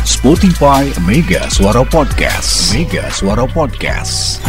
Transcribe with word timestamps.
Spotify 0.00 0.88
Mega 1.04 1.44
Suara 1.52 1.84
Podcast. 1.84 2.72
Mega 2.72 3.12
Suara 3.12 3.44
Podcast. 3.44 4.40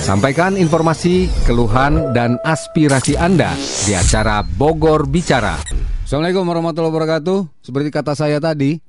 Sampaikan 0.00 0.56
informasi, 0.56 1.28
keluhan, 1.44 2.16
dan 2.16 2.40
aspirasi 2.48 3.12
Anda 3.20 3.52
di 3.84 3.92
acara 3.92 4.40
Bogor 4.40 5.04
Bicara. 5.04 5.60
Assalamualaikum 6.08 6.48
warahmatullahi 6.48 6.96
wabarakatuh. 6.96 7.52
Seperti 7.60 7.92
kata 7.92 8.16
saya 8.16 8.40
tadi, 8.40 8.80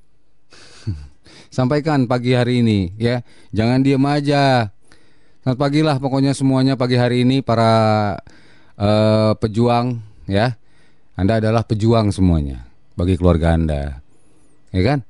sampaikan 1.52 2.08
pagi 2.08 2.32
hari 2.40 2.64
ini 2.64 2.96
ya. 2.96 3.20
Jangan 3.52 3.84
diem 3.84 4.06
aja. 4.08 4.72
Selamat 5.44 5.60
pagi 5.60 5.84
lah 5.84 6.00
pokoknya 6.00 6.32
semuanya 6.32 6.80
pagi 6.80 6.96
hari 6.96 7.28
ini 7.28 7.44
para 7.44 8.16
uh, 8.80 9.36
pejuang 9.36 10.00
ya. 10.24 10.56
Anda 11.22 11.38
adalah 11.38 11.62
pejuang 11.62 12.10
semuanya 12.10 12.66
bagi 12.98 13.14
keluarga 13.14 13.54
Anda. 13.54 14.02
Ya 14.74 14.82
kan? 14.82 15.06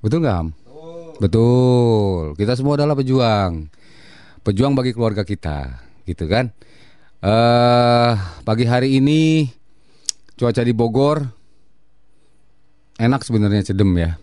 Betul 0.00 0.24
nggak, 0.24 0.36
Ham? 0.40 0.48
Betul. 1.20 2.32
Kita 2.40 2.56
semua 2.56 2.80
adalah 2.80 2.96
pejuang. 2.96 3.68
Pejuang 4.40 4.72
bagi 4.72 4.96
keluarga 4.96 5.20
kita, 5.20 5.84
gitu 6.08 6.24
kan? 6.32 6.48
Eh 7.20 7.28
uh, 7.28 8.16
pagi 8.40 8.64
hari 8.64 8.96
ini 8.96 9.44
cuaca 10.32 10.64
di 10.64 10.72
Bogor 10.72 11.28
enak 12.96 13.20
sebenarnya 13.20 13.68
cedem 13.68 13.92
ya. 14.00 14.16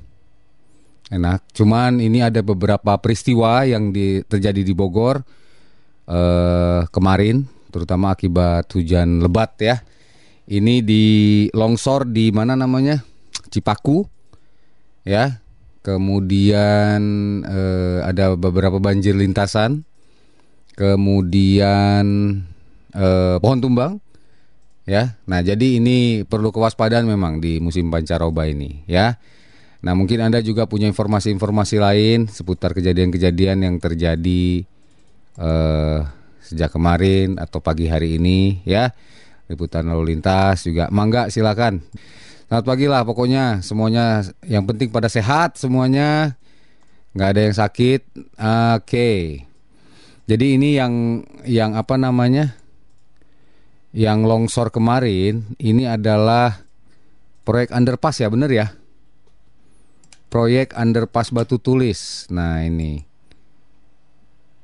Enak. 1.13 1.53
Cuman 1.53 2.02
ini 2.02 2.25
ada 2.25 2.41
beberapa 2.41 2.97
peristiwa 2.97 3.61
yang 3.61 3.94
di, 3.94 4.25
terjadi 4.25 4.66
di 4.66 4.73
Bogor 4.73 5.22
uh, 6.09 6.81
kemarin, 6.89 7.45
terutama 7.69 8.09
akibat 8.09 8.66
hujan 8.73 9.22
lebat 9.22 9.53
ya. 9.61 9.85
Ini 10.50 10.81
di 10.81 11.05
longsor 11.54 12.09
di 12.09 12.34
mana 12.34 12.58
namanya? 12.58 13.02
Cipaku. 13.54 14.08
Ya. 15.05 15.41
Kemudian 15.81 17.02
uh, 17.42 18.06
ada 18.06 18.38
beberapa 18.38 18.78
banjir 18.78 19.17
lintasan. 19.17 19.86
Kemudian 20.78 22.06
uh, 22.94 23.38
pohon 23.42 23.59
tumbang. 23.61 24.02
Ya. 24.86 25.17
Nah, 25.30 25.45
jadi 25.45 25.78
ini 25.78 26.25
perlu 26.25 26.50
kewaspadaan 26.50 27.05
memang 27.05 27.38
di 27.38 27.61
musim 27.61 27.94
pancaroba 27.94 28.50
ini, 28.50 28.81
ya. 28.89 29.22
Nah, 29.81 29.94
mungkin 29.94 30.22
Anda 30.22 30.42
juga 30.42 30.66
punya 30.66 30.89
informasi-informasi 30.89 31.78
lain 31.81 32.30
seputar 32.30 32.73
kejadian-kejadian 32.73 33.66
yang 33.66 33.76
terjadi 33.78 34.66
uh, 35.38 36.05
sejak 36.42 36.73
kemarin 36.73 37.38
atau 37.38 37.61
pagi 37.61 37.89
hari 37.89 38.17
ini, 38.17 38.61
ya 38.66 38.94
liputan 39.52 39.83
lalu 39.83 40.16
lintas 40.16 40.63
juga. 40.63 40.88
Mangga 40.88 41.27
silakan. 41.27 41.83
Selamat 42.47 42.66
pagi 42.67 42.85
lah 42.88 43.03
pokoknya 43.03 43.63
semuanya 43.63 44.27
yang 44.43 44.67
penting 44.67 44.91
pada 44.91 45.08
sehat 45.08 45.55
semuanya 45.55 46.35
nggak 47.16 47.30
ada 47.35 47.41
yang 47.47 47.55
sakit. 47.55 48.02
Oke. 48.16 48.75
Okay. 48.83 49.19
Jadi 50.31 50.55
ini 50.55 50.80
yang 50.80 51.23
yang 51.43 51.75
apa 51.75 51.99
namanya? 51.99 52.55
Yang 53.91 54.19
longsor 54.23 54.67
kemarin 54.71 55.52
ini 55.59 55.83
adalah 55.83 56.63
proyek 57.43 57.75
underpass 57.75 58.23
ya 58.23 58.31
bener 58.31 58.47
ya? 58.47 58.67
Proyek 60.31 60.71
underpass 60.80 61.36
Batu 61.36 61.59
Tulis. 61.59 62.31
Nah 62.31 62.63
ini 62.63 63.03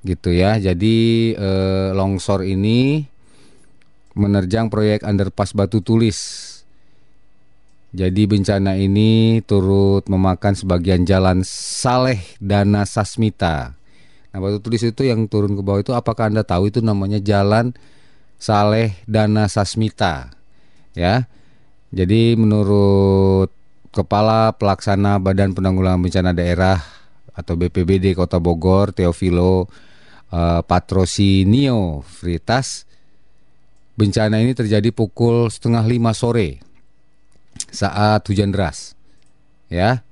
gitu 0.07 0.31
ya. 0.31 0.55
Jadi 0.55 1.35
eh, 1.35 1.89
longsor 1.91 2.47
ini 2.47 3.03
menerjang 4.17 4.67
proyek 4.73 5.05
underpass 5.05 5.53
Batu 5.53 5.79
Tulis. 5.85 6.17
Jadi 7.95 8.27
bencana 8.27 8.75
ini 8.75 9.39
turut 9.45 10.05
memakan 10.11 10.53
sebagian 10.57 11.07
jalan 11.07 11.45
Saleh 11.47 12.19
Dana 12.41 12.83
Sasmita. 12.83 13.77
Nah, 14.33 14.39
Batu 14.43 14.59
Tulis 14.59 14.83
itu 14.83 15.07
yang 15.07 15.29
turun 15.29 15.55
ke 15.55 15.61
bawah 15.61 15.81
itu 15.81 15.93
apakah 15.93 16.29
Anda 16.29 16.43
tahu 16.43 16.69
itu 16.69 16.83
namanya 16.83 17.17
Jalan 17.21 17.73
Saleh 18.37 18.97
Dana 19.07 19.47
Sasmita? 19.47 20.33
Ya. 20.93 21.29
Jadi 21.89 22.35
menurut 22.35 23.49
Kepala 23.95 24.53
Pelaksana 24.53 25.17
Badan 25.17 25.55
Penanggulangan 25.55 26.03
Bencana 26.03 26.31
Daerah 26.35 26.77
atau 27.33 27.53
BPBD 27.55 28.17
Kota 28.17 28.37
Bogor, 28.41 28.91
Teofilo 28.91 29.69
uh, 30.33 30.61
Patrosinio 30.65 32.01
Fritas, 32.03 32.86
Bencana 33.97 34.37
ini 34.37 34.53
terjadi 34.53 34.93
pukul 34.93 35.49
setengah 35.49 35.81
lima 35.89 36.13
sore 36.13 36.61
saat 37.73 38.21
hujan 38.29 38.53
deras. 38.53 38.93
Ya, 39.67 40.05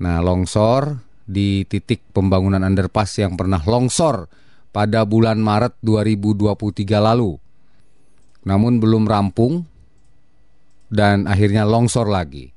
nah 0.00 0.24
longsor 0.24 1.04
di 1.28 1.68
titik 1.68 2.00
pembangunan 2.16 2.64
underpass 2.64 3.20
yang 3.20 3.36
pernah 3.36 3.60
longsor 3.60 4.26
pada 4.72 5.04
bulan 5.04 5.38
Maret 5.38 5.78
2023 5.84 6.56
lalu. 6.98 7.36
Namun 8.48 8.80
belum 8.80 9.04
rampung 9.04 9.68
dan 10.88 11.28
akhirnya 11.28 11.68
longsor 11.68 12.08
lagi. 12.08 12.50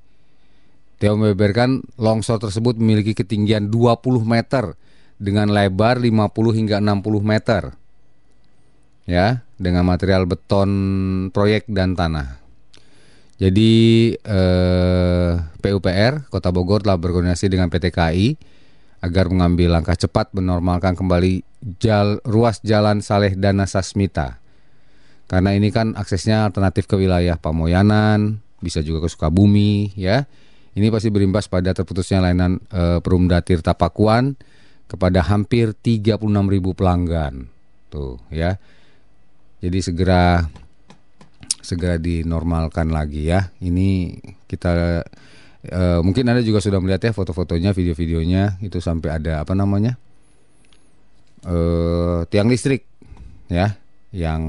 Teo 0.98 1.14
membeberkan 1.14 1.84
longsor 2.00 2.42
tersebut 2.42 2.80
memiliki 2.80 3.14
ketinggian 3.14 3.70
20 3.70 4.24
meter 4.26 4.74
dengan 5.22 5.52
lebar 5.52 6.02
50 6.02 6.58
hingga 6.58 6.78
60 6.82 7.22
meter 7.22 7.74
ya 9.10 9.42
dengan 9.58 9.84
material 9.86 10.30
beton 10.30 10.70
proyek 11.34 11.66
dan 11.70 11.98
tanah. 11.98 12.38
Jadi 13.38 13.74
eh, 14.18 15.32
PUPR 15.62 16.30
Kota 16.34 16.50
Bogor 16.50 16.82
telah 16.82 16.98
berkoordinasi 16.98 17.54
dengan 17.54 17.70
PT 17.70 17.94
KAI 17.94 18.34
agar 19.02 19.30
mengambil 19.30 19.78
langkah 19.78 19.94
cepat 19.94 20.34
menormalkan 20.34 20.98
kembali 20.98 21.46
jal, 21.78 22.18
ruas 22.26 22.62
jalan 22.66 23.06
Saleh 23.06 23.38
Dana 23.38 23.70
Sasmita. 23.70 24.42
Karena 25.28 25.54
ini 25.54 25.70
kan 25.70 25.94
aksesnya 25.94 26.48
alternatif 26.48 26.88
ke 26.88 26.96
wilayah 26.96 27.36
Pamoyanan, 27.36 28.40
bisa 28.64 28.80
juga 28.80 29.06
ke 29.06 29.10
Sukabumi, 29.12 29.92
ya. 29.94 30.24
Ini 30.78 30.88
pasti 30.94 31.10
berimbas 31.10 31.50
pada 31.50 31.74
terputusnya 31.74 32.22
layanan 32.22 32.62
e, 32.70 33.02
Perumda 33.02 33.42
Tirta 33.42 33.74
Pakuan 33.74 34.38
kepada 34.88 35.26
hampir 35.26 35.74
36.000 35.74 36.22
pelanggan. 36.78 37.50
Tuh, 37.92 38.22
ya. 38.32 38.62
Jadi 39.58 39.80
segera 39.82 40.46
segera 41.62 42.00
dinormalkan 42.00 42.94
lagi 42.94 43.28
ya. 43.28 43.52
Ini 43.60 44.16
kita 44.48 45.04
uh, 45.74 46.00
mungkin 46.06 46.30
Anda 46.30 46.46
juga 46.46 46.64
sudah 46.64 46.80
melihat 46.80 47.10
ya 47.10 47.12
foto-fotonya, 47.12 47.76
video-videonya 47.76 48.64
itu 48.64 48.80
sampai 48.80 49.20
ada 49.20 49.44
apa 49.44 49.52
namanya? 49.58 50.00
Uh, 51.48 52.26
tiang 52.32 52.50
listrik 52.50 52.86
ya 53.52 53.76
yang 54.16 54.42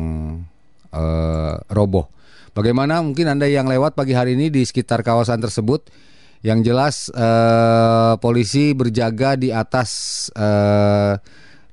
uh, 0.94 1.56
roboh. 1.72 2.06
Bagaimana 2.54 2.98
mungkin 3.02 3.30
Anda 3.30 3.46
yang 3.46 3.70
lewat 3.70 3.94
pagi 3.94 4.14
hari 4.18 4.34
ini 4.34 4.50
di 4.50 4.66
sekitar 4.66 5.06
kawasan 5.06 5.38
tersebut? 5.38 5.90
Yang 6.38 6.58
jelas 6.70 6.96
uh, 7.18 8.14
polisi 8.22 8.70
berjaga 8.70 9.34
di 9.34 9.50
atas 9.50 9.90
uh, 10.38 11.18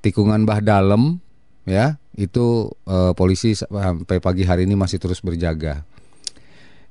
tikungan 0.02 0.41
bah 0.41 0.57
dalam 0.57 1.22
ya 1.69 2.02
itu 2.16 2.72
uh, 2.88 3.12
polisi 3.12 3.56
sampai 3.56 4.24
pagi 4.24 4.48
hari 4.48 4.64
ini 4.64 4.80
masih 4.80 5.00
terus 5.00 5.20
berjaga. 5.20 5.84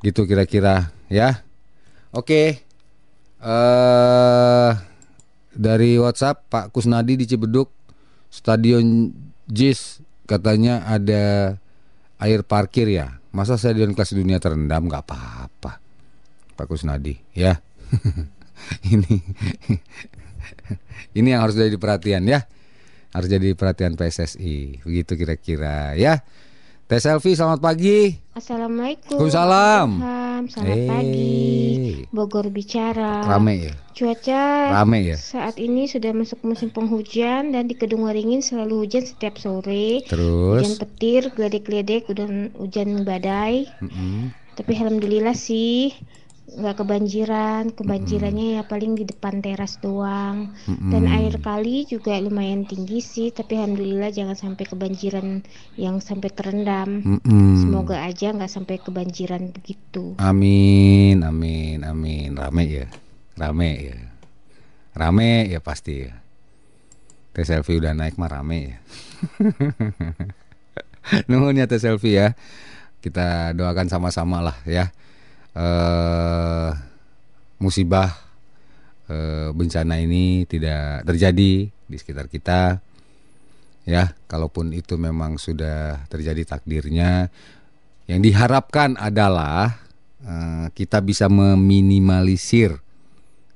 Gitu 0.05 0.29
kira-kira 0.29 0.93
ya. 1.09 1.41
Oke. 2.13 2.61
Uh, 3.41 4.73
dari 5.53 6.01
WhatsApp 6.01 6.49
Pak 6.49 6.73
Kusnadi 6.73 7.21
di 7.21 7.29
Cibeduk 7.29 7.69
Stadion 8.33 9.13
JIS 9.49 10.01
katanya 10.29 10.85
ada 10.89 11.57
air 12.21 12.45
parkir 12.45 12.89
ya. 12.89 13.21
Masa 13.35 13.59
stadion 13.59 13.93
kelas 13.93 14.15
dunia 14.15 14.39
terendam 14.39 14.87
nggak 14.87 15.05
apa-apa. 15.05 15.83
Pak 16.55 16.67
Kusnadi 16.69 17.17
ya. 17.37 17.61
ini 18.95 19.21
ini 21.19 21.29
yang 21.33 21.45
harus 21.45 21.57
jadi 21.59 21.77
perhatian 21.77 22.25
ya 22.25 22.47
harus 23.15 23.29
jadi 23.31 23.55
perhatian 23.55 23.95
PSSI. 23.95 24.83
Begitu 24.83 25.15
kira-kira 25.15 25.95
ya. 25.95 26.27
Teh 26.85 27.01
Selfie, 27.01 27.33
selamat 27.33 27.65
pagi. 27.65 28.21
Assalamualaikum. 28.37 29.17
Waalaikumsalam. 29.17 29.89
Selamat 30.53 30.77
hey. 30.77 30.89
pagi. 30.91 31.41
Bogor 32.13 32.53
bicara. 32.53 33.25
Rame 33.25 33.71
ya. 33.71 33.75
Cuaca 33.97 34.43
Rame 34.77 34.99
ya. 35.01 35.17
Saat 35.17 35.57
ini 35.57 35.89
sudah 35.89 36.13
masuk 36.13 36.45
musim 36.45 36.69
penghujan 36.69 37.57
dan 37.57 37.73
di 37.73 37.79
Kedung 37.79 38.05
Waringin 38.05 38.45
selalu 38.45 38.85
hujan 38.85 39.09
setiap 39.09 39.41
sore. 39.41 40.05
Terus. 40.05 40.61
Hujan 40.61 40.77
petir, 40.77 41.23
geledek-geledek, 41.33 42.05
udah 42.13 42.53
hujan 42.61 43.09
badai. 43.09 43.65
Mm 43.81 43.89
-hmm. 43.89 44.21
Tapi 44.61 44.71
alhamdulillah 44.77 45.33
sih 45.33 45.97
nggak 46.45 46.77
kebanjiran 46.85 47.73
kebanjirannya 47.73 48.61
ya 48.61 48.63
paling 48.69 48.95
di 48.95 49.09
depan 49.09 49.41
teras 49.41 49.81
doang 49.81 50.53
dan 50.69 51.09
air 51.09 51.41
kali 51.41 51.89
juga 51.89 52.21
lumayan 52.21 52.69
tinggi 52.69 53.01
sih 53.01 53.33
tapi 53.33 53.57
alhamdulillah 53.57 54.13
jangan 54.13 54.37
sampai 54.37 54.65
kebanjiran 54.69 55.41
yang 55.81 56.05
sampai 56.05 56.29
terendam 56.29 57.21
semoga 57.59 58.05
aja 58.05 58.31
nggak 58.37 58.53
sampai 58.53 58.77
kebanjiran 58.77 59.51
begitu 59.57 60.15
Amin, 60.19 61.23
amin, 61.23 61.83
amin. 61.83 62.35
Rame 62.35 62.65
ya, 62.67 62.87
rame 63.35 63.71
ya, 63.79 63.99
rame 64.95 65.49
ya 65.51 65.59
pasti 65.59 66.07
ya. 66.07 66.15
Teh 67.35 67.43
selfie 67.43 67.79
udah 67.83 67.95
naik 67.95 68.15
mah 68.15 68.31
rame 68.31 68.59
ya. 68.63 68.77
Nuhun 71.31 71.59
ya 71.59 71.67
teh 71.67 71.83
selfie 71.83 72.15
ya. 72.15 72.39
Kita 73.03 73.53
doakan 73.53 73.91
sama-sama 73.91 74.41
lah 74.41 74.57
ya. 74.65 74.95
Eh 75.55 76.71
musibah 77.65 78.13
eh, 79.09 79.49
bencana 79.55 79.97
ini 79.97 80.45
tidak 80.45 81.09
terjadi 81.09 81.53
di 81.71 81.97
sekitar 81.97 82.29
kita. 82.29 82.81
Ya, 83.85 84.17
kalaupun 84.29 84.73
itu 84.73 84.97
memang 84.97 85.37
sudah 85.37 86.09
terjadi 86.09 86.57
takdirnya, 86.57 87.29
yang 88.09 88.21
diharapkan 88.25 88.97
adalah 88.97 89.77
eh, 90.25 90.67
kita 90.73 91.05
bisa 91.05 91.29
meminimalisir 91.29 92.81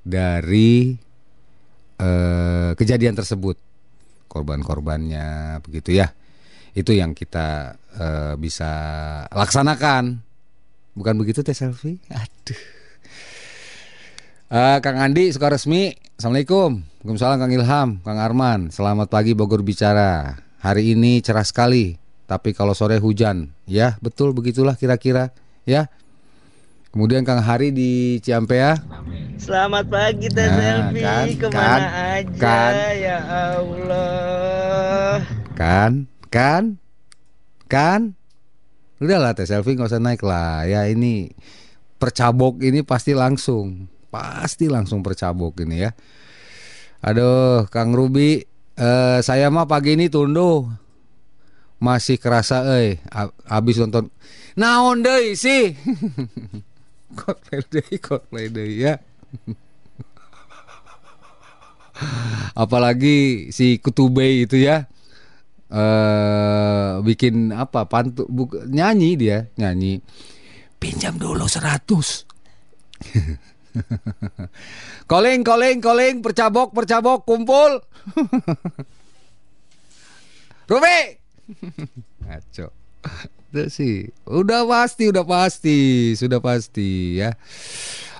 dari 0.05 0.97
eh, 1.97 2.71
kejadian 2.77 3.17
tersebut, 3.17 3.57
korban-korbannya, 4.29 5.61
begitu 5.65 5.97
ya. 5.97 6.13
Itu 6.77 6.93
yang 6.93 7.17
kita 7.17 7.81
eh, 7.97 8.35
bisa 8.37 8.73
laksanakan. 9.33 10.28
Bukan 10.99 11.15
begitu 11.15 11.47
teh 11.47 11.55
selfie? 11.55 12.03
Aduh. 12.11 12.59
Eh, 14.51 14.79
Kang 14.83 14.99
Andi 14.99 15.31
suka 15.31 15.55
resmi. 15.55 15.95
Assalamualaikum. 16.19 16.83
Waalaikumsalam 17.07 17.39
Kang 17.39 17.53
Ilham, 17.55 17.89
Kang 18.03 18.19
Arman. 18.19 18.75
Selamat 18.75 19.07
pagi 19.07 19.31
Bogor 19.39 19.63
bicara. 19.63 20.35
Hari 20.59 20.99
ini 20.99 21.23
cerah 21.23 21.47
sekali, 21.47 21.95
tapi 22.27 22.51
kalau 22.51 22.75
sore 22.75 22.99
hujan. 22.99 23.55
Ya, 23.63 23.95
betul 24.03 24.35
begitulah 24.35 24.75
kira-kira, 24.75 25.31
ya. 25.63 25.87
Kemudian 26.91 27.23
Kang 27.23 27.39
Hari 27.39 27.71
di 27.71 28.19
Ciampea. 28.19 28.83
Selamat 29.39 29.87
pagi 29.87 30.27
Teh 30.27 30.51
Nah, 30.51 30.91
Selfie 30.91 31.05
kan, 31.07 31.27
Ke 31.39 31.47
mana 31.47 31.63
kan, 31.63 31.83
aja 32.19 32.35
kan. 32.43 32.73
ya 32.99 33.19
Allah 33.23 35.15
Kan? 35.55 35.93
Kan? 36.27 36.65
Kan? 37.71 38.18
Udahlah 38.99 39.35
teh 39.35 39.47
selfie 39.47 39.79
nggak 39.79 39.91
usah 39.95 40.03
naik 40.03 40.23
lah. 40.27 40.67
Ya 40.67 40.87
ini 40.91 41.31
percabok 41.99 42.63
ini 42.63 42.83
pasti 42.83 43.15
langsung, 43.15 43.87
pasti 44.11 44.67
langsung 44.67 45.03
percabok 45.03 45.63
ini 45.63 45.87
ya. 45.87 45.91
Aduh, 46.99 47.71
Kang 47.71 47.95
Ruby, 47.95 48.43
eh, 48.75 49.19
saya 49.23 49.55
mah 49.55 49.71
pagi 49.71 49.95
ini 49.95 50.11
tunduh 50.11 50.67
masih 51.79 52.19
kerasa, 52.19 52.67
eh, 52.75 52.99
a- 53.07 53.31
abis 53.47 53.79
nonton. 53.79 54.11
Naon 54.59 55.07
deui 55.07 55.39
sih? 55.39 55.79
Coldplay 57.19 57.63
deui, 57.71 57.97
Coldplay 58.03 58.47
deui 58.51 58.83
ya. 58.83 58.99
Apalagi 62.59 63.51
si 63.55 63.79
Kutube 63.79 64.43
itu 64.43 64.59
ya 64.59 64.91
eh 65.69 66.91
bikin 67.05 67.53
apa 67.53 67.85
pantu 67.85 68.25
buk- 68.25 68.65
nyanyi 68.69 69.21
dia 69.21 69.39
nyanyi 69.61 70.01
pinjam 70.81 71.21
dulu 71.21 71.45
100 71.45 72.25
Calling, 75.09 75.41
calling, 75.47 75.79
calling, 75.81 76.21
percabok, 76.21 76.75
percabok, 76.75 77.25
kumpul. 77.25 77.81
Ruby. 80.69 80.99
Ngaco. 82.27 82.67
Itu 83.49 83.63
sih. 83.73 83.97
Udah 84.29 84.69
pasti, 84.69 85.09
udah 85.09 85.25
pasti, 85.25 86.13
sudah 86.13 86.45
pasti 86.45 87.23
ya. 87.23 87.33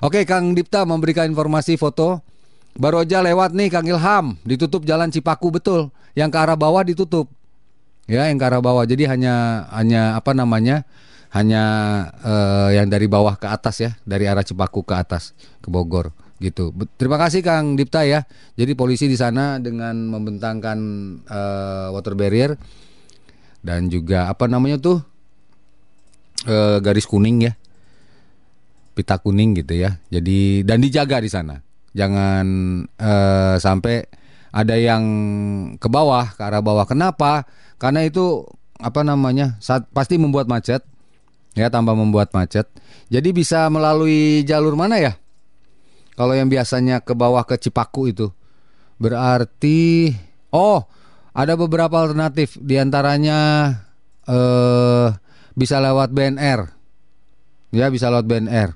Oke, 0.01 0.25
Kang 0.25 0.57
Dipta 0.57 0.81
memberikan 0.87 1.29
informasi 1.29 1.77
foto. 1.77 2.25
Baru 2.73 3.03
aja 3.03 3.21
lewat 3.21 3.53
nih 3.53 3.69
Kang 3.69 3.85
Ilham, 3.85 4.39
ditutup 4.47 4.87
jalan 4.87 5.13
Cipaku 5.13 5.53
betul. 5.53 5.93
Yang 6.17 6.29
ke 6.33 6.37
arah 6.41 6.57
bawah 6.57 6.81
ditutup. 6.81 7.29
Ya, 8.09 8.25
yang 8.25 8.41
ke 8.41 8.45
arah 8.49 8.57
bawah. 8.57 8.89
Jadi 8.89 9.05
hanya 9.05 9.65
hanya 9.69 10.17
apa 10.17 10.33
namanya? 10.33 10.81
Hanya 11.29 11.63
eh, 12.25 12.81
yang 12.81 12.89
dari 12.89 13.05
bawah 13.05 13.37
ke 13.37 13.45
atas 13.45 13.85
ya, 13.85 13.93
dari 14.01 14.25
arah 14.25 14.41
Cipaku 14.41 14.81
ke 14.81 14.97
atas 14.97 15.37
ke 15.61 15.69
Bogor 15.69 16.09
gitu. 16.41 16.73
Terima 16.97 17.21
kasih 17.21 17.45
Kang 17.45 17.77
Dipta 17.77 18.01
ya. 18.07 18.25
Jadi 18.57 18.73
polisi 18.73 19.05
di 19.05 19.13
sana 19.13 19.61
dengan 19.61 20.09
membentangkan 20.09 20.79
eh, 21.21 21.87
water 21.93 22.17
barrier 22.17 22.57
dan 23.61 23.91
juga 23.91 24.31
apa 24.31 24.49
namanya 24.49 24.81
tuh 24.81 24.97
eh, 26.49 26.81
garis 26.81 27.05
kuning 27.05 27.45
ya, 27.45 27.53
pita 28.97 29.21
kuning 29.21 29.53
gitu 29.61 29.77
ya. 29.77 30.01
Jadi 30.09 30.65
dan 30.65 30.81
dijaga 30.81 31.21
di 31.21 31.29
sana. 31.29 31.61
Jangan 31.93 32.45
eh, 32.87 33.55
sampai 33.61 34.01
ada 34.49 34.75
yang 34.75 35.03
ke 35.77 35.87
bawah 35.89 36.33
ke 36.33 36.41
arah 36.41 36.61
bawah. 36.61 36.85
Kenapa? 36.89 37.45
Karena 37.77 38.05
itu 38.05 38.45
apa 38.79 39.05
namanya? 39.05 39.59
Saat, 39.61 39.89
pasti 39.93 40.17
membuat 40.17 40.49
macet. 40.49 40.81
Ya, 41.57 41.67
tambah 41.67 41.97
membuat 41.97 42.31
macet. 42.31 42.69
Jadi 43.09 43.29
bisa 43.33 43.67
melalui 43.67 44.45
jalur 44.45 44.77
mana 44.77 45.01
ya? 45.01 45.13
Kalau 46.13 46.35
yang 46.35 46.51
biasanya 46.51 46.99
ke 46.99 47.15
bawah 47.15 47.43
ke 47.47 47.55
Cipaku 47.57 48.11
itu. 48.11 48.27
Berarti 48.99 50.11
oh, 50.51 50.83
ada 51.31 51.55
beberapa 51.55 52.03
alternatif 52.03 52.59
di 52.59 52.75
antaranya 52.75 53.71
eh 54.27 55.07
bisa 55.55 55.79
lewat 55.79 56.11
BNR. 56.11 56.59
Ya, 57.75 57.87
bisa 57.91 58.07
lewat 58.11 58.25
BNR. 58.25 58.75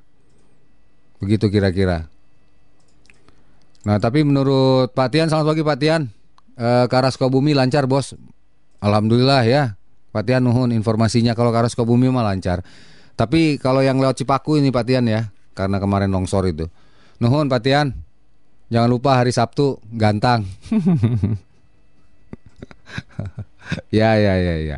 Begitu 1.24 1.48
kira-kira. 1.48 2.12
Nah, 3.83 4.00
tapi 4.00 4.24
menurut 4.24 4.95
Pak 4.95 5.12
Tian, 5.12 5.27
selamat 5.27 5.47
pagi 5.51 5.63
Pak 5.63 5.77
Tian. 5.80 6.01
Eh, 6.56 6.85
ke 6.88 6.95
arah 6.95 7.12
Sukabumi 7.12 7.51
lancar, 7.51 7.83
Bos. 7.83 8.15
Alhamdulillah 8.80 9.44
ya. 9.44 9.75
Pak 10.13 10.30
Tian 10.30 10.45
nuhun 10.45 10.69
informasinya 10.71 11.35
kalau 11.35 11.51
ke 11.51 11.57
arah 11.59 11.68
Sukabumi 11.68 12.07
mah 12.07 12.24
lancar. 12.24 12.63
Tapi 13.19 13.59
kalau 13.59 13.83
yang 13.83 14.00
lewat 14.00 14.24
Cipaku 14.24 14.62
ini 14.62 14.71
Pak 14.71 14.85
Tian 14.88 15.03
ya, 15.03 15.27
karena 15.51 15.83
kemarin 15.83 16.15
longsor 16.15 16.47
itu. 16.47 16.71
Nuhun 17.19 17.51
Pak 17.51 17.59
Tian. 17.59 17.91
Jangan 18.71 18.89
lupa 18.89 19.19
hari 19.19 19.35
Sabtu 19.35 19.83
gantang. 19.91 20.47
ya 24.00 24.15
ya 24.15 24.33
ya 24.39 24.56
ya. 24.63 24.77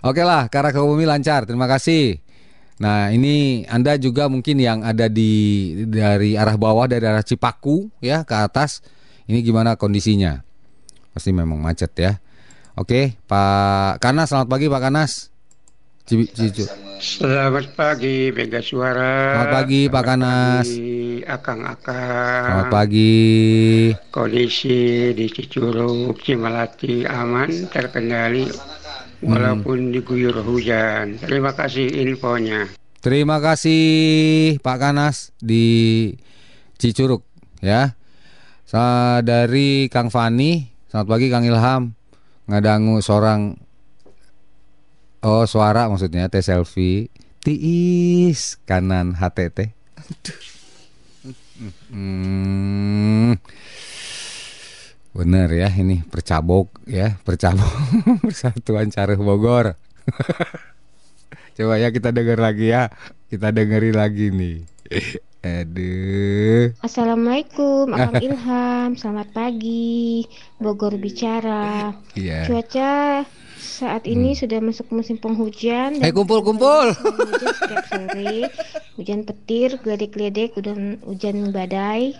Oke 0.00 0.24
lah, 0.24 0.48
ke 0.48 0.56
arah 0.56 0.72
Sukabumi 0.72 1.04
lancar. 1.04 1.44
Terima 1.44 1.68
kasih. 1.68 2.24
Nah, 2.80 3.12
ini 3.12 3.68
Anda 3.68 4.00
juga 4.00 4.24
mungkin 4.32 4.56
yang 4.56 4.80
ada 4.80 5.04
di 5.04 5.30
dari 5.84 6.32
arah 6.32 6.56
bawah 6.56 6.88
dari 6.88 7.04
arah 7.04 7.20
Cipaku 7.20 7.92
ya 8.00 8.24
ke 8.24 8.32
atas. 8.32 8.80
Ini 9.28 9.44
gimana 9.44 9.76
kondisinya? 9.76 10.40
Pasti 11.12 11.28
memang 11.28 11.60
macet 11.60 11.92
ya. 12.00 12.16
Oke, 12.80 13.20
Pak 13.28 14.00
Kanas, 14.00 14.32
selamat 14.32 14.48
pagi 14.48 14.66
Pak 14.72 14.80
Kanas. 14.80 15.12
Cibi- 16.08 16.32
Cicu. 16.32 16.64
Selamat 16.98 17.76
pagi, 17.76 18.32
Mega 18.32 18.64
Suara. 18.64 19.36
Selamat 19.36 19.52
pagi, 19.62 19.80
Pak 19.86 20.04
Kanas. 20.04 20.66
Pagi, 20.66 21.22
Akang-akang. 21.22 22.44
Selamat 22.48 22.68
pagi. 22.72 23.14
Kondisi 24.08 25.12
di 25.14 25.26
Cicurug, 25.28 26.16
Cimalati 26.18 27.04
aman, 27.04 27.68
terkendali, 27.68 28.48
Hmm. 29.20 29.36
walaupun 29.36 29.92
diguyur 29.92 30.40
hujan. 30.40 31.20
Terima 31.20 31.52
kasih 31.52 31.86
infonya. 32.04 32.72
Terima 33.00 33.40
kasih 33.40 33.82
Pak 34.60 34.76
Kanas 34.76 35.32
di 35.36 36.08
Cicurug 36.76 37.24
ya. 37.60 37.96
Sa- 38.64 39.20
dari 39.20 39.88
Kang 39.92 40.08
Fani, 40.08 40.68
selamat 40.88 41.08
pagi 41.08 41.26
Kang 41.28 41.44
Ilham. 41.44 41.92
Ngadangu 42.48 42.98
seorang 43.00 43.56
Oh, 45.20 45.44
suara 45.44 45.84
maksudnya 45.84 46.32
teh 46.32 46.40
selfie. 46.40 47.12
Tiis 47.44 48.56
kanan 48.64 49.12
HTT. 49.12 49.68
Aduh. 50.00 50.40
Hmm. 51.92 53.36
Bener 55.10 55.50
ya 55.50 55.66
ini 55.74 56.06
percabok 56.06 56.70
ya, 56.86 57.18
percabok 57.26 57.66
Persatuan 58.22 58.94
Caruh 58.94 59.18
Bogor. 59.18 59.74
Coba 61.58 61.82
ya 61.82 61.90
kita 61.90 62.14
denger 62.14 62.38
lagi 62.38 62.70
ya. 62.70 62.94
Kita 63.26 63.50
dengerin 63.50 63.98
lagi 63.98 64.30
nih. 64.30 64.56
Aduh. 65.42 66.70
Assalamualaikum, 66.78 67.90
Akang 67.90 68.22
Ilham. 68.26 68.94
Selamat 68.94 69.34
pagi, 69.34 70.30
Bogor 70.62 70.94
bicara. 70.94 71.90
Iya. 72.14 72.46
Cuaca 72.46 73.26
saat 73.58 74.06
ini 74.06 74.38
sudah 74.38 74.62
masuk 74.62 74.94
musim 74.94 75.18
penghujan. 75.18 75.98
Eh 75.98 76.14
kumpul 76.14 76.46
kumpul. 76.46 76.94
Hujan 76.94 77.50
setiap 77.50 77.84
sore, 77.88 78.46
hujan 78.94 79.20
petir, 79.26 79.80
geledek-geledek, 79.82 80.54
hujan 80.54 81.02
hujan 81.02 81.50
badai. 81.50 82.14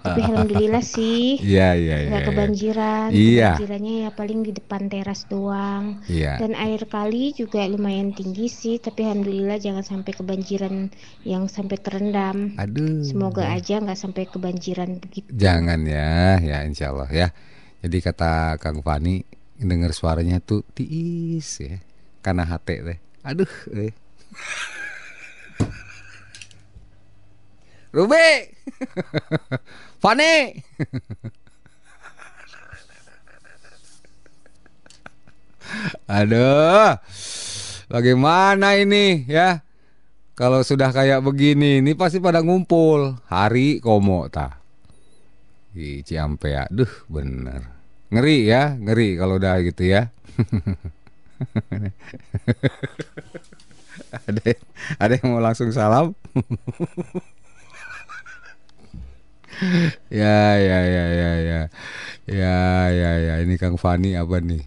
Tapi 0.00 0.20
alhamdulillah 0.24 0.84
sih 0.84 1.38
Iya 1.40 1.76
iya 1.76 1.96
iya. 2.06 2.18
iya. 2.20 2.26
kebanjiran. 2.26 3.08
Iya. 3.12 3.50
Kebanjirannya 3.56 3.94
ya 4.06 4.10
paling 4.14 4.40
di 4.46 4.52
depan 4.56 4.88
teras 4.88 5.26
doang. 5.26 6.00
Iya. 6.06 6.40
Dan 6.40 6.56
air 6.56 6.82
kali 6.88 7.32
juga 7.36 7.64
lumayan 7.68 8.12
tinggi 8.16 8.46
sih, 8.50 8.76
tapi 8.80 9.06
alhamdulillah 9.06 9.58
jangan 9.60 9.84
sampai 9.84 10.12
kebanjiran 10.16 10.90
yang 11.22 11.46
sampai 11.46 11.76
terendam. 11.80 12.56
Aduh. 12.56 13.04
Semoga 13.04 13.50
aja 13.50 13.80
nggak 13.80 13.98
sampai 13.98 14.24
kebanjiran 14.28 14.98
begitu. 14.98 15.28
Jangan 15.32 15.84
ya, 15.84 16.40
ya 16.40 16.64
insya 16.64 16.92
Allah 16.92 17.10
ya. 17.10 17.28
Jadi 17.80 17.96
kata 18.04 18.60
Kang 18.60 18.84
Fani 18.84 19.24
dengar 19.60 19.92
suaranya 19.92 20.40
tuh 20.40 20.64
tiis 20.72 21.60
ya, 21.60 21.80
karena 22.24 22.44
hati 22.48 22.80
teh. 22.80 22.98
Aduh. 23.24 23.48
Eh. 23.76 23.92
Ruby, 27.90 28.54
Fani. 29.98 30.62
Aduh, 36.06 36.94
bagaimana 37.90 38.78
ini 38.78 39.26
ya? 39.26 39.66
Kalau 40.38 40.62
sudah 40.62 40.94
kayak 40.94 41.18
begini, 41.26 41.82
ini 41.82 41.98
pasti 41.98 42.22
pada 42.22 42.46
ngumpul. 42.46 43.18
Hari 43.26 43.82
komo 43.82 44.30
ta. 44.30 44.62
Di 45.74 46.06
Ciampe, 46.06 46.54
aduh 46.54 46.90
bener. 47.10 47.66
Ngeri 48.14 48.46
ya, 48.46 48.78
ngeri 48.78 49.18
kalau 49.18 49.42
udah 49.42 49.58
gitu 49.66 49.82
ya? 49.90 50.14
Ada, 54.10 54.58
ada 54.98 55.12
yang 55.18 55.28
mau 55.34 55.42
langsung 55.42 55.70
salam 55.70 56.12
Ya, 60.20 60.56
ya, 60.56 60.78
ya, 60.88 61.04
ya, 61.12 61.32
ya 61.40 61.60
Ya, 62.30 62.58
ya, 62.88 63.12
ya, 63.18 63.34
ini 63.42 63.58
Kang 63.58 63.76
Fani 63.76 64.14
apa 64.14 64.38
nih? 64.38 64.62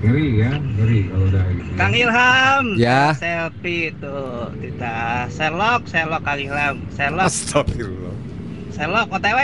Ngeri 0.00 0.40
ya, 0.40 0.56
ngeri 0.56 1.12
kalau 1.12 1.28
udah 1.28 1.44
gitu 1.52 1.72
Kang 1.76 1.92
Ilham. 1.92 2.64
Ya. 2.80 3.12
Selfie 3.12 3.92
tuh. 4.00 4.48
Kita 4.56 5.28
Sherlock, 5.28 5.84
Sherlock 5.84 6.24
Kang 6.24 6.40
Ilham. 6.40 6.80
Sherlock, 6.96 7.28
Astagfirullah 7.28 8.16
Sherlock 8.72 9.06
OTW. 9.12 9.40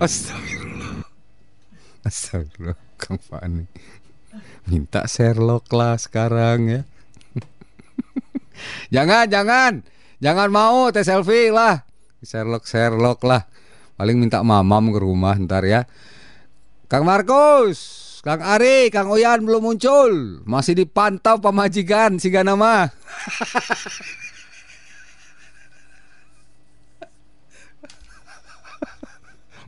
Astagfirullah. 0.00 0.92
Astagfirullah, 2.08 2.78
Kang 2.96 3.20
Fani. 3.20 3.68
Minta 4.64 5.04
Sherlock 5.04 5.68
lah 5.76 6.00
sekarang 6.00 6.58
ya. 6.80 6.80
jangan, 8.94 9.28
jangan. 9.28 9.72
Jangan 10.24 10.48
mau 10.48 10.88
teh 10.88 11.04
selfie 11.04 11.52
lah. 11.52 11.84
Sherlock, 12.24 12.64
Sherlock 12.64 13.20
lah. 13.28 13.44
Paling 14.00 14.16
minta 14.16 14.40
mamam 14.40 14.96
ke 14.96 14.98
rumah 15.04 15.36
ntar 15.36 15.60
ya. 15.68 15.84
Kang 16.88 17.04
Markus, 17.04 17.76
Kang 18.24 18.40
Ari, 18.40 18.88
Kang 18.88 19.12
Oyan 19.12 19.44
belum 19.44 19.60
muncul. 19.60 20.40
Masih 20.48 20.72
dipantau 20.72 21.36
pemajikan 21.36 22.16
si 22.16 22.32
nama. 22.32 22.88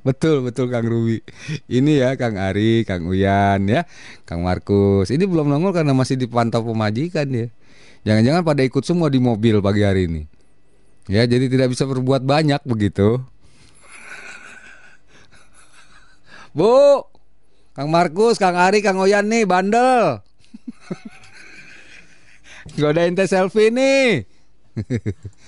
Betul 0.02 0.42
betul 0.42 0.66
Kang 0.66 0.82
Ruby. 0.82 1.22
Ini 1.70 1.92
ya 2.02 2.10
Kang 2.18 2.34
Ari, 2.34 2.82
Kang 2.82 3.06
Uyan 3.06 3.68
ya, 3.70 3.86
Kang 4.26 4.42
Markus. 4.42 5.14
Ini 5.14 5.28
belum 5.28 5.46
nongol 5.46 5.70
karena 5.70 5.94
masih 5.94 6.18
dipantau 6.18 6.66
pemajikan 6.66 7.28
ya. 7.30 7.46
Jangan-jangan 8.02 8.42
pada 8.42 8.66
ikut 8.66 8.82
semua 8.82 9.06
di 9.12 9.22
mobil 9.22 9.62
pagi 9.62 9.86
hari 9.86 10.10
ini. 10.10 10.26
Ya, 11.06 11.22
jadi 11.22 11.46
tidak 11.46 11.70
bisa 11.70 11.86
berbuat 11.86 12.26
banyak 12.26 12.66
begitu. 12.66 13.22
Bu, 16.52 17.08
Kang 17.72 17.88
Markus, 17.88 18.36
Kang 18.36 18.60
Ari, 18.60 18.84
Kang 18.84 19.00
Oyan 19.00 19.24
nih 19.32 19.48
bandel. 19.48 20.20
Godain 22.76 23.16
teh 23.16 23.24
selfie 23.24 23.72
nih. 23.72 24.28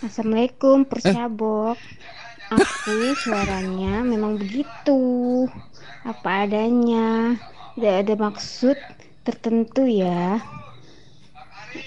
Assalamualaikum, 0.01 0.89
percabok. 0.89 1.77
Aku 2.49 3.13
suaranya 3.21 4.01
memang 4.01 4.41
begitu, 4.41 5.45
apa 6.09 6.49
adanya, 6.49 7.37
tidak 7.77 7.95
ada 8.05 8.15
maksud 8.25 8.77
tertentu 9.29 9.85
ya. 9.85 10.41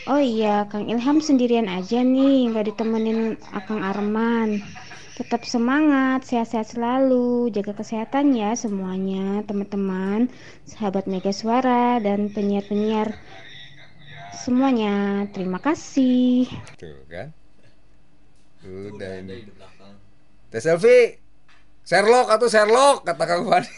Oh 0.06 0.22
iya, 0.22 0.70
Kang 0.70 0.94
Ilham 0.94 1.26
sendirian 1.26 1.66
aja 1.66 2.06
nih, 2.06 2.54
nggak 2.54 2.70
ditemenin 2.70 3.42
Akang 3.50 3.82
Arman. 3.82 4.62
Tetap 5.18 5.50
semangat, 5.50 6.30
sehat-sehat 6.30 6.78
selalu, 6.78 7.50
jaga 7.50 7.74
kesehatan 7.74 8.38
ya 8.38 8.54
semuanya, 8.54 9.42
teman-teman, 9.50 10.30
sahabat 10.62 11.10
Mega 11.10 11.34
Suara 11.34 11.98
dan 11.98 12.30
penyiar-penyiar 12.30 13.18
semuanya. 14.38 15.26
Terima 15.34 15.58
kasih. 15.58 16.46
Tuh 16.78 17.02
kan. 17.10 17.34
Udah 18.62 19.26
ini. 19.26 19.50
Teh 20.54 20.62
selfie. 20.62 21.18
Sherlock 21.82 22.30
atau 22.30 22.46
Sherlock 22.46 23.02
kata 23.02 23.26
Kang 23.26 23.50
Fani. 23.50 23.66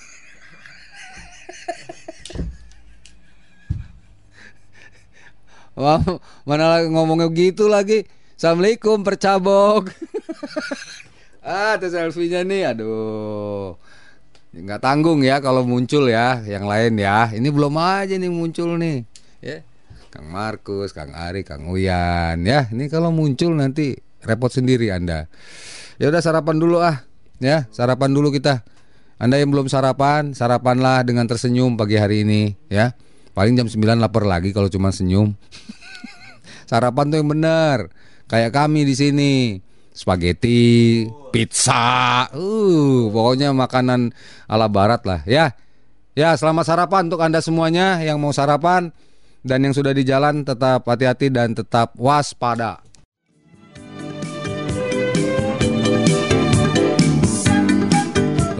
Wah, 5.79 6.03
mana 6.43 6.67
lagi 6.67 6.91
ngomongnya 6.91 7.31
gitu 7.31 7.71
lagi. 7.71 8.03
Assalamualaikum 8.35 9.07
percabok. 9.07 9.87
ah, 11.49 11.73
teh 11.81 11.89
selfie-nya 11.89 12.45
nih, 12.45 12.77
aduh. 12.77 13.73
Nggak 14.53 14.81
tanggung 14.81 15.25
ya 15.25 15.41
kalau 15.41 15.65
muncul 15.65 16.05
ya, 16.05 16.45
yang 16.45 16.69
lain 16.69 17.01
ya. 17.01 17.33
Ini 17.33 17.49
belum 17.49 17.73
aja 17.77 18.13
nih 18.13 18.29
muncul 18.29 18.77
nih. 18.77 19.05
Ya. 19.41 19.65
Kang 20.09 20.25
Markus, 20.29 20.89
Kang 20.89 21.13
Ari, 21.13 21.45
Kang 21.45 21.69
Uyan 21.69 22.41
ya. 22.41 22.65
Ini 22.69 22.89
kalau 22.89 23.13
muncul 23.13 23.53
nanti 23.53 23.93
repot 24.25 24.49
sendiri 24.49 24.89
Anda. 24.89 25.29
Ya 26.01 26.09
udah 26.09 26.21
sarapan 26.21 26.57
dulu 26.57 26.81
ah. 26.81 27.05
Ya, 27.39 27.69
sarapan 27.69 28.11
dulu 28.11 28.33
kita. 28.33 28.65
Anda 29.21 29.37
yang 29.37 29.53
belum 29.53 29.69
sarapan, 29.69 30.33
sarapanlah 30.33 31.05
dengan 31.05 31.29
tersenyum 31.29 31.77
pagi 31.77 31.99
hari 31.99 32.25
ini 32.25 32.57
ya. 32.71 32.97
Paling 33.37 33.55
jam 33.55 33.67
9 33.69 34.01
lapar 34.01 34.25
lagi 34.25 34.49
kalau 34.51 34.67
cuma 34.67 34.89
senyum. 34.89 35.37
sarapan 36.71 37.13
tuh 37.13 37.17
yang 37.21 37.29
benar. 37.29 37.93
Kayak 38.27 38.51
kami 38.57 38.83
di 38.83 38.95
sini. 38.97 39.33
Spaghetti, 39.93 41.05
pizza. 41.33 42.27
Uh, 42.31 43.09
pokoknya 43.11 43.51
makanan 43.51 44.15
ala 44.47 44.69
barat 44.71 45.03
lah 45.03 45.21
ya. 45.27 45.53
Ya, 46.17 46.35
selamat 46.35 46.65
sarapan 46.67 47.07
untuk 47.07 47.21
Anda 47.23 47.39
semuanya 47.39 48.01
yang 48.03 48.19
mau 48.19 48.35
sarapan 48.35 48.91
dan 49.45 49.63
yang 49.63 49.71
sudah 49.71 49.95
di 49.95 50.03
jalan 50.03 50.43
tetap 50.43 50.83
hati-hati 50.83 51.31
dan 51.31 51.55
tetap 51.55 51.95
waspada. 51.95 52.83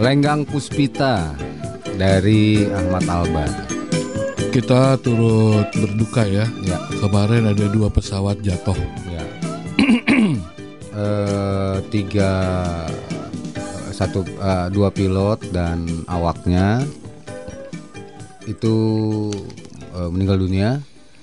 Lenggang 0.00 0.48
Puspita 0.48 1.36
dari 2.00 2.64
Ahmad 2.64 3.04
Albar. 3.04 3.52
Kita 4.48 4.96
turut 5.04 5.68
berduka 5.76 6.24
ya. 6.24 6.48
Ya, 6.64 6.80
Kemarin 6.96 7.52
ada 7.52 7.68
dua 7.68 7.92
pesawat 7.92 8.40
jatuh. 8.40 8.74
Eh, 11.00 11.76
tiga 11.88 12.32
satu 13.88 14.20
eh, 14.24 14.68
dua 14.68 14.92
pilot 14.92 15.40
dan 15.48 15.88
awaknya 16.04 16.84
itu 18.44 18.76
eh, 19.96 20.08
meninggal 20.12 20.36
dunia 20.40 20.70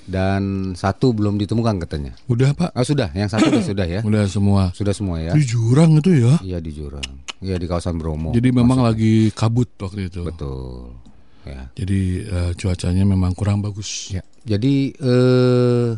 dan 0.08 0.74
satu 0.74 1.12
belum 1.14 1.38
ditemukan 1.38 1.84
katanya. 1.84 2.16
Udah 2.32 2.56
Pak, 2.56 2.72
Oh 2.74 2.82
sudah, 2.88 3.12
yang 3.12 3.28
satu 3.28 3.52
sudah, 3.52 3.62
sudah 3.62 3.86
ya. 3.86 4.02
udah 4.10 4.24
semua. 4.26 4.72
Sudah 4.74 4.96
semua 4.96 5.22
ya. 5.22 5.36
Di 5.36 5.44
jurang 5.46 6.00
itu 6.00 6.10
ya. 6.26 6.34
Iya 6.42 6.58
di 6.64 6.72
jurang. 6.74 7.06
Iya 7.44 7.60
di 7.62 7.66
kawasan 7.70 8.02
Bromo. 8.02 8.34
Jadi 8.34 8.50
memang 8.50 8.82
lagi 8.82 9.30
kabut 9.36 9.70
waktu 9.78 10.10
itu. 10.10 10.26
betul. 10.26 10.96
Ya. 11.46 11.70
Jadi 11.78 12.26
eh, 12.26 12.52
cuacanya 12.58 13.04
memang 13.06 13.36
kurang 13.38 13.62
bagus. 13.62 14.10
Ya. 14.10 14.24
Jadi 14.48 14.96
eh 14.96 15.90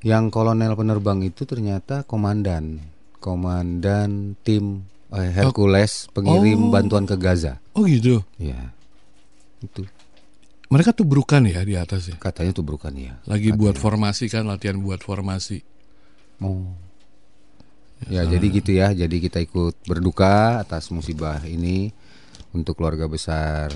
yang 0.00 0.30
kolonel 0.30 0.74
penerbang 0.74 1.22
itu 1.22 1.42
ternyata 1.42 2.02
komandan, 2.04 2.78
komandan 3.18 4.38
tim 4.46 4.86
eh, 5.10 5.32
Hercules 5.32 6.06
pengirim 6.12 6.68
Oh. 6.68 6.70
bantuan 6.70 7.02
ke 7.02 7.16
Gaza. 7.16 7.58
Oh 7.74 7.82
gitu. 7.82 8.22
Ya. 8.38 8.70
Itu 9.58 9.88
Mereka 10.68 10.92
tuh 10.92 11.08
berukan 11.08 11.48
ya 11.48 11.64
di 11.64 11.74
atas 11.74 12.12
ya. 12.12 12.16
katanya 12.20 12.52
tuh 12.52 12.60
bukan 12.60 12.92
ya. 12.92 13.16
Lagi 13.24 13.48
Katanya. 13.48 13.56
buat 13.56 13.76
formasi 13.76 14.28
kan 14.28 14.44
latihan 14.44 14.76
buat 14.76 15.00
formasi. 15.00 15.64
Oh. 16.44 16.76
Ya, 18.06 18.22
jadi 18.22 18.46
gitu 18.52 18.70
ya. 18.76 18.92
Jadi 18.92 19.16
kita 19.18 19.40
ikut 19.40 19.74
berduka 19.88 20.60
atas 20.60 20.92
musibah 20.92 21.40
ini 21.42 21.90
untuk 22.52 22.78
keluarga 22.78 23.08
besar 23.08 23.72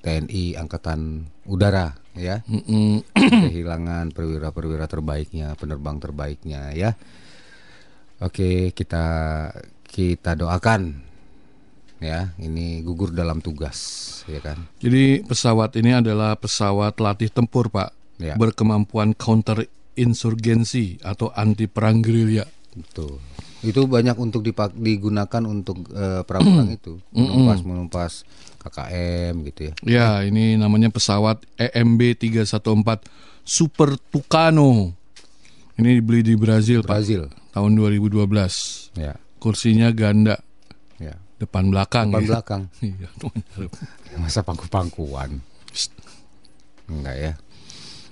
TNI 0.00 0.56
Angkatan 0.56 1.28
Udara 1.46 1.94
ya. 2.16 2.42
Kehilangan 3.14 4.12
perwira-perwira 4.16 4.88
terbaiknya, 4.88 5.54
penerbang 5.54 6.00
terbaiknya 6.00 6.72
ya. 6.72 6.96
Oke, 8.20 8.76
kita 8.76 9.06
kita 9.88 10.36
doakan 10.36 11.00
ya. 12.00 12.32
Ini 12.40 12.80
gugur 12.84 13.12
dalam 13.12 13.44
tugas 13.44 13.78
ya 14.28 14.40
kan. 14.40 14.68
Jadi 14.80 15.24
pesawat 15.24 15.76
ini 15.76 15.96
adalah 15.96 16.36
pesawat 16.36 16.98
latih 17.00 17.32
tempur, 17.32 17.72
Pak. 17.72 17.92
Ya. 18.20 18.36
Berkemampuan 18.36 19.16
counter 19.16 19.64
insurgensi 19.96 21.00
atau 21.00 21.32
anti 21.32 21.64
perang 21.68 22.04
gerilya. 22.04 22.44
Betul. 22.76 23.18
Itu 23.60 23.84
banyak 23.84 24.16
untuk 24.16 24.40
dipak 24.40 24.72
digunakan 24.72 25.42
untuk 25.44 25.84
eh, 25.92 26.24
perang-perang 26.24 26.72
itu, 26.72 26.96
menumpas 27.12 27.60
menumpas 27.60 28.12
KKM 28.56 29.34
gitu 29.52 29.60
ya. 29.68 29.72
Ya, 29.84 30.08
ini 30.24 30.56
namanya 30.56 30.88
pesawat 30.88 31.44
E 31.60 31.68
EMB 31.68 32.16
314 32.16 33.04
Super 33.44 34.00
Tucano. 34.00 34.96
Ini 35.76 35.96
dibeli 35.96 36.20
di 36.20 36.36
Brazil, 36.36 36.84
Pak. 36.84 36.92
Brazil. 36.92 37.28
Tahun 37.52 37.72
2012. 37.72 38.96
Ya. 38.96 39.16
Kursinya 39.40 39.88
ganda, 39.92 40.40
Ya. 41.00 41.16
depan 41.40 41.72
belakang. 41.72 42.12
Depan 42.12 42.20
ya. 42.20 42.28
belakang. 42.36 42.62
Iya. 42.84 43.08
Masa 44.20 44.44
pangku-pangkuan. 44.44 45.40
Enggak 46.88 47.16
ya. 47.16 47.32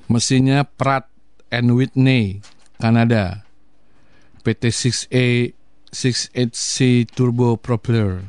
Mesinnya 0.08 0.64
Pratt 0.64 1.12
and 1.52 1.72
Whitney, 1.76 2.40
Kanada. 2.80 3.47
PT 4.48 4.72
6A 4.72 5.52
68C 5.92 7.04
turbo 7.12 7.60
propeller. 7.60 8.24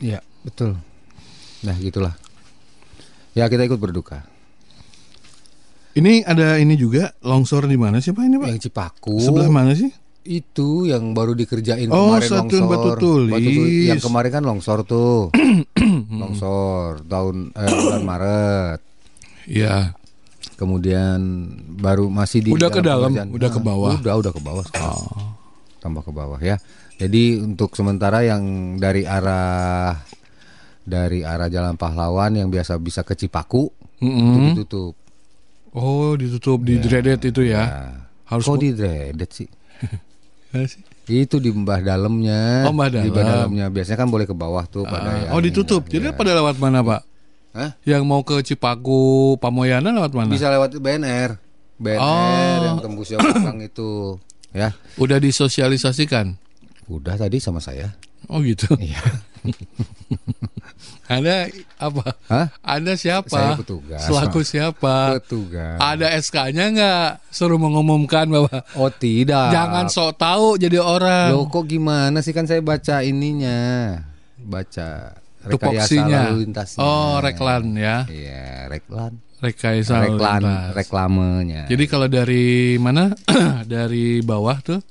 Iya, 0.00 0.24
betul. 0.40 0.80
Nah, 1.60 1.76
gitulah. 1.76 2.16
Ya, 3.36 3.52
kita 3.52 3.68
ikut 3.68 3.76
berduka. 3.76 4.24
Ini 5.92 6.24
ada 6.24 6.56
ini 6.56 6.72
juga 6.78 7.12
longsor 7.20 7.68
di 7.68 7.76
mana 7.76 8.00
sih 8.00 8.16
Pak 8.16 8.24
ini 8.24 8.36
Pak? 8.40 8.48
Yang 8.48 8.62
Cipaku. 8.70 9.20
Sebelah 9.20 9.52
mana 9.52 9.76
sih? 9.76 9.92
Itu 10.24 10.88
yang 10.88 11.12
baru 11.12 11.36
dikerjain 11.36 11.90
Oh, 11.92 12.16
kemarin 12.16 12.48
longsor. 12.48 12.64
Batu 12.64 12.90
Tulis. 12.96 13.88
Yang 13.92 14.02
kemarin 14.08 14.30
kan 14.32 14.42
longsor 14.46 14.78
tuh. 14.88 15.28
longsor 16.22 17.04
tahun 17.04 17.52
eh, 17.52 17.68
bulan 17.76 18.02
Maret. 18.08 18.80
Iya. 19.50 19.92
Kemudian 20.58 21.18
baru 21.78 22.10
masih 22.10 22.42
di 22.42 22.50
Udah 22.50 22.66
ke 22.66 22.82
dalam, 22.82 23.14
udah 23.14 23.46
ke 23.46 23.60
bawah. 23.62 23.94
Udah, 23.94 24.14
udah 24.18 24.32
ke 24.34 24.40
bawah 24.42 24.64
sekarang. 24.66 24.98
Tambah 25.78 26.02
ke 26.02 26.10
bawah 26.10 26.40
ya. 26.42 26.58
Jadi 26.98 27.38
untuk 27.38 27.78
sementara 27.78 28.26
yang 28.26 28.42
dari 28.74 29.06
arah 29.06 29.94
dari 30.82 31.22
arah 31.22 31.46
Jalan 31.46 31.78
Pahlawan 31.78 32.34
yang 32.34 32.50
biasa 32.50 32.74
bisa 32.76 33.06
ke 33.06 33.14
Cipaku 33.14 33.70
itu 33.98 34.02
Mm-mm. 34.02 34.50
ditutup. 34.50 34.94
Oh, 35.70 36.18
ditutup 36.18 36.66
di 36.66 36.82
dreaded 36.82 37.22
itu 37.22 37.46
ya. 37.46 37.62
Nah, 37.62 37.92
Harus 38.26 38.44
kok 38.44 38.58
di 38.58 38.74
dreaded 38.74 39.30
sih? 39.30 39.48
Ya 40.48 40.64
sih. 40.64 40.80
Itu 41.04 41.44
di 41.44 41.52
mbah 41.52 41.84
dalamnya. 41.84 42.64
Oh, 42.64 42.72
mbah 42.72 42.88
Di 42.88 43.12
mbah 43.12 43.20
dalam. 43.20 43.52
dalamnya 43.52 43.68
biasanya 43.68 44.00
kan 44.00 44.08
boleh 44.08 44.24
ke 44.24 44.32
bawah 44.32 44.64
tuh 44.64 44.88
pada 44.88 45.28
Ah, 45.28 45.36
oh, 45.36 45.44
ditutup. 45.44 45.84
Jadi 45.84 46.08
pada 46.16 46.32
lewat 46.32 46.56
mana 46.56 46.80
Pak? 46.80 47.04
Hah? 47.58 47.74
Yang 47.82 48.02
mau 48.06 48.22
ke 48.22 48.38
Cipaku, 48.40 49.34
Pamoyana 49.36 49.90
lewat 49.90 50.14
mana? 50.14 50.30
Bisa 50.30 50.46
lewat 50.46 50.78
BNR. 50.78 51.34
BNR 51.74 51.98
Oh. 51.98 52.62
yang 52.64 52.78
tembus 52.78 53.10
yang 53.10 53.18
belakang 53.18 53.58
itu. 53.60 54.14
Ya. 54.54 54.78
Udah 54.94 55.18
disosialisasikan. 55.18 56.38
Udah 56.86 57.18
tadi 57.18 57.36
sama 57.36 57.58
saya. 57.58 57.98
Oh 58.26 58.38
gitu. 58.40 58.70
Iya. 58.78 59.02
Anda 61.08 61.48
apa? 61.80 62.04
Hah? 62.28 62.46
Anda 62.60 62.92
siapa? 62.92 63.32
Saya 63.32 63.56
petugas. 63.56 64.04
Selaku 64.04 64.44
siapa? 64.44 65.16
Petugas. 65.16 65.80
Ada 65.80 66.12
SK-nya 66.14 66.68
nggak? 66.68 67.10
Suruh 67.32 67.56
mengumumkan 67.56 68.28
bahwa 68.28 68.52
Oh 68.76 68.92
tidak. 68.92 69.48
jangan 69.50 69.88
sok 69.88 70.20
tahu 70.20 70.60
jadi 70.60 70.76
orang. 70.78 71.32
Loh 71.32 71.48
kok 71.48 71.64
gimana 71.64 72.20
sih 72.20 72.30
kan 72.30 72.44
saya 72.44 72.60
baca 72.60 73.00
ininya. 73.00 73.96
Baca 74.36 75.16
Tupoksinya. 75.46 76.32
lalu 76.32 76.38
lintasnya. 76.44 76.80
Oh, 76.80 77.22
reklan 77.22 77.64
ya. 77.74 78.02
Iya, 78.10 78.66
reklan. 78.66 79.12
Rekayasa 79.38 80.02
Reklan, 80.02 80.42
lintas. 80.42 80.74
reklamenya. 80.74 81.62
Jadi 81.70 81.84
kalau 81.86 82.10
dari 82.10 82.74
mana? 82.74 83.14
dari 83.70 84.18
bawah 84.18 84.58
tuh 84.58 84.82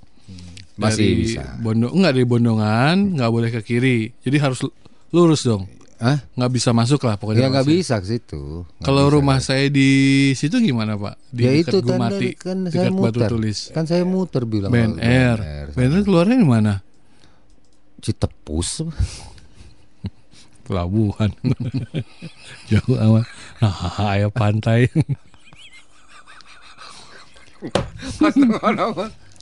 Masih 0.79 1.03
dari 1.03 1.19
bisa. 1.25 1.43
Bondo 1.59 1.91
enggak 1.91 2.15
dari 2.15 2.23
Bondongan, 2.23 2.95
nggak 3.17 3.31
boleh 3.33 3.49
ke 3.51 3.59
kiri. 3.59 4.13
Jadi 4.21 4.37
harus 4.39 4.63
lu- 4.63 4.71
lurus 5.11 5.43
dong. 5.43 5.67
Hah? 5.97 6.21
Nggak 6.31 6.51
bisa 6.53 6.69
masuk 6.71 7.01
lah 7.03 7.17
pokoknya. 7.17 7.43
Ya 7.43 7.49
nggak 7.49 7.65
bisa 7.65 7.97
ke 7.97 8.07
situ. 8.07 8.61
Kalau 8.79 9.09
rumah 9.09 9.41
saya 9.41 9.65
di 9.67 9.89
situ 10.31 10.61
gimana 10.61 10.93
Pak? 10.93 11.17
Di 11.27 11.41
ya 11.43 11.51
itu 11.51 11.81
Gumati, 11.81 12.37
kan 12.37 12.69
saya 12.69 12.87
dekat 12.87 12.93
Batu 12.93 13.17
muter. 13.17 13.29
Tulis. 13.33 13.59
Kan 13.73 13.83
saya 13.83 14.03
muter 14.05 14.45
bilang 14.45 14.69
BNR. 14.69 15.73
BNR 15.73 16.01
keluarnya 16.05 16.37
di 16.37 16.47
mana? 16.47 16.73
Citepus. 17.97 18.85
Pelabuhan. 20.67 21.31
Jauh 22.69 22.99
amat. 22.99 23.23
Nah, 23.63 24.11
ayo 24.11 24.27
pantai. 24.35 24.91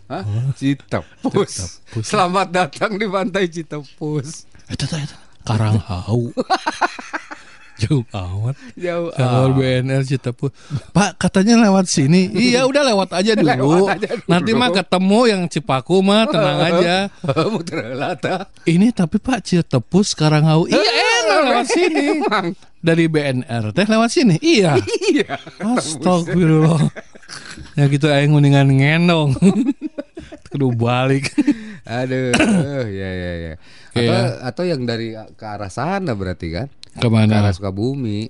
Hah? 0.05 0.21
Citepus. 0.53 1.81
Selamat 2.05 2.53
datang 2.53 3.01
di 3.01 3.09
pantai 3.09 3.49
Citepus. 3.49 4.45
Itu 4.69 4.85
tuh, 4.85 5.01
itu. 5.01 5.17
Karanghau. 5.41 6.29
Jauh 7.75 8.07
amat. 8.09 8.55
Jauh. 8.73 9.11
Kalau 9.11 9.51
BNR 9.51 10.01
Citepus. 10.01 10.55
Pak, 10.89 11.19
katanya 11.19 11.59
lewat 11.59 11.85
sini. 11.85 12.31
Iya, 12.47 12.63
udah 12.63 12.83
lewat 12.85 13.09
aja 13.11 13.35
dulu. 13.35 13.83
Lewat 13.83 13.99
aja 13.99 14.07
dulu. 14.15 14.29
Nanti 14.31 14.51
mah 14.51 14.71
ketemu 14.71 15.19
yang 15.27 15.41
Cipaku 15.45 15.99
mah 15.99 16.23
tenang 16.25 16.59
aja. 16.71 16.95
Lata. 17.91 18.47
Ini 18.63 18.89
tapi 18.89 19.19
Pak 19.19 19.43
Citepus 19.43 20.15
Karanghau. 20.15 20.65
Iya, 20.65 20.79
enak 20.79 21.39
lewat 21.43 21.67
sini. 21.67 22.03
Emang. 22.15 22.47
Dari 22.79 23.09
BNR 23.09 23.73
teh 23.73 23.85
lewat 23.85 24.09
sini. 24.09 24.35
Iya. 24.39 24.77
Iya. 25.11 25.35
Astagfirullah. 25.59 26.91
Ya 27.75 27.87
gitu 27.87 28.07
aing 28.07 28.31
mendingan 28.31 28.69
ngendong. 28.69 29.35
Kudu 30.51 30.71
balik. 30.71 31.33
Aduh, 31.83 32.31
ya 32.99 33.09
ya 33.11 33.33
ya. 33.35 33.53
Atau 33.91 34.01
Iya. 34.01 34.19
atau 34.43 34.63
yang 34.63 34.81
dari 34.83 35.11
ke 35.15 35.45
arah 35.45 35.71
sana 35.71 36.13
berarti 36.13 36.47
kan? 36.51 36.67
Ke 36.95 37.01
Ke 37.01 37.07
mana? 37.11 37.43
arah 37.43 37.51
Sukabumi. 37.51 38.27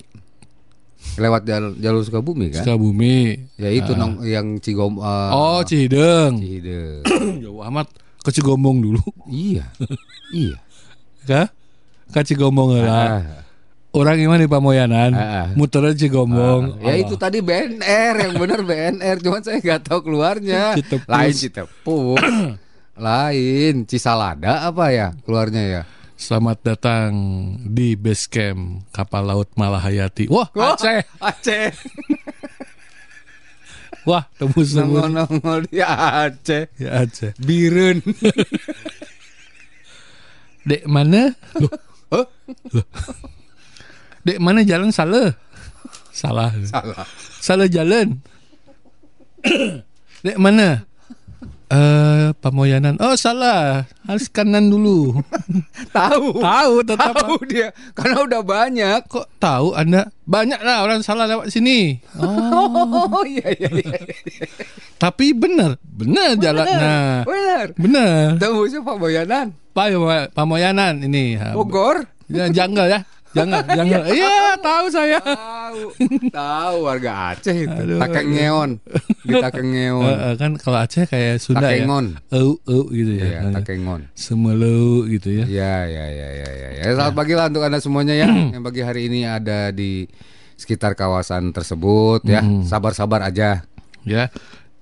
Lewat 1.16 1.46
jalur, 1.46 1.78
jalur 1.78 2.02
Sukabumi 2.02 2.50
kan? 2.50 2.66
Sukabumi. 2.66 3.38
Ya 3.56 3.70
itu 3.70 3.94
nong, 3.94 4.26
yang 4.26 4.58
Cigom 4.58 4.98
eh, 4.98 5.30
Oh, 5.32 5.62
Cihideng. 5.62 6.42
Cihideng. 6.42 7.06
Jauh 7.46 7.62
amat 7.70 7.88
ke 8.20 8.34
Cigombong 8.34 8.82
dulu. 8.82 9.02
iya. 9.30 9.70
Iya. 10.34 10.58
Kah? 11.24 11.48
Ke 12.10 12.26
Cigombong 12.26 12.82
lah. 12.82 12.90
Ah. 13.22 13.22
Orang 13.94 14.18
gimana 14.18 14.42
di 14.42 14.50
Pamoyanan? 14.50 15.14
Ah, 15.14 15.22
ah. 15.22 15.48
Muternya 15.54 15.94
Cigombong. 15.94 16.82
Ya 16.82 16.98
itu 16.98 17.14
tadi 17.16 17.40
BNR 17.40 18.14
yang 18.20 18.34
benar 18.36 18.66
BNR, 18.66 19.22
cuman 19.22 19.40
saya 19.40 19.62
nggak 19.62 19.86
tahu 19.86 20.10
keluarnya. 20.10 20.74
Citepus. 20.76 21.08
Lain 21.08 21.32
Citepus. 21.32 22.20
Lain 23.06 23.76
Cisalada 23.86 24.66
apa 24.66 24.90
ya 24.90 25.14
keluarnya 25.24 25.64
ya? 25.64 25.82
Selamat 26.16 26.64
datang 26.64 27.12
di 27.60 28.00
base 28.00 28.32
camp 28.32 28.88
kapal 28.96 29.28
laut 29.28 29.52
Malahayati. 29.60 30.32
Wah, 30.32 30.48
Aceh. 30.56 31.04
Aceh. 31.20 31.76
Wah, 34.08 34.24
tembus 34.40 34.72
tembus. 34.72 34.80
Nongol-nongol 34.80 35.68
di 35.68 35.84
Aceh. 35.84 36.72
Ya 36.80 37.04
Aceh. 37.04 37.36
Birun. 37.36 38.00
Dek 40.72 40.88
mana? 40.88 41.36
Loh, 41.60 41.76
Hah? 42.16 42.28
dek 44.26 44.40
mana 44.40 44.64
jalan 44.64 44.96
salah? 44.96 45.36
Salah. 46.16 46.56
Salah. 46.64 47.06
Salah 47.44 47.68
jalan. 47.68 48.24
Dek 50.26 50.40
mana? 50.40 50.88
Eh, 51.66 52.30
Pamoyanan. 52.46 53.02
Oh, 53.02 53.18
salah. 53.18 53.90
Harus 54.06 54.30
kanan 54.30 54.70
dulu. 54.70 55.18
Tahu. 55.96 56.44
tahu 56.44 56.74
tetap. 56.86 57.14
Tahu 57.18 57.38
dia 57.50 57.74
karena 57.98 58.22
udah 58.22 58.42
banyak. 58.46 59.00
Kok 59.10 59.40
tahu 59.42 59.74
Anda? 59.74 60.12
Banyak 60.30 60.62
lah 60.62 60.86
orang 60.86 61.02
salah 61.02 61.26
lewat 61.26 61.50
sini. 61.50 61.98
Oh, 62.22 63.10
Oh 63.16 63.26
iya 63.26 63.50
iya 63.56 63.70
iya. 63.72 63.98
tapi 65.00 65.32
benar. 65.34 65.80
Benar 65.82 66.38
jalannya. 66.38 67.24
Benar. 67.26 67.66
Benar. 67.80 68.28
Tembusnya 68.38 68.84
Pak 68.86 68.98
Boyanan. 69.02 69.48
Pak 69.74 69.88
Pamoyanan 70.38 71.02
ini. 71.02 71.40
Bogor. 71.56 72.06
Ya, 72.30 72.50
jungle 72.50 72.90
ya. 72.90 73.00
Jangan, 73.36 73.64
jangan. 73.78 74.02
Iya, 74.08 74.38
tahu 74.64 74.86
saya. 74.88 75.20
Tahu, 75.20 75.80
tahu 76.32 76.76
warga 76.88 77.12
Aceh 77.36 77.56
itu. 77.56 77.76
Aduh. 77.76 78.00
Takengeon, 78.00 78.70
di 79.28 79.34
Takengeon. 79.36 80.04
Eh, 80.08 80.18
eh, 80.32 80.34
kan 80.40 80.52
kalau 80.56 80.78
Aceh 80.80 81.04
kayak 81.06 81.44
Sunda 81.44 81.68
ya. 81.70 81.84
Takengon. 81.84 82.06
Eu, 82.32 82.58
eu 82.66 82.84
gitu 82.96 83.12
ya. 83.20 83.26
Iya, 83.28 83.40
Takengon. 83.60 84.02
Semelu 84.16 85.06
gitu 85.12 85.30
ya. 85.30 85.46
Ya, 85.46 85.76
ya, 85.86 86.06
ya, 86.08 86.28
ya, 86.32 86.50
ya. 86.50 86.70
ya. 86.80 86.84
Selamat 86.96 87.14
pagi 87.14 87.34
lah 87.36 87.46
untuk 87.52 87.64
anda 87.68 87.80
semuanya 87.84 88.16
ya, 88.16 88.28
yang 88.32 88.64
pagi 88.64 88.82
hari 88.82 89.12
ini 89.12 89.28
ada 89.28 89.76
di 89.76 90.08
sekitar 90.56 90.96
kawasan 90.96 91.52
tersebut 91.52 92.24
ya. 92.24 92.40
Sabar-sabar 92.64 93.28
aja. 93.28 93.68
Ya. 94.08 94.32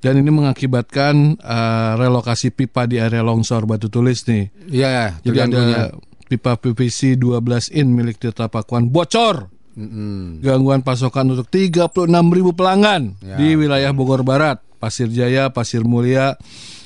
Dan 0.03 0.19
ini 0.19 0.35
mengakibatkan 0.35 1.39
eh, 1.39 1.91
relokasi 1.95 2.51
pipa 2.51 2.83
di 2.83 2.99
area 2.99 3.23
longsor 3.23 3.63
Batu 3.63 3.87
Tulis 3.87 4.27
nih. 4.27 4.51
Iya, 4.67 5.15
Jadi 5.23 5.37
ada 5.39 5.95
pipa 6.33 6.57
PVC 6.57 7.13
12 7.13 7.69
in 7.69 7.93
milik 7.93 8.17
Tirta 8.17 8.49
Pakuan 8.49 8.89
bocor. 8.89 9.53
Mm-mm. 9.73 10.41
Gangguan 10.41 10.81
pasokan 10.81 11.33
untuk 11.33 11.49
36 11.49 12.05
ribu 12.29 12.53
pelanggan 12.53 13.17
Ya. 13.21 13.37
di 13.37 13.53
wilayah 13.53 13.89
Bogor 13.89 14.21
Barat, 14.21 14.61
Pasir 14.77 15.09
Jaya, 15.09 15.49
Pasir 15.49 15.81
Mulia, 15.81 16.37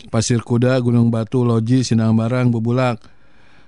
Pasir 0.08 0.40
Kuda, 0.40 0.80
Gunung 0.80 1.12
Batu, 1.12 1.44
Loji, 1.44 1.84
Sinang 1.84 2.16
Barang, 2.16 2.48
Bubulak, 2.48 3.04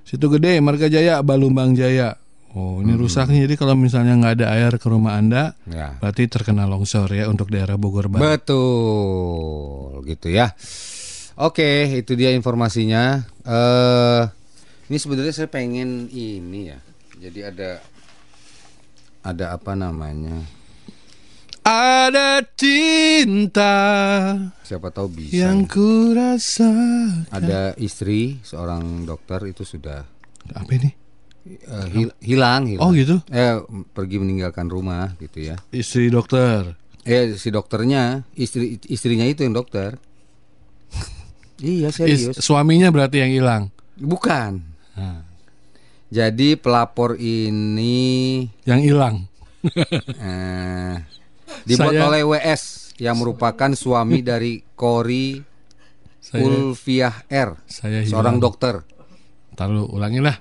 Situ 0.08 0.32
Gede, 0.32 0.64
Marga 0.64 0.88
Jaya, 0.88 1.20
Balumbang 1.20 1.76
Jaya. 1.76 2.16
Oh, 2.56 2.80
ini 2.80 2.96
rusak 2.96 3.28
nih. 3.28 3.44
Jadi 3.46 3.56
kalau 3.60 3.76
misalnya 3.76 4.16
nggak 4.18 4.34
ada 4.40 4.48
air 4.56 4.74
ke 4.80 4.88
rumah 4.88 5.20
Anda, 5.20 5.54
Ya. 5.68 6.00
berarti 6.00 6.26
terkena 6.26 6.64
longsor 6.64 7.12
ya 7.12 7.28
untuk 7.28 7.52
daerah 7.52 7.76
Bogor 7.76 8.08
Barat. 8.08 8.40
Betul, 8.42 10.00
gitu 10.08 10.32
ya. 10.32 10.56
Oke, 11.40 12.00
itu 12.00 12.16
dia 12.16 12.32
informasinya. 12.32 13.20
Eh, 13.44 14.22
ini 14.90 14.98
sebenarnya 14.98 15.34
saya 15.36 15.48
pengen 15.48 16.10
ini 16.10 16.68
ya. 16.68 16.80
Jadi 17.20 17.40
ada 17.42 17.70
ada 19.22 19.46
apa 19.54 19.74
namanya? 19.74 20.42
Ada 21.62 22.42
cinta 22.58 23.76
Siapa 24.64 24.90
tahu 24.90 25.08
bisa. 25.14 25.46
yang 25.46 25.70
kurasa. 25.70 26.72
Ada 27.30 27.78
istri 27.78 28.42
seorang 28.42 29.06
dokter 29.06 29.46
itu 29.46 29.62
sudah 29.62 30.02
Apa 30.50 30.72
ini? 30.74 30.90
hil- 31.94 32.18
hilang, 32.20 32.66
hilang. 32.66 32.82
Oh 32.82 32.90
gitu. 32.90 33.22
Eh 33.30 33.62
pergi 33.88 34.18
meninggalkan 34.18 34.66
rumah 34.66 35.14
gitu 35.18 35.46
ya. 35.46 35.62
Istri 35.70 36.10
dokter. 36.10 36.74
Eh 37.06 37.38
si 37.38 37.50
dokternya, 37.50 38.26
istri 38.34 38.82
istrinya 38.86 39.26
itu 39.26 39.46
yang 39.46 39.54
dokter. 39.54 40.02
iya 41.62 41.90
Is- 41.90 41.96
serius. 41.96 42.36
suaminya 42.40 42.90
berarti 42.90 43.22
yang 43.22 43.30
hilang. 43.32 43.64
Bukan. 43.94 44.69
Nah, 45.00 45.24
Jadi 46.10 46.58
pelapor 46.58 47.16
ini 47.16 48.44
yang 48.66 48.82
hilang. 48.82 49.16
eh, 50.20 50.96
dibuat 51.64 51.94
Saya- 51.94 52.06
oleh 52.10 52.22
WS 52.26 52.92
yang 52.98 53.16
merupakan 53.16 53.72
suami 53.72 54.20
dari 54.30 54.60
Kori 54.76 55.40
Saya, 56.20 56.44
Ulfiah 56.44 57.16
R, 57.30 57.50
saya 57.66 58.02
hilang. 58.04 58.10
seorang 58.12 58.36
dokter. 58.42 58.84
Tahu 59.56 59.96
ulangin 59.96 60.26
lah. 60.26 60.38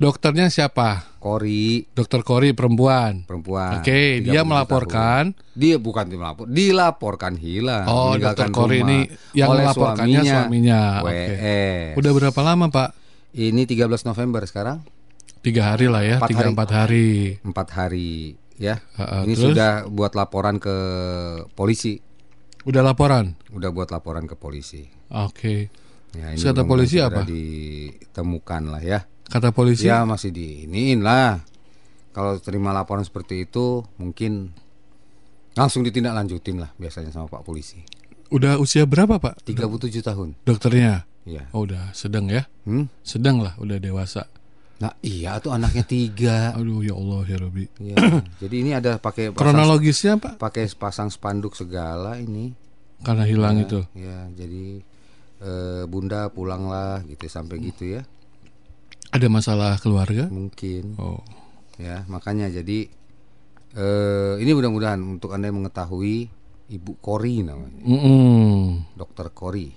Dokternya 0.00 0.48
siapa? 0.48 1.20
Kori 1.20 1.84
Dokter 1.92 2.24
Kori 2.24 2.56
perempuan. 2.56 3.28
perempuan. 3.28 3.84
Oke, 3.84 4.24
37 4.24 4.24
dia 4.24 4.40
tahun. 4.40 4.48
melaporkan. 4.48 5.22
Dia 5.52 5.76
bukan 5.76 6.04
melapor, 6.08 6.44
dilaporkan 6.48 7.36
hilang. 7.36 7.84
Oh, 7.84 8.16
Dokter 8.16 8.48
Kori 8.48 8.80
ini 8.80 9.04
yang 9.36 9.52
melaporkannya 9.52 10.20
suaminya. 10.24 11.04
Oke. 11.04 11.12
WS. 11.12 11.96
Udah 12.00 12.12
berapa 12.16 12.40
lama 12.40 12.72
Pak? 12.72 12.88
Ini 13.30 13.62
13 13.62 13.86
November 14.04 14.42
sekarang, 14.42 14.82
Tiga 15.40 15.72
hari 15.72 15.88
lah 15.88 16.04
ya, 16.04 16.20
Empat 16.20 16.28
tiga 16.28 16.40
hari. 16.42 16.50
empat 16.52 16.68
hari. 16.70 17.08
empat 17.40 17.68
hari 17.72 18.10
ya. 18.60 18.76
Heeh, 19.00 19.20
ini 19.24 19.32
terus? 19.32 19.56
sudah 19.56 19.70
buat 19.88 20.12
laporan 20.12 20.60
ke 20.60 20.76
polisi, 21.54 21.96
Udah 22.68 22.84
laporan. 22.84 23.40
udah 23.48 23.72
buat 23.72 23.88
laporan 23.88 24.28
ke 24.28 24.36
polisi. 24.36 24.84
Oke. 25.08 25.72
Ya, 26.12 26.34
Terus 26.36 26.44
kata 26.44 26.66
polisi 26.66 27.00
apa? 27.00 27.24
Ditemukan 27.24 28.62
lah 28.68 28.82
ya. 28.82 29.00
Kata 29.24 29.48
polisi. 29.48 29.86
Ya 29.86 30.02
masih 30.04 30.28
diiniin 30.28 31.00
lah. 31.00 31.40
Kalau 32.10 32.36
terima 32.36 32.74
laporan 32.74 33.06
seperti 33.06 33.46
itu 33.46 33.86
mungkin 33.96 34.50
langsung 35.54 35.86
ditindaklanjutin 35.86 36.58
lah 36.58 36.74
biasanya 36.76 37.14
sama 37.14 37.30
Pak 37.30 37.46
polisi. 37.46 37.80
Udah 38.28 38.58
usia 38.58 38.84
berapa 38.84 39.16
Pak? 39.16 39.46
37 39.46 40.02
tahun. 40.04 40.34
Dokternya. 40.44 41.06
Ya. 41.28 41.46
Oh, 41.52 41.68
udah 41.68 41.92
sedang 41.92 42.26
ya. 42.32 42.48
Hmm? 42.64 42.88
Sedang 43.04 43.44
lah, 43.44 43.54
udah 43.60 43.76
dewasa. 43.76 44.26
Nah 44.80 44.96
iya 45.04 45.36
tuh 45.36 45.52
anaknya 45.52 45.84
tiga. 45.84 46.56
Aduh 46.56 46.80
ya 46.80 46.96
Allah 46.96 47.20
ya 47.28 47.36
Robi. 47.36 47.68
Ya. 47.76 48.00
Jadi 48.40 48.56
ini 48.64 48.72
ada 48.72 48.96
pakai 48.96 49.28
pasang, 49.28 49.52
Kronologisnya 49.52 50.16
Pak? 50.16 50.40
pakai 50.40 50.64
pasang 50.72 51.12
spanduk 51.12 51.52
segala 51.52 52.16
ini. 52.16 52.56
Karena 53.04 53.28
hilang 53.28 53.60
Ya, 53.60 53.64
itu. 53.68 53.80
Ya 53.92 54.18
jadi 54.32 54.80
eh, 55.44 55.82
bunda 55.84 56.32
pulanglah 56.32 57.04
gitu 57.04 57.28
sampai 57.28 57.60
gitu 57.60 58.00
ya. 58.00 58.08
Ada 59.12 59.28
masalah 59.28 59.76
keluarga? 59.76 60.32
Mungkin. 60.32 60.96
Oh. 60.96 61.20
ya 61.76 62.04
makanya 62.12 62.52
jadi 62.52 62.92
eh 63.72 64.34
ini 64.36 64.50
mudah-mudahan 64.52 65.00
untuk 65.00 65.32
anda 65.32 65.48
yang 65.48 65.64
mengetahui 65.64 66.28
ibu 66.68 66.92
Kori 67.00 67.40
namanya 67.40 67.80
Mm-mm. 67.80 68.84
dokter 68.92 69.32
Kori 69.32 69.72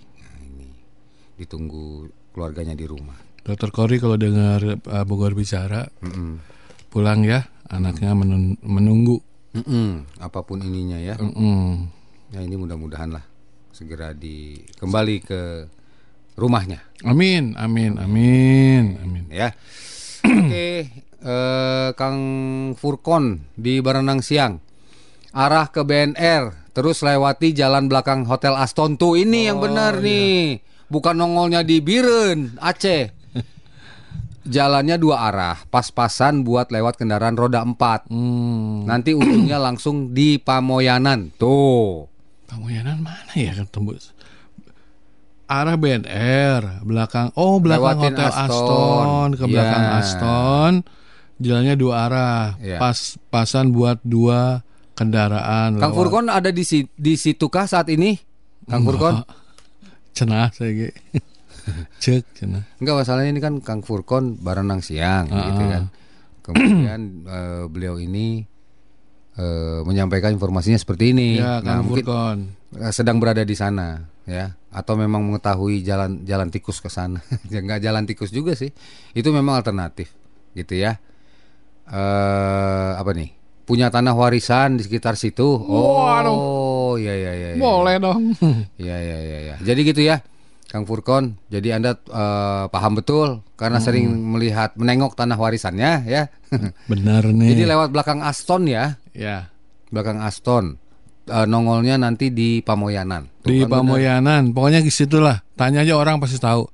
ditunggu 1.36 2.08
keluarganya 2.32 2.74
di 2.74 2.86
rumah 2.86 3.18
Dokter 3.44 3.70
Kori 3.70 4.00
kalau 4.00 4.16
dengar 4.16 4.64
uh, 4.64 5.04
Bogor 5.04 5.36
bicara 5.36 5.84
Mm-mm. 6.00 6.40
pulang 6.88 7.28
ya, 7.28 7.44
anaknya 7.68 8.16
menun- 8.16 8.56
menunggu. 8.64 9.20
Mm-mm. 9.54 10.08
apa 10.18 10.42
pun 10.42 10.64
ininya 10.64 10.98
ya 10.98 11.14
Mm-mm. 11.20 11.86
ya 12.34 12.42
ini 12.42 12.58
mudah-mudahan 12.58 13.14
lah 13.14 13.22
segera 13.70 14.10
di 14.10 14.58
kembali 14.80 15.16
ke 15.22 15.42
rumahnya 16.34 16.82
Amin, 17.06 17.54
amin, 17.54 18.02
amin, 18.02 18.84
amin. 18.98 19.24
ya 19.30 19.54
oke 20.26 20.68
eh, 21.22 21.90
Kang 21.94 22.20
Furkon 22.74 23.46
di 23.54 23.78
Barenang 23.78 24.26
Siang 24.26 24.58
arah 25.30 25.70
ke 25.70 25.86
BNR 25.86 26.74
terus 26.74 27.06
lewati 27.06 27.54
jalan 27.54 27.86
belakang 27.86 28.26
Hotel 28.26 28.58
Aston 28.58 28.98
tuh 28.98 29.14
ini 29.14 29.46
yang 29.46 29.62
benar 29.62 30.02
nih 30.02 30.58
bukan 30.94 31.18
nongolnya 31.18 31.62
di 31.62 31.82
Biren 31.82 32.54
Aceh 32.56 33.10
jalannya 34.44 34.96
dua 34.96 35.26
arah 35.26 35.58
pas-pasan 35.66 36.44
buat 36.44 36.68
lewat 36.68 36.96
kendaraan 36.96 37.34
roda 37.34 37.64
empat 37.64 38.06
Hmm. 38.08 38.84
nanti 38.84 39.12
ujungnya 39.12 39.58
langsung 39.58 40.12
di 40.12 40.36
Pamoyanan 40.36 41.34
tuh 41.34 42.06
Pamoyanan 42.46 43.02
mana 43.02 43.34
ya 43.34 43.56
kan 43.56 43.66
tembus? 43.66 44.14
Arah 45.44 45.74
BNR, 45.74 46.82
belakang 46.82 47.34
oh 47.34 47.58
belakang 47.58 47.98
Lewatin 48.00 48.14
Hotel 48.14 48.30
Aston. 48.32 48.46
Aston, 48.48 49.28
ke 49.34 49.46
belakang 49.46 49.84
Ya. 49.84 49.92
Aston. 49.96 50.74
Jalannya 51.36 51.76
dua 51.76 51.96
arah, 52.04 52.46
Ya. 52.58 52.78
pas-pasan 52.78 53.70
buat 53.70 54.00
dua 54.02 54.62
kendaraan. 54.94 55.78
Kang 55.78 55.92
lewat. 55.92 55.98
Furkon 56.00 56.26
ada 56.28 56.48
di 56.48 56.62
si- 56.62 56.90
di 56.92 57.14
situkah 57.16 57.66
saat 57.66 57.86
ini 57.88 58.18
Kang 58.66 58.82
Furkon 58.84 59.26
Cenah 60.14 60.54
saya 60.54 60.72
ge. 60.72 60.90
Cek 62.04 62.24
cenah. 62.36 62.64
Enggak 62.78 62.96
masalahnya 63.02 63.32
ini 63.32 63.42
kan 63.42 63.58
Kang 63.60 63.82
Furkon 63.82 64.36
barenang 64.38 64.80
siang 64.80 65.28
Ah. 65.28 65.48
gitu 65.50 65.64
kan. 65.64 65.84
Kemudian 66.44 67.02
eh, 67.36 67.64
beliau 67.68 67.96
ini 67.98 68.44
eh, 69.34 69.80
menyampaikan 69.82 70.32
informasinya 70.32 70.76
seperti 70.76 71.12
ini. 71.12 71.40
Ya, 71.40 71.58
nah, 71.60 71.80
Kang 71.80 71.88
mungkin 71.88 72.04
Furkon. 72.04 72.38
eh, 72.78 72.92
sedang 72.92 73.18
berada 73.18 73.42
di 73.42 73.56
sana 73.56 74.04
ya 74.24 74.56
atau 74.72 74.96
memang 74.96 75.20
mengetahui 75.24 75.84
jalan 75.84 76.24
jalan 76.24 76.48
tikus 76.48 76.78
ke 76.78 76.88
sana. 76.88 77.24
ya 77.54 77.60
enggak 77.60 77.80
jalan 77.80 78.04
tikus 78.04 78.30
juga 78.30 78.54
sih. 78.54 78.70
Itu 79.12 79.32
memang 79.32 79.56
alternatif 79.58 80.12
gitu 80.54 80.76
ya. 80.76 81.00
Eh 81.88 82.92
apa 82.94 83.12
nih? 83.12 83.32
Punya 83.64 83.88
tanah 83.88 84.12
warisan 84.12 84.76
di 84.76 84.84
sekitar 84.84 85.16
situ. 85.16 85.48
Oh, 85.48 86.04
iya 86.96 87.14
iya 87.14 87.32
iya. 87.32 87.50
iya. 87.54 87.60
Boleh 87.60 87.96
dong. 87.98 88.22
Iya 88.82 88.96
iya 88.98 89.18
iya 89.20 89.38
ya. 89.44 89.56
Jadi 89.62 89.82
gitu 89.84 90.02
ya. 90.02 90.20
Kang 90.66 90.90
Furkon, 90.90 91.38
jadi 91.48 91.78
Anda 91.78 91.94
eh, 91.94 92.66
paham 92.68 92.98
betul 92.98 93.46
karena 93.54 93.78
sering 93.78 94.10
melihat 94.10 94.74
menengok 94.74 95.14
tanah 95.14 95.38
warisannya 95.38 96.02
ya. 96.04 96.34
Benar 96.92 97.30
nih. 97.30 97.54
jadi 97.54 97.78
lewat 97.78 97.94
belakang 97.94 98.26
Aston 98.26 98.66
ya, 98.66 98.98
ya. 99.14 99.54
belakang 99.94 100.18
Aston. 100.18 100.82
Eh, 101.24 101.46
nongolnya 101.46 101.96
nanti 101.96 102.34
di 102.34 102.60
Pamoyanan. 102.60 103.30
Tuh 103.46 103.54
Di 103.54 103.62
kan. 103.64 103.86
Pamoyanan, 103.86 104.50
pokoknya 104.50 104.82
di 104.82 104.90
situ 104.90 105.22
lah. 105.22 105.46
Tanya 105.54 105.86
aja 105.86 105.94
orang 105.94 106.18
pasti 106.18 106.42
tahu. 106.42 106.66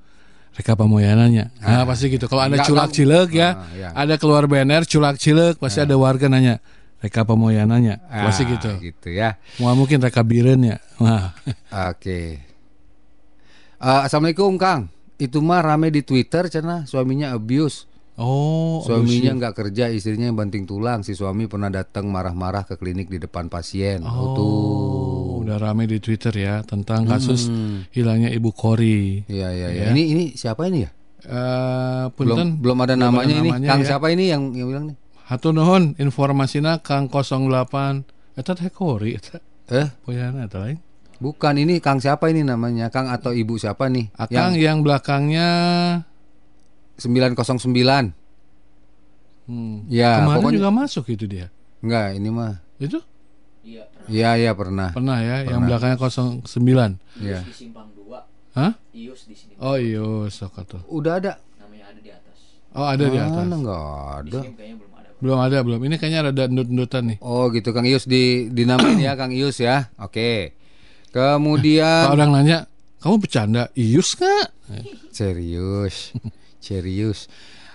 Reka 0.56 0.74
Pamoyanannya. 0.74 1.60
Nah, 1.60 1.84
pasti 1.86 2.08
gitu. 2.10 2.26
Kalau 2.26 2.48
ada 2.48 2.56
Enggak, 2.56 2.68
culak 2.72 2.88
enggak. 2.90 2.98
cilek 2.98 3.30
ya, 3.32 3.50
Ah, 3.52 3.68
iya. 3.76 3.90
ada 3.94 4.16
keluar 4.16 4.44
banner 4.48 4.82
culak 4.84 5.20
cilek, 5.20 5.56
pasti 5.60 5.80
ada 5.80 5.94
warga 5.94 6.26
nanya. 6.26 6.64
Reka 7.00 7.24
Pamoyanannya. 7.24 7.96
Ah, 8.06 8.28
Pasti 8.28 8.44
gitu. 8.44 8.72
Gitu 8.78 9.08
ya. 9.10 9.40
Wah 9.58 9.72
mungkin 9.72 10.00
reka 10.00 10.20
biren 10.20 10.60
ya. 10.62 10.78
Wah. 10.98 11.32
Oke. 11.88 12.44
Eh, 13.80 14.02
Assalamualaikum 14.04 14.56
Kang. 14.56 14.92
Itu 15.16 15.40
mah 15.40 15.60
rame 15.62 15.90
di 15.90 16.00
Twitter 16.00 16.48
cina 16.48 16.84
suaminya 16.84 17.32
abuse. 17.32 17.88
Oh, 18.16 18.84
Suaminya 18.84 19.32
nggak 19.32 19.56
kerja, 19.56 19.88
istrinya 19.88 20.28
yang 20.28 20.36
banting 20.36 20.68
tulang. 20.68 21.02
Si 21.02 21.16
suami 21.16 21.48
pernah 21.48 21.72
datang 21.72 22.04
marah-marah 22.06 22.68
ke 22.68 22.76
klinik 22.76 23.08
di 23.08 23.16
depan 23.16 23.48
pasien. 23.48 24.04
Oh, 24.04 24.36
tuh. 24.36 24.68
udah 25.40 25.56
rame 25.58 25.88
di 25.88 25.98
Twitter 25.98 26.36
ya 26.36 26.60
tentang 26.62 27.08
kasus 27.08 27.48
Hmm. 27.48 27.88
hilangnya 27.90 28.28
Ibu 28.30 28.52
Kori. 28.52 29.24
Iya 29.26 29.50
iya 29.50 29.68
iya. 29.72 29.84
Ya. 29.88 29.90
Ini 29.90 30.04
ini 30.06 30.24
siapa 30.36 30.68
ini 30.68 30.84
ya? 30.84 30.92
Eh, 31.22 32.06
Belum 32.14 32.36
punten, 32.36 32.50
belum 32.60 32.78
ada 32.78 32.94
belum 32.94 33.02
namanya 33.02 33.34
ini. 33.34 33.50
namanya 33.50 33.68
Kang 33.72 33.82
ya. 33.82 33.88
siapa 33.88 34.08
ini 34.12 34.24
yang 34.28 34.52
yang 34.52 34.68
bilang 34.68 34.86
nih? 34.92 34.98
Hatur 35.30 35.54
nuhun 35.54 35.94
informasina 36.02 36.82
Kang 36.82 37.06
08 37.06 38.02
eta 38.34 38.52
teh 38.58 38.70
Kori 38.74 39.14
eta. 39.14 39.38
Eh, 39.70 39.86
Poyana 40.02 40.50
eta 40.50 40.58
lain. 40.60 40.82
bukan 41.22 41.54
ini 41.56 41.78
Kang 41.78 42.02
siapa 42.02 42.34
ini 42.34 42.42
namanya? 42.42 42.90
Kang 42.90 43.06
atau 43.06 43.30
Ibu 43.30 43.60
siapa 43.60 43.86
nih? 43.86 44.10
Akang 44.18 44.58
yang, 44.58 44.82
belakangnya 44.82 45.48
yang 46.98 47.36
909. 47.36 48.16
hmm, 49.46 49.76
Ya, 49.88 50.20
kemarin 50.20 50.36
pokoknya 50.42 50.58
juga 50.58 50.72
masuk 50.74 51.06
itu 51.10 51.26
dia. 51.28 51.48
enggak, 51.80 52.18
ini 52.18 52.30
mah. 52.30 52.58
Itu 52.80 53.00
Iya, 54.10 54.34
iya 54.34 54.52
pernah. 54.58 54.90
pernah 54.90 55.22
ya 55.22 55.46
yang 55.46 55.62
Pernah. 55.62 55.68
belakangnya 55.70 55.98
09. 56.42 56.98
Iya. 57.22 57.40
di 57.46 57.54
simpang 57.54 57.94
2 57.94 58.18
Hah? 58.58 58.74
ius 58.90 59.30
di 59.30 59.36
sini 59.38 59.54
Oh 59.62 59.78
iya, 59.78 60.26
sok. 60.26 60.58
Udah 60.90 61.22
ada. 61.22 61.38
namanya 61.62 61.94
ada 61.94 62.00
di 62.02 62.10
atas 62.10 62.38
Oh, 62.74 62.88
ada 62.88 63.06
di 63.06 63.18
atas. 63.20 63.46
Enggak 63.46 63.86
ada. 64.26 64.40
ini 64.42 64.56
kayaknya 64.58 64.76
belum 64.76 64.89
ada 64.89 64.89
Belum 65.20 65.40
ada, 65.40 65.60
belum. 65.60 65.84
Ini 65.84 65.96
kayaknya 66.00 66.32
ada 66.32 66.48
ndut-ndutan 66.48 67.16
nih. 67.16 67.18
Oh, 67.20 67.52
gitu 67.52 67.76
Kang 67.76 67.84
Ius 67.84 68.08
di 68.08 68.48
dinamain 68.52 68.96
ya 68.96 69.20
Kang 69.20 69.36
Ius 69.36 69.60
ya. 69.60 69.92
Oke. 70.00 70.56
Kemudian 71.12 72.08
Kalau 72.08 72.16
orang 72.16 72.32
nanya, 72.32 72.58
"Kamu 73.04 73.20
bercanda? 73.20 73.68
Ius 73.76 74.16
nggak?" 74.16 74.48
serius. 75.12 76.16
Serius. 76.62 77.28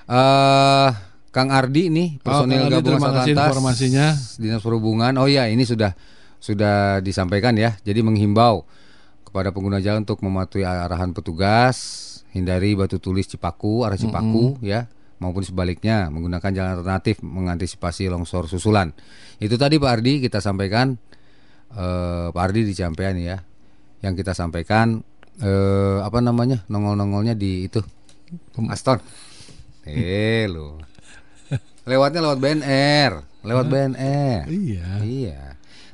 Eh 0.08 0.90
Kang 1.34 1.50
Ardi 1.50 1.90
nih 1.90 2.22
personil 2.22 2.62
Kang 2.62 2.70
Ardi, 2.70 2.74
gabungan 2.78 3.00
terima 3.02 3.10
kasih 3.10 3.32
informasinya. 3.34 4.06
Dinas 4.38 4.62
Perhubungan. 4.62 5.12
Oh 5.18 5.26
ya, 5.26 5.50
ini 5.50 5.66
sudah 5.66 5.92
sudah 6.38 7.02
disampaikan 7.02 7.58
ya. 7.58 7.74
Jadi 7.82 8.06
menghimbau 8.06 8.62
kepada 9.26 9.50
pengguna 9.50 9.82
jalan 9.82 10.06
untuk 10.06 10.22
mematuhi 10.22 10.62
arahan 10.62 11.10
petugas, 11.10 11.76
hindari 12.30 12.78
batu 12.78 13.02
tulis 13.02 13.26
Cipaku, 13.26 13.82
arah 13.82 13.98
Cipaku 13.98 14.62
ya, 14.62 14.86
maupun 15.24 15.40
sebaliknya 15.40 16.12
menggunakan 16.12 16.52
jalan 16.52 16.70
alternatif 16.76 17.24
mengantisipasi 17.24 18.12
longsor 18.12 18.44
susulan. 18.44 18.92
Itu 19.40 19.56
tadi 19.56 19.80
Pak 19.80 19.90
Ardi 19.90 20.20
kita 20.20 20.44
sampaikan 20.44 20.92
eh 21.72 22.28
Pak 22.28 22.42
Ardi 22.44 22.68
di 22.68 22.76
Ciampean 22.76 23.16
ya. 23.16 23.40
Yang 24.04 24.20
kita 24.20 24.36
sampaikan 24.36 25.00
eh 25.40 25.98
apa 26.04 26.20
namanya? 26.20 26.68
Nongol-nongolnya 26.68 27.32
di 27.32 27.64
itu 27.64 27.80
Aston. 28.68 29.00
Eh 29.88 30.44
lu. 30.44 30.76
Lewatnya 31.84 32.24
lewat 32.24 32.40
BNR, 32.40 33.12
lewat 33.44 33.66
BNR. 33.68 34.48
Iya. 34.48 34.88
Iya. 35.04 35.40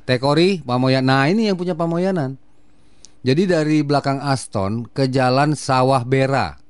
Tekori 0.07 0.63
Pamoyan. 0.63 1.03
Nah, 1.03 1.27
ini 1.27 1.51
yang 1.51 1.59
punya 1.59 1.75
Pamoyanan. 1.75 2.39
Jadi 3.21 3.43
dari 3.43 3.83
belakang 3.83 4.23
Aston 4.23 4.87
ke 4.87 5.11
jalan 5.11 5.53
Sawah 5.53 6.07
Bera. 6.07 6.60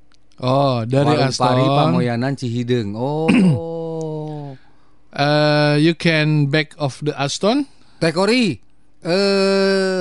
Oh, 0.41 0.82
dari 0.89 1.06
Warung 1.06 1.30
Pari 1.38 1.62
Aston. 1.62 1.77
Pamoyanan 1.77 2.34
Cihideng. 2.34 2.97
Oh. 2.97 3.30
Uh, 5.12 5.75
you 5.75 5.91
can 5.91 6.47
back 6.47 6.71
of 6.80 6.95
the 7.04 7.12
Aston. 7.12 7.67
Tekori. 7.99 8.63
Eh 9.04 9.99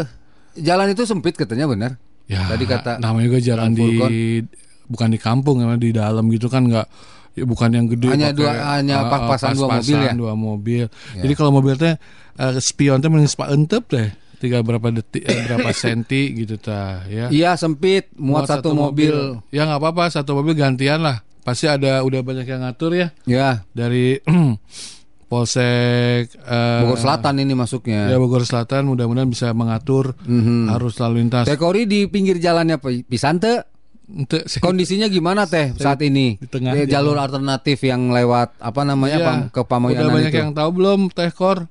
jalan 0.55 0.95
itu 0.95 1.03
sempit 1.03 1.35
katanya 1.35 1.67
benar. 1.67 1.99
Ya, 2.31 2.47
Tadi 2.47 2.63
kata 2.63 3.03
namanya 3.03 3.27
juga 3.27 3.41
jalan 3.43 3.75
di 3.75 4.39
bukan 4.87 5.11
di 5.11 5.19
kampung 5.19 5.67
ya 5.67 5.75
di 5.75 5.91
dalam 5.91 6.31
gitu 6.31 6.47
kan 6.47 6.63
nggak 6.63 6.87
ya 7.35 7.43
bukan 7.43 7.69
yang 7.75 7.87
gede 7.91 8.07
Hanya 8.07 8.31
pakai, 8.31 8.39
dua- 8.39 8.63
hanya 8.79 8.95
ah, 9.03 9.11
pas-pasan 9.11 9.59
dua 9.59 9.69
mobil 9.75 9.99
ya? 9.99 10.13
dua 10.15 10.33
mobil. 10.39 10.85
Ya. 10.87 11.23
Jadi 11.27 11.33
kalau 11.35 11.51
mobil 11.51 11.75
teh 11.75 11.95
eh, 12.39 12.55
spion 12.63 13.03
teh 13.03 13.11
mending 13.11 13.27
spa 13.27 13.51
entep 13.51 13.91
deh. 13.91 14.15
Tiga 14.41 14.59
berapa 14.61 14.89
detik 14.91 15.21
eh, 15.21 15.45
berapa 15.45 15.69
senti 15.77 16.33
gitu 16.35 16.57
ta 16.57 17.05
ya. 17.07 17.29
Iya 17.29 17.55
sempit 17.55 18.09
muat, 18.17 18.49
satu, 18.49 18.73
mobil. 18.73 19.37
Ya 19.49 19.63
nggak 19.63 19.79
apa-apa 19.79 20.09
satu 20.09 20.33
mobil 20.33 20.57
gantian 20.57 20.99
lah. 20.99 21.21
Pasti 21.41 21.65
ada 21.65 22.01
udah 22.01 22.21
banyak 22.21 22.45
yang 22.45 22.61
ngatur 22.63 22.93
ya 22.93 23.09
Ya, 23.25 23.65
dari 23.71 24.21
Polsek 25.31 26.35
eh, 26.35 26.81
Bogor 26.83 26.99
Selatan 26.99 27.39
ini 27.39 27.55
masuknya. 27.55 28.09
Ya 28.09 28.17
Bogor 28.17 28.43
Selatan 28.43 28.89
mudah-mudahan 28.89 29.25
bisa 29.27 29.53
mengatur 29.53 30.19
Mhm. 30.21 30.69
arus 30.71 30.99
lalu 30.99 31.23
lintas. 31.23 31.47
Tekori 31.47 31.85
di 31.85 32.05
pinggir 32.07 32.37
jalannya 32.37 32.77
Pi- 32.77 33.05
Pisante 33.05 33.69
Kondisinya 34.59 35.07
gimana 35.07 35.47
teh 35.47 35.71
saat 35.73 36.03
ini? 36.03 36.35
di 36.35 36.45
tengah 36.45 36.75
Ya, 36.75 36.99
jalur 36.99 37.15
alternatif 37.15 37.79
yang 37.81 38.11
lewat 38.11 38.59
apa 38.59 38.83
namanya 38.83 39.19
Pam- 39.23 39.47
ke 39.49 39.61
Udah 39.61 39.71
Pamoyanan 39.71 40.11
banyak 40.11 40.33
itu. 40.33 40.41
yang 40.41 40.51
tahu 40.51 40.71
belum 40.75 41.01
Teh 41.09 41.31
Kor? 41.31 41.71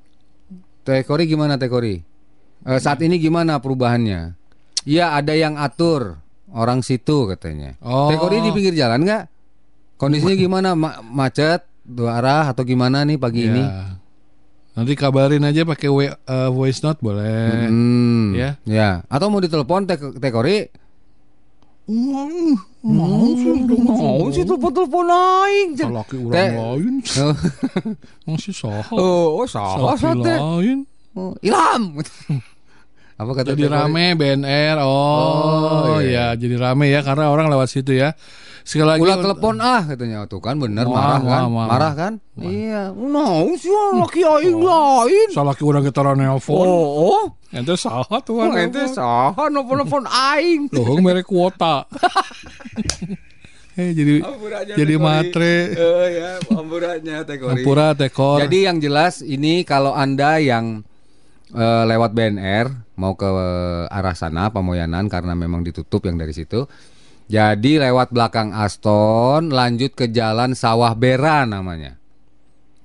Teh 0.81 1.03
Kori 1.03 1.27
gimana 1.27 1.59
Teh 1.59 1.67
Kori? 1.67 1.99
Eh, 2.61 2.79
saat 2.79 2.99
ini 2.99 3.15
gimana 3.15 3.57
perubahannya? 3.57 4.35
Iya 4.83 5.13
ada 5.13 5.31
yang 5.31 5.55
atur 5.55 6.19
orang 6.49 6.81
situ 6.81 7.27
katanya. 7.27 7.75
Oh. 7.79 8.07
Teh 8.07 8.17
Kori 8.17 8.39
di 8.39 8.49
pinggir 8.49 8.73
jalan 8.73 9.03
nggak? 9.03 9.23
Kondisinya 9.95 10.35
gimana? 10.35 10.69
Ma- 10.73 10.99
macet 10.99 11.63
dua 11.83 12.17
arah 12.17 12.45
atau 12.47 12.63
gimana 12.63 13.03
nih 13.03 13.15
pagi 13.15 13.45
ini? 13.45 13.59
Ya. 13.59 13.95
Nanti 14.71 14.95
kabarin 14.95 15.43
aja 15.43 15.63
pakai 15.63 15.89
eh, 16.09 16.49
voice 16.49 16.79
note 16.79 16.99
boleh. 16.99 17.67
Hmm, 17.67 18.31
Ya. 18.31 18.55
ya. 18.63 19.03
Atau 19.05 19.27
mau 19.27 19.39
ditelepon 19.39 19.83
Teh 19.85 19.97
Teh 19.97 20.31
Kori? 20.31 20.63
Mau 22.79 24.29
sih 24.29 24.45
telepon-telepon 24.45 25.05
aing. 25.09 25.69
Laki 25.79 26.15
orang 26.21 26.53
lain 26.53 26.95
Oh. 27.17 27.33
masih 28.29 28.53
sah. 28.53 28.85
Oh, 28.93 29.41
oh 29.41 29.47
salah 29.49 29.97
Laki 29.97 30.05
teh. 30.21 30.37
lain. 30.37 30.79
Oh, 31.19 31.35
Ilham. 31.43 31.99
Apa 33.19 33.31
kata 33.35 33.51
Jadi 33.51 33.67
rame 33.67 34.15
BNR. 34.15 34.79
Oh, 34.79 34.87
Oh, 34.87 35.99
iya. 35.99 36.31
ya, 36.31 36.39
jadi 36.39 36.55
rame 36.55 36.87
ya 36.87 37.03
karena 37.03 37.27
orang 37.27 37.51
lewat 37.51 37.67
situ 37.67 37.91
ya. 37.91 38.15
Sekali 38.63 38.85
lagi 38.85 39.01
Ulah 39.01 39.17
telepon 39.17 39.55
ah 39.59 39.81
katanya 39.81 40.29
tuh 40.29 40.37
kan 40.37 40.53
bener 40.55 40.85
Wah, 40.85 40.93
marah 40.93 41.19
kan 41.19 41.41
wah, 41.41 41.47
wah. 41.49 41.67
marah 41.73 41.93
kan 41.97 42.13
iya 42.37 42.93
nah 42.93 43.41
sih 43.57 43.71
laki 43.71 44.21
aing 44.21 44.61
lain 44.61 45.27
Salah 45.33 45.57
laki 45.57 45.63
orang 45.65 45.81
kita 45.81 46.05
nelpon. 46.13 46.67
oh 46.69 46.85
oh 47.09 47.23
Ente 47.49 47.73
salah 47.73 48.19
tuh. 48.21 48.45
oh 48.45 48.53
ente 48.53 48.85
saha 48.85 49.49
nelpon 49.49 49.73
nelpon 49.81 50.05
aing 50.05 50.69
Loh, 50.75 51.01
merek 51.01 51.25
kuota. 51.25 51.89
eh 53.79 53.89
jadi 53.95 54.21
jadi 54.75 54.93
matre. 55.01 55.55
oh 55.73 56.05
ya 56.05 56.29
amburannya 56.51 57.17
teh 57.25 57.35
Kori. 57.41 57.63
Ampura 57.63 57.97
tekor. 57.97 58.43
jadi 58.45 58.69
yang 58.69 58.77
jelas 58.77 59.25
ini 59.25 59.65
kalau 59.65 59.97
anda 59.97 60.37
yang 60.37 60.85
eh, 61.53 61.83
lewat 61.87 62.11
BNR 62.13 62.67
mau 62.99 63.15
ke 63.15 63.29
arah 63.89 64.15
sana 64.17 64.51
Pamoyanan 64.51 65.07
karena 65.07 65.33
memang 65.33 65.63
ditutup 65.63 66.05
yang 66.05 66.19
dari 66.19 66.33
situ 66.35 66.67
jadi 67.29 67.89
lewat 67.89 68.09
belakang 68.09 68.51
Aston 68.53 69.53
lanjut 69.53 69.93
ke 69.93 70.09
jalan 70.09 70.57
Sawah 70.57 70.97
Bera 70.97 71.45
namanya 71.45 71.95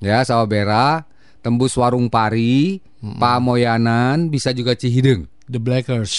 ya 0.00 0.20
Sawah 0.22 0.46
Bera 0.46 1.04
tembus 1.40 1.74
Warung 1.76 2.12
Pari 2.12 2.80
Pamoyanan 3.00 4.32
bisa 4.32 4.52
juga 4.56 4.72
Cihideng 4.72 5.28
The 5.44 5.60
Blackers. 5.60 6.12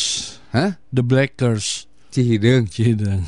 Hah? 0.54 0.78
The 0.94 1.02
Blackers. 1.02 1.90
Cihideng 2.14 2.70
Hideng. 2.70 3.26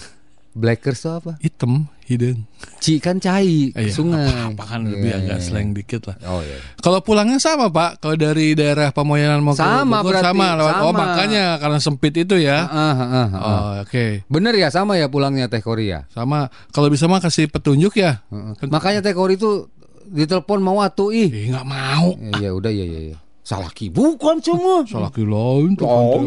Blackers 0.53 1.01
itu 1.01 1.09
apa? 1.09 1.33
Hitam, 1.41 1.89
hideng. 2.07 2.47
Ci 2.79 3.03
kan 3.03 3.19
cai 3.19 3.75
Eh, 3.75 3.91
sungai 3.91 4.31
Apa, 4.31 4.63
kan 4.63 4.87
lebih 4.87 5.11
Iya, 5.11 5.19
agak 5.19 5.37
iya, 5.37 5.43
slang 5.43 5.75
dikit 5.75 6.07
lah. 6.07 6.15
Oh 6.23 6.39
iya 6.39 6.57
Kalau 6.79 7.03
pulangnya 7.03 7.35
sama 7.37 7.67
Pak, 7.67 7.99
kalau 7.99 8.15
dari 8.15 8.55
daerah 8.55 8.95
Pamoyanan 8.95 9.43
mau 9.43 9.51
Sama 9.53 9.99
ke 10.01 10.07
Bogor 10.07 10.23
sama 10.23 10.47
lewat 10.55 10.75
oh 10.81 10.91
sama. 10.95 10.99
makanya 11.03 11.45
karena 11.59 11.79
sempit 11.83 12.13
itu 12.15 12.39
ya. 12.39 12.63
Ah, 12.63 12.95
ah, 12.95 12.95
ah, 12.95 13.11
ah. 13.11 13.27
Oh, 13.37 13.71
oke. 13.83 14.23
Bener 14.31 14.55
ya 14.55 14.71
sama 14.71 14.95
ya 14.95 15.11
pulangnya 15.11 15.51
Teh 15.51 15.59
Korea. 15.59 16.07
Sama 16.09 16.47
kalau 16.71 16.87
bisa 16.87 17.11
mah 17.11 17.19
kasih 17.19 17.51
petunjuk 17.51 17.99
ya. 17.99 18.23
Makanya 18.63 19.03
Teh 19.03 19.11
Kori 19.11 19.35
itu 19.35 19.67
ditelepon 20.07 20.63
mau 20.63 20.79
atuh 20.79 21.11
ih. 21.11 21.27
Eh 21.27 21.51
nggak 21.51 21.67
mau. 21.67 22.15
Ya, 22.39 22.47
ya 22.47 22.51
udah 22.55 22.71
ya 22.71 22.87
ya 22.87 23.01
ya. 23.13 23.17
Salah 23.47 23.71
ki 23.71 23.87
bukan 23.91 24.43
cuma. 24.43 24.83
Salah 24.87 25.11
lain 25.11 25.75
tuh. 25.75 25.87
Oh, 25.87 26.19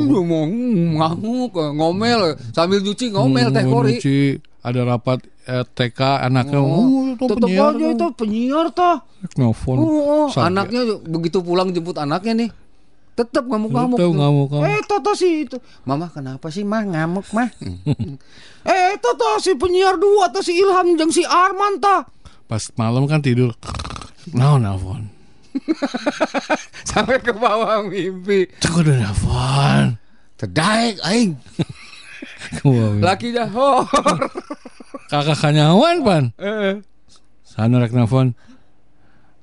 ngomel 1.77 2.37
sambil 2.53 2.81
nyuci 2.81 3.13
ngomel 3.13 3.53
Teh 3.53 3.65
Kori. 3.65 3.97
Nyuci, 4.01 4.21
ada 4.61 4.81
rapat 4.85 5.25
eh, 5.49 5.65
TK 5.65 6.01
anaknya. 6.29 6.61
Oh, 6.61 6.69
Oh, 6.69 7.03
itu 7.13 7.25
tetep 7.25 7.49
penyiar 7.49 7.73
aja 7.73 7.87
itu 7.93 8.07
penyiar 8.17 8.67
toh. 8.73 8.97
Nelfon. 9.41 9.77
Oh, 9.81 10.29
oh. 10.29 10.29
Anaknya 10.37 11.01
begitu 11.05 11.41
pulang 11.41 11.73
jemput 11.73 11.97
anaknya 11.97 12.47
nih. 12.47 12.51
Tetap 13.17 13.45
ngamuk-ngamuk. 13.45 13.99
Tetep 14.01 14.09
tuh. 14.09 14.17
ngamuk-ngamuk. 14.17 14.69
Eh, 14.69 14.81
Toto 14.89 15.13
sih 15.13 15.45
itu. 15.45 15.57
Mama 15.85 16.09
kenapa 16.09 16.49
sih 16.49 16.65
mah 16.65 16.85
ngamuk 16.85 17.29
mah? 17.37 17.49
eh, 18.73 18.97
Toto 19.01 19.37
si 19.41 19.53
penyiar 19.57 20.01
dua 20.01 20.33
tuh 20.33 20.41
si 20.41 20.57
Ilham 20.57 20.97
jeung 20.97 21.13
si 21.13 21.25
Arman 21.25 21.81
tah. 21.81 22.09
Pas 22.49 22.65
malam 22.81 23.05
kan 23.05 23.21
tidur. 23.21 23.53
Nah, 24.33 24.57
nelfon. 24.57 25.09
Sampai 26.89 27.19
ke 27.19 27.35
bawah 27.35 27.83
mimpi. 27.85 28.49
Udah 28.65 29.09
nelfon. 29.09 30.01
Terdaik 30.41 30.97
aing. 31.05 31.37
Laki 33.01 33.31
dah 33.31 33.49
hor. 33.49 33.87
Kakak 35.07 35.39
kanyawan 35.39 36.03
pan. 36.03 36.25
Eh, 36.37 36.83
Sana 37.43 37.79
rek 37.79 37.91
nelfon. 37.91 38.35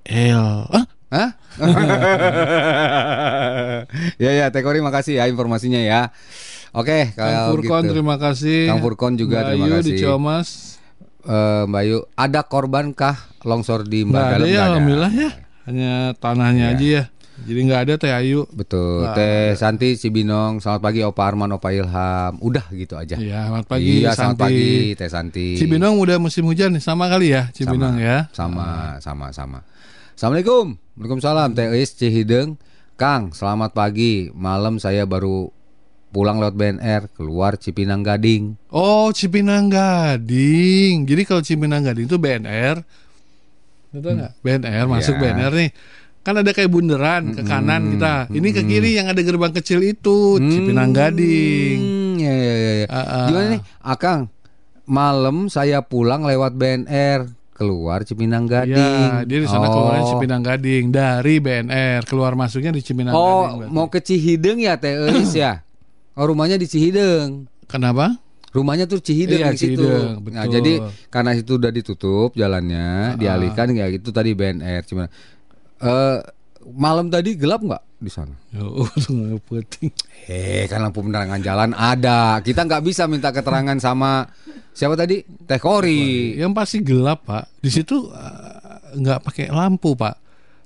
El. 0.03 0.63
Ah, 0.67 0.85
Hah? 1.07 1.29
ya 4.19 4.31
ya 4.33 4.45
Teh 4.51 4.59
Kori 4.59 4.79
makasih 4.79 5.19
ya 5.19 5.27
informasinya 5.27 5.79
ya. 5.79 6.11
Oke, 6.75 7.11
Kang 7.11 7.31
kalau 7.31 7.55
Furkon 7.55 7.81
gitu. 7.83 7.91
terima 7.95 8.15
kasih. 8.17 8.67
Kang 8.67 8.79
Furkon 8.83 9.13
juga 9.15 9.39
Mbak 9.39 9.47
terima 9.49 9.65
Ayu 9.65 9.73
kasih. 9.73 9.87
di 9.87 9.91
Ciamas. 9.97 10.47
Eh, 11.23 11.63
Mbak 11.65 11.83
Yu, 11.83 11.97
ada 12.13 12.41
korban 12.43 12.91
kah 12.91 13.15
longsor 13.41 13.83
di 13.83 14.03
Mbak 14.03 14.19
ada 14.21 14.31
Dalam? 14.37 14.47
ya 14.47 14.61
alhamdulillah 14.67 15.11
ya. 15.11 15.29
Hanya 15.67 15.91
tanahnya 16.15 16.65
Iya. 16.65 16.75
aja 16.75 16.87
ya. 16.87 17.03
Jadi 17.37 17.59
nggak 17.63 17.81
ada 17.85 17.93
Teh 17.95 18.09
Ayu. 18.09 18.49
Betul. 18.49 19.05
Nggak 19.05 19.13
Teh 19.13 19.45
Santi 19.53 19.93
Cibinong, 19.93 20.57
selamat 20.57 20.81
pagi 20.81 20.99
Opa 21.01 21.21
Arman, 21.23 21.53
Opa 21.53 21.69
Ilham. 21.69 22.33
Udah 22.39 22.65
gitu 22.71 22.97
aja. 22.97 23.13
Iya, 23.13 23.45
selamat 23.45 23.65
pagi 23.67 23.85
Iya, 24.01 24.11
selamat 24.11 24.17
Santi. 24.33 24.41
pagi 24.41 24.69
Teh 24.95 25.09
Santi. 25.09 25.47
Cibinong 25.55 25.95
udah 25.97 26.17
musim 26.17 26.43
hujan 26.43 26.73
nih, 26.73 26.81
sama 26.81 27.05
kali 27.05 27.31
ya 27.31 27.51
Cibinong 27.51 27.95
Sama. 27.95 28.01
ya. 28.01 28.17
Sama, 28.33 28.67
sama, 28.97 29.25
sama. 29.29 29.59
Assalamualaikum. 30.13 30.73
Waalaikumsalam. 30.95 31.49
Teh 31.53 31.69
Eis 31.71 31.93
Cihideng. 31.93 32.57
Kang, 32.97 33.29
selamat 33.29 33.77
pagi. 33.77 34.33
Malam 34.33 34.81
saya 34.81 35.05
baru 35.05 35.53
pulang 36.09 36.41
lewat 36.41 36.57
BNR 36.57 37.13
keluar 37.13 37.53
Cipinang 37.53 38.01
Gading. 38.01 38.57
Oh, 38.67 39.13
Cipinang 39.13 39.69
Gading. 39.69 41.05
Jadi 41.05 41.21
kalau 41.21 41.45
Cipinang 41.45 41.85
Gading 41.85 42.09
itu 42.09 42.17
BNR. 42.17 42.81
Betul 43.93 44.17
nggak? 44.17 44.33
BNR 44.41 44.85
masuk 44.85 45.15
Iya. 45.15 45.21
BNR 45.21 45.53
nih. 45.53 45.69
Kan 46.27 46.35
ada 46.35 46.51
kayak 46.51 46.67
bundaran 46.67 47.31
ke 47.31 47.39
kanan 47.41 47.95
kita. 47.95 48.27
Ini 48.27 48.47
ke 48.51 48.61
kiri 48.61 48.99
yang 48.99 49.07
ada 49.07 49.15
gerbang 49.17 49.55
kecil 49.55 49.79
itu, 49.79 50.35
Cipinang 50.37 50.91
Gading. 50.91 51.79
Hmm, 51.79 52.13
ya, 52.19 52.33
ya, 52.35 52.55
ya, 52.57 52.73
ya. 52.75 52.87
Ah, 52.87 52.99
ah. 52.99 53.25
Gimana 53.25 53.45
nih, 53.47 53.61
Akang? 53.79 54.21
Malam 54.83 55.47
saya 55.47 55.79
pulang 55.79 56.23
lewat 56.23 56.51
BNR 56.51 57.31
keluar 57.51 58.03
Cipinang 58.03 58.43
Gading. 58.43 58.75
Ya, 58.75 59.23
dia 59.23 59.39
di 59.39 59.47
sana 59.47 59.65
Oh. 59.65 59.73
keluarnya 59.73 60.03
Cipinang 60.05 60.43
Gading 60.43 60.85
dari 60.91 61.39
BNR, 61.39 62.03
keluar 62.03 62.35
masuknya 62.35 62.69
di 62.69 62.83
Cipinang 62.83 63.11
Oh, 63.11 63.47
Gading. 63.47 63.57
berarti. 63.63 63.71
mau 63.71 63.87
ke 63.87 63.99
Cihideng 64.01 64.59
ya 64.59 64.75
Teh 64.75 64.99
Eis 65.07 65.31
ya? 65.31 65.63
Oh, 66.13 66.27
rumahnya 66.27 66.55
di 66.55 66.67
Cihideng. 66.67 67.47
Kenapa? 67.65 68.19
Rumahnya 68.51 68.83
tuh 68.83 68.99
Cihideng 68.99 69.43
Iya, 69.43 69.51
di 69.51 69.57
situ. 69.57 69.79
Cihideng, 69.79 70.11
Nah, 70.27 70.43
betul. 70.43 70.51
jadi 70.51 70.73
karena 71.07 71.31
itu 71.33 71.51
udah 71.55 71.71
ditutup 71.71 72.29
jalannya, 72.33 73.15
dialihkan 73.15 73.71
ya 73.71 73.87
itu 73.87 74.11
tadi 74.11 74.31
BNR 74.33 74.83
cuma 74.83 75.07
eh 75.81 76.17
malam 76.67 77.07
tadi 77.07 77.37
gelap 77.39 77.63
nggak 77.63 77.83
di 77.97 78.11
sana? 78.11 78.35
Oh, 78.57 79.39
penting. 79.47 79.93
Eh, 80.27 80.65
kan 80.65 80.81
lampu 80.81 81.01
penerangan 81.05 81.39
jalan 81.39 81.71
ada. 81.77 82.41
Kita 82.41 82.65
nggak 82.65 82.83
bisa 82.83 83.05
minta 83.05 83.29
keterangan 83.29 83.77
sama 83.77 84.25
siapa 84.73 84.97
tadi? 84.97 85.21
Teh 85.23 85.61
Kori. 85.61 86.33
Yang 86.37 86.51
pasti 86.57 86.77
gelap, 86.81 87.25
Pak. 87.25 87.61
Di 87.61 87.69
situ 87.69 88.09
eh, 88.11 88.97
nggak 88.97 89.19
pakai 89.23 89.45
lampu, 89.53 89.93
Pak. 89.93 90.15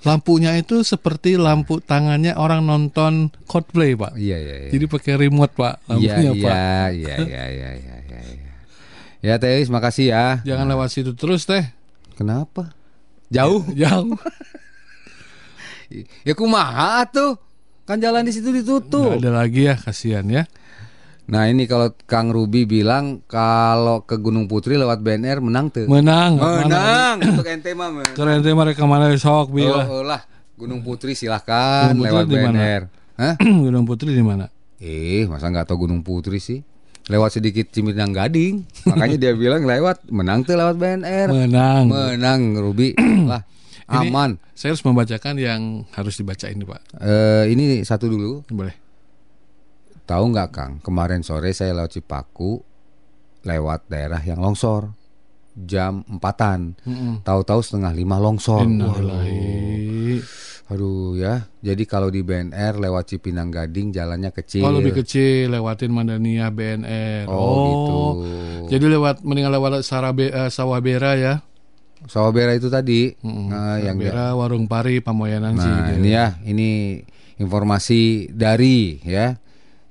Lampunya 0.01 0.57
itu 0.57 0.81
seperti 0.81 1.37
lampu 1.37 1.77
tangannya 1.77 2.33
orang 2.33 2.65
nonton 2.65 3.29
Coldplay, 3.45 3.93
Pak. 3.93 4.17
Iya, 4.17 4.37
iya, 4.41 4.55
iya. 4.65 4.69
Jadi 4.73 4.85
pakai 4.89 5.13
remote, 5.19 5.53
Pak. 5.53 5.75
Iya, 5.93 5.93
Lampunya, 5.93 6.31
iya, 6.33 6.41
Pak. 6.41 6.89
iya, 6.97 7.15
iya, 7.15 7.15
iya, 7.21 7.69
iya, 7.77 7.95
iya, 8.01 8.19
iya. 8.33 8.51
Ya, 9.21 9.33
Teh 9.37 9.61
makasih 9.69 10.09
ya. 10.09 10.25
Jangan 10.41 10.65
lewat 10.65 10.89
situ 10.89 11.13
terus, 11.13 11.45
Teh. 11.45 11.69
Kenapa? 12.17 12.73
Jauh? 13.29 13.61
Jauh. 13.81 14.17
Ya 16.23 16.33
kumaha 16.33 17.05
tuh. 17.07 17.37
Kan 17.85 17.99
jalan 17.99 18.23
di 18.23 18.31
situ 18.31 18.53
ditutup. 18.55 19.19
Nggak 19.19 19.25
ada 19.27 19.31
lagi 19.43 19.61
ya, 19.67 19.75
kasihan 19.75 20.23
ya. 20.29 20.47
Nah 21.31 21.47
ini 21.47 21.63
kalau 21.63 21.95
Kang 22.09 22.27
Ruby 22.27 22.67
bilang 22.67 23.23
kalau 23.23 24.03
ke 24.03 24.19
Gunung 24.19 24.51
Putri 24.51 24.75
lewat 24.75 24.99
BNR 24.99 25.39
menang 25.39 25.71
tuh. 25.71 25.87
Menang. 25.87 26.35
Menang 26.35 27.23
untuk 27.23 27.47
ente 27.47 27.71
mah. 27.71 27.87
men. 27.87 28.11
Keren 28.11 28.43
teh 28.43 28.51
mereka 28.51 28.83
mana 28.83 29.07
sok 29.15 29.55
bi 29.55 29.63
lah. 29.63 29.87
Oh, 29.87 30.01
oh 30.01 30.03
lah 30.03 30.19
Gunung 30.59 30.83
Putri 30.83 31.15
silahkan 31.15 31.95
Gunung 31.95 32.11
Putri 32.11 32.35
lewat? 32.35 32.51
BNR. 32.51 32.81
Hah? 33.15 33.35
Gunung 33.63 33.85
Putri 33.87 34.11
di 34.11 34.19
mana? 34.19 34.51
Eh 34.83 35.23
masa 35.31 35.47
nggak 35.47 35.71
tahu 35.71 35.87
Gunung 35.87 36.03
Putri 36.03 36.43
sih? 36.43 36.59
Lewat 37.07 37.39
sedikit 37.39 37.71
Cipinang 37.71 38.11
Gading. 38.11 38.67
Makanya 38.91 39.15
dia 39.15 39.31
bilang 39.31 39.63
lewat 39.63 40.11
menang 40.11 40.43
tuh 40.43 40.59
lewat 40.59 40.75
BNR. 40.75 41.31
Menang. 41.31 41.83
Menang 41.87 42.59
Ruby 42.59 42.91
lah 43.31 43.47
Ini 43.87 44.09
aman. 44.11 44.37
Saya 44.53 44.75
harus 44.75 44.83
membacakan 44.85 45.35
yang 45.39 45.87
harus 45.95 46.19
dibaca 46.19 46.45
ini, 46.51 46.63
Pak. 46.67 46.81
Eh 47.01 47.45
ini 47.53 47.81
satu 47.81 48.05
dulu. 48.11 48.45
Boleh. 48.51 48.75
Tahu 50.05 50.23
nggak 50.33 50.49
Kang? 50.51 50.73
Kemarin 50.83 51.23
sore 51.23 51.55
saya 51.55 51.71
lewat 51.71 51.95
Cipaku 51.95 52.59
lewat 53.41 53.89
daerah 53.89 54.21
yang 54.21 54.43
longsor 54.43 54.93
jam 55.55 56.03
empatan. 56.07 56.75
Mm-mm. 56.83 57.13
Tahu-tahu 57.23 57.59
setengah 57.63 57.91
lima 57.95 58.17
longsor. 58.19 58.63
Innalillahi. 58.63 60.19
Aduh 60.71 61.19
ya. 61.19 61.51
Jadi 61.59 61.83
kalau 61.83 62.07
di 62.07 62.23
BNR 62.23 62.79
lewat 62.79 63.11
Cipinang 63.11 63.51
Gading 63.51 63.91
jalannya 63.91 64.31
kecil. 64.31 64.63
Oh 64.63 64.71
lebih 64.71 65.03
kecil 65.03 65.51
lewatin 65.51 65.91
Madania 65.91 66.47
BNR. 66.47 67.27
Oh, 67.27 67.67
gitu. 67.67 67.99
Jadi 68.71 68.85
lewat 68.87 69.27
mendingan 69.27 69.51
lewat 69.51 69.83
Sarabe, 69.83 70.31
eh, 70.31 70.47
Sawah 70.47 70.79
Bera 70.79 71.19
ya. 71.19 71.43
Sawabera 72.05 72.53
itu 72.53 72.67
tadi. 72.67 73.13
Nah, 73.21 73.77
Sawah 73.77 73.77
yang 73.77 73.97
Bera, 73.97 74.33
Warung 74.33 74.65
Pari, 74.65 74.99
Pamoyanan 74.99 75.53
sih. 75.53 75.67
Nah, 75.67 75.93
ini 75.93 76.09
ya, 76.09 76.27
ini 76.41 76.69
informasi 77.37 78.29
dari 78.29 79.01
ya 79.01 79.35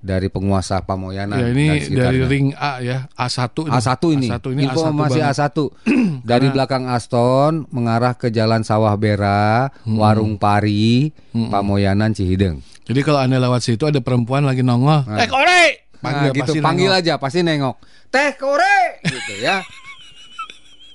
dari 0.01 0.27
penguasa 0.27 0.81
Pamoyanan. 0.81 1.37
Ya 1.37 1.47
ini 1.53 1.67
sekitarnya. 1.77 2.01
dari 2.01 2.21
ring 2.25 2.47
A 2.57 2.81
ya, 2.81 3.05
A1 3.13 3.53
ini. 3.61 3.71
A1 3.71 4.03
ini. 4.11 4.29
A1 4.29 4.47
ini 4.49 4.63
Informasi 4.65 5.19
A1 5.21 5.29
banget. 5.29 5.37
A1. 5.37 5.59
Dari 6.31 6.47
belakang 6.49 6.85
Aston 6.87 7.65
mengarah 7.69 8.13
ke 8.13 8.29
Jalan 8.29 8.61
Sawah 8.61 8.93
Bera, 8.97 9.69
Hmm. 9.85 9.97
Warung 9.97 10.37
Pari, 10.37 11.13
Pamoyanan 11.33 12.13
Cihideng. 12.13 12.61
Jadi 12.85 13.01
kalau 13.01 13.21
Anda 13.21 13.39
lewat 13.39 13.61
situ 13.63 13.85
ada 13.85 14.01
perempuan 14.01 14.45
lagi 14.45 14.61
nongol. 14.61 15.05
Nah. 15.05 15.17
Eh, 15.17 15.29
kore! 15.29 15.63
Nah, 16.01 16.33
gitu 16.33 16.49
pasti 16.49 16.59
panggil 16.61 16.89
nengok. 16.89 17.01
aja 17.05 17.13
pasti 17.17 17.41
nengok. 17.41 17.77
Teh 18.09 18.33
kore 18.35 19.05
gitu 19.05 19.35
ya. 19.39 19.61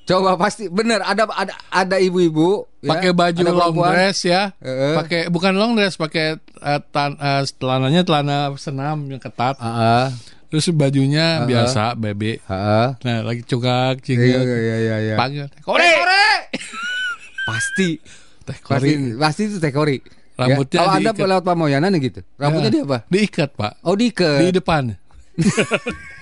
Coba 0.05 0.37
pasti 0.37 0.69
bener 0.69 1.01
ada 1.01 1.25
ada 1.27 1.53
ada 1.67 1.97
ibu-ibu 1.97 2.69
ya, 2.79 2.93
pakai 2.93 3.09
baju 3.09 3.41
ada 3.41 3.49
long 3.49 3.73
perempuan. 3.73 3.89
dress 3.91 4.19
ya. 4.21 4.53
Heeh. 4.61 4.93
Pakai 4.95 5.21
bukan 5.27 5.57
long 5.57 5.73
dress, 5.73 5.97
pakai 5.97 6.37
eh, 6.37 6.81
tan- 6.93 7.17
eh, 7.17 7.41
celananya 7.51 8.05
celana 8.05 8.53
senam 8.55 9.09
yang 9.09 9.17
ketat. 9.17 9.57
Heeh. 9.57 10.05
Terus 10.45 10.69
bajunya 10.71 11.41
Heeh. 11.41 11.49
biasa 11.49 11.97
bebe. 11.97 12.37
Heeh. 12.37 12.87
Nah, 13.01 13.17
lagi 13.25 13.41
cukak 13.43 13.97
Iya 13.97 14.05
cingil. 14.05 14.39
iya 14.39 14.57
iya 14.61 14.75
iya. 14.77 14.95
iya. 15.01 15.15
Panggil. 15.17 15.49
Kore! 15.59 15.89
Pasti 17.49 17.97
Teh 18.45 18.57
pasti 18.61 18.93
kori. 18.93 19.17
pasti 19.17 19.41
itu 19.49 19.57
teh 19.57 19.73
kori. 19.73 19.97
Rambutnya 20.37 20.77
ya. 20.77 20.81
Kalau 20.85 20.93
Anda 21.01 21.11
lewat 21.33 21.43
Pamoyanan 21.43 21.89
ya 21.93 21.99
gitu. 21.99 22.21
Rambutnya 22.37 22.69
Ya, 22.69 22.73
dia 22.77 22.83
apa? 22.85 22.97
Diikat, 23.09 23.49
Pak. 23.57 23.73
Oh, 23.81 23.97
diikat. 23.97 24.37
Di 24.37 24.53
depan. 24.53 24.93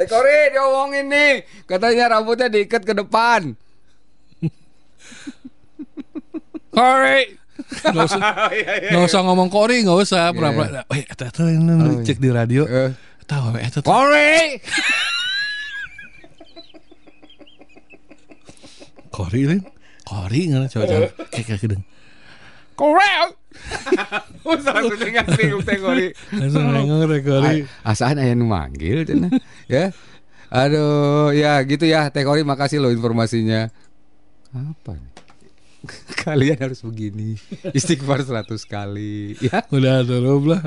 Teh 0.00 0.08
Kori 0.08 0.56
diomongin 0.56 1.12
nih. 1.12 1.44
Katanya 1.68 2.16
rambutnya 2.16 2.48
diikat 2.48 2.88
ke 2.88 2.96
depan. 2.96 3.52
Kore! 6.74 7.36
Nggak 7.60 8.08
usah, 8.08 8.20
iya, 8.56 8.96
nggak 8.96 9.04
usah 9.04 9.20
ngomong 9.20 9.52
kori, 9.52 9.84
nggak 9.84 10.00
usah. 10.00 10.32
Pura-pura. 10.32 10.88
Eh, 10.96 11.04
eta 11.04 11.28
tuh 11.28 11.52
ini 11.52 12.00
cek 12.00 12.16
di 12.16 12.32
radio. 12.32 12.64
Eh. 12.64 12.96
Tahu, 13.28 13.60
eh, 13.60 13.68
tuh. 13.68 13.84
Kori. 13.84 14.56
Kori, 19.20 19.52
Lin. 19.52 19.60
Kori, 20.08 20.48
nggak 20.48 20.72
coba 20.72 20.84
coba. 20.88 21.12
Kayak 21.28 21.60
kayak. 21.60 21.84
Kori. 22.72 23.36
Kori. 27.20 27.56
Asaan 27.84 28.20
aya 28.20 28.32
nu 28.32 28.48
manggil 28.48 29.04
cenah. 29.04 29.30
ya. 29.70 29.92
Aduh, 30.50 31.30
ya 31.30 31.62
gitu 31.62 31.86
ya 31.86 32.10
Teh 32.10 32.26
Kori 32.26 32.42
makasih 32.42 32.82
loh 32.82 32.90
informasinya. 32.90 33.70
Apa 34.50 34.98
nih? 34.98 35.10
Kalian 36.24 36.58
harus 36.60 36.84
begini. 36.84 37.38
Istighfar 37.72 38.20
100 38.20 38.50
kali. 38.66 39.38
Ya. 39.40 39.64
Udah 39.72 40.04
turun 40.04 40.52
lah. 40.52 40.60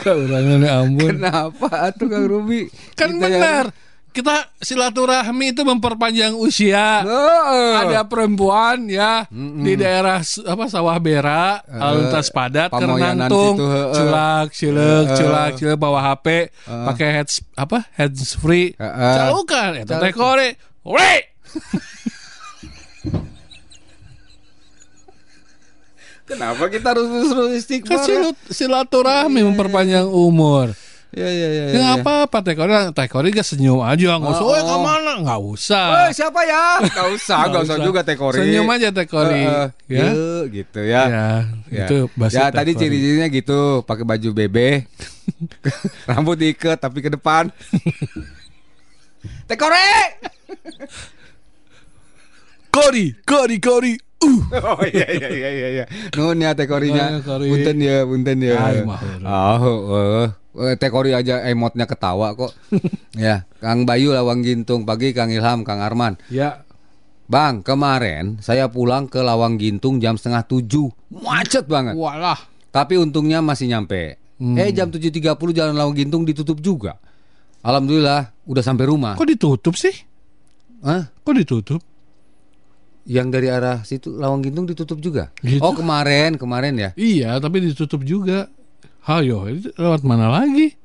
Keurangannya 0.00 0.70
ampun. 0.70 1.20
Kenapa 1.20 1.92
atuh 1.92 2.08
Kang 2.08 2.24
Ruby? 2.30 2.70
Kan 2.96 3.18
Kita 3.18 3.28
yang- 3.28 3.42
benar. 3.42 3.66
Kita 4.18 4.50
silaturahmi 4.58 5.54
itu 5.54 5.62
memperpanjang 5.62 6.34
usia. 6.34 7.06
Oh. 7.06 7.70
Ada 7.78 8.02
perempuan 8.02 8.90
ya 8.90 9.30
di 9.30 9.78
daerah 9.78 10.18
apa 10.26 10.64
sawah 10.66 10.98
bera, 10.98 11.62
lalu 11.62 12.02
lintas 12.02 12.34
padat, 12.34 12.66
kerenantung, 12.66 13.54
situ, 13.54 13.62
heeh. 13.62 13.94
culak, 13.94 14.46
cilek, 14.50 15.06
Heeh. 15.06 15.18
culak, 15.22 15.50
cilek 15.54 15.78
bawa 15.78 15.98
HP, 16.02 16.50
pakai 16.66 17.08
heads 17.14 17.46
apa 17.54 17.86
hands 17.94 18.34
free, 18.34 18.74
Heeh. 18.74 19.14
calukan, 19.22 19.86
itu 19.86 19.94
teh 19.94 20.10
kore. 20.10 20.48
Kenapa 26.26 26.68
kita 26.68 26.92
harus 26.92 27.06
terus 27.08 27.64
Kan 27.86 28.04
silut- 28.04 28.46
silaturahmi 28.52 29.40
memperpanjang 29.48 30.04
umur. 30.04 30.76
Ya 31.08 31.24
ya 31.24 31.48
ya. 31.48 31.64
Ya 31.72 31.78
nggak 31.80 31.96
apa-apa 32.04 32.36
teh 32.44 32.52
kori, 32.52 32.72
teh 32.92 33.08
kori 33.08 33.28
gak 33.32 33.48
senyum 33.48 33.80
aja 33.80 34.20
nggak 34.20 34.28
usah. 34.28 34.44
Oh, 34.44 34.52
Oh, 34.52 34.60
oh. 34.60 34.64
ke 34.68 34.76
mana? 34.84 35.10
Nggak 35.24 35.40
usah. 35.40 35.86
Eh, 36.04 36.10
siapa 36.12 36.40
ya? 36.44 36.84
Gak 36.84 37.08
usah, 37.16 37.38
gak 37.48 37.62
usah 37.64 37.76
juga 37.80 38.00
tekori. 38.04 38.36
Senyum 38.36 38.68
aja 38.68 38.92
teh 38.92 39.08
kori. 39.08 39.40
Eh, 39.40 39.48
eh, 39.48 39.66
ya. 39.88 40.04
yuk, 40.12 40.42
gitu 40.52 40.80
ya. 40.84 41.02
Ya, 41.08 41.28
Ya. 41.72 41.86
itu 41.88 41.96
ya 42.28 42.52
tadi 42.52 42.76
ciri-cirinya 42.76 43.24
gitu, 43.32 43.80
pakai 43.88 44.04
baju 44.04 44.28
bebe, 44.36 44.84
rambut 46.12 46.36
diikat 46.36 46.76
tapi 46.76 47.00
ke 47.00 47.08
depan. 47.08 47.48
Tekore. 49.48 49.88
Kori, 52.68 53.16
kori, 53.24 53.56
kori. 53.58 54.07
Uh. 54.18 54.42
Oh 54.74 54.82
iya 54.82 55.06
iya 55.14 55.28
iya 55.30 55.48
iya. 55.50 55.68
iya. 55.70 55.84
Ya 56.14 56.50
tekorinya. 56.58 57.22
Oh, 57.22 57.38
kori. 57.38 57.54
Punten 57.54 57.76
ya, 57.78 58.02
punten 58.02 58.38
ya. 58.42 58.56
Ay, 58.58 58.82
mah, 58.82 59.00
Oh, 59.22 60.66
eh, 60.66 60.74
tekori 60.74 61.14
aja 61.14 61.46
emotnya 61.46 61.86
ketawa 61.86 62.34
kok. 62.34 62.50
ya, 63.14 63.46
Kang 63.62 63.86
Bayu 63.86 64.10
Lawang 64.10 64.42
Gintung 64.42 64.82
pagi 64.82 65.14
Kang 65.14 65.30
Ilham, 65.30 65.62
Kang 65.62 65.78
Arman. 65.78 66.18
Ya, 66.34 66.66
Bang, 67.28 67.60
kemarin 67.60 68.40
saya 68.40 68.66
pulang 68.72 69.06
ke 69.06 69.20
Lawang 69.20 69.60
Gintung 69.60 70.00
jam 70.02 70.16
setengah 70.16 70.48
tujuh, 70.48 70.88
macet 71.12 71.68
banget. 71.68 71.94
walah. 71.94 72.40
Tapi 72.72 72.96
untungnya 72.96 73.44
masih 73.44 73.68
nyampe. 73.68 74.16
Hmm. 74.38 74.54
Eh 74.56 74.70
jam 74.72 74.88
7.30 74.88 75.34
jalan 75.52 75.74
Lawang 75.76 75.94
Gintung 75.94 76.24
ditutup 76.24 76.58
juga. 76.64 76.96
Alhamdulillah 77.60 78.32
udah 78.48 78.62
sampai 78.64 78.88
rumah. 78.88 79.12
Kok 79.18 79.28
ditutup 79.28 79.74
sih? 79.76 79.92
Hah? 80.80 81.10
Kok 81.20 81.34
ditutup? 81.36 81.80
Yang 83.08 83.28
dari 83.32 83.48
arah 83.48 83.80
situ 83.88 84.12
Lawang 84.12 84.44
Gintung 84.44 84.68
ditutup 84.68 85.00
juga. 85.00 85.32
Gitu. 85.40 85.64
Oh 85.64 85.72
kemarin 85.72 86.36
kemarin 86.36 86.76
ya. 86.76 86.90
Iya, 86.92 87.40
tapi 87.40 87.64
ditutup 87.64 88.04
juga. 88.04 88.52
Hayo, 89.08 89.48
lewat 89.80 90.04
mana 90.04 90.28
lagi? 90.28 90.76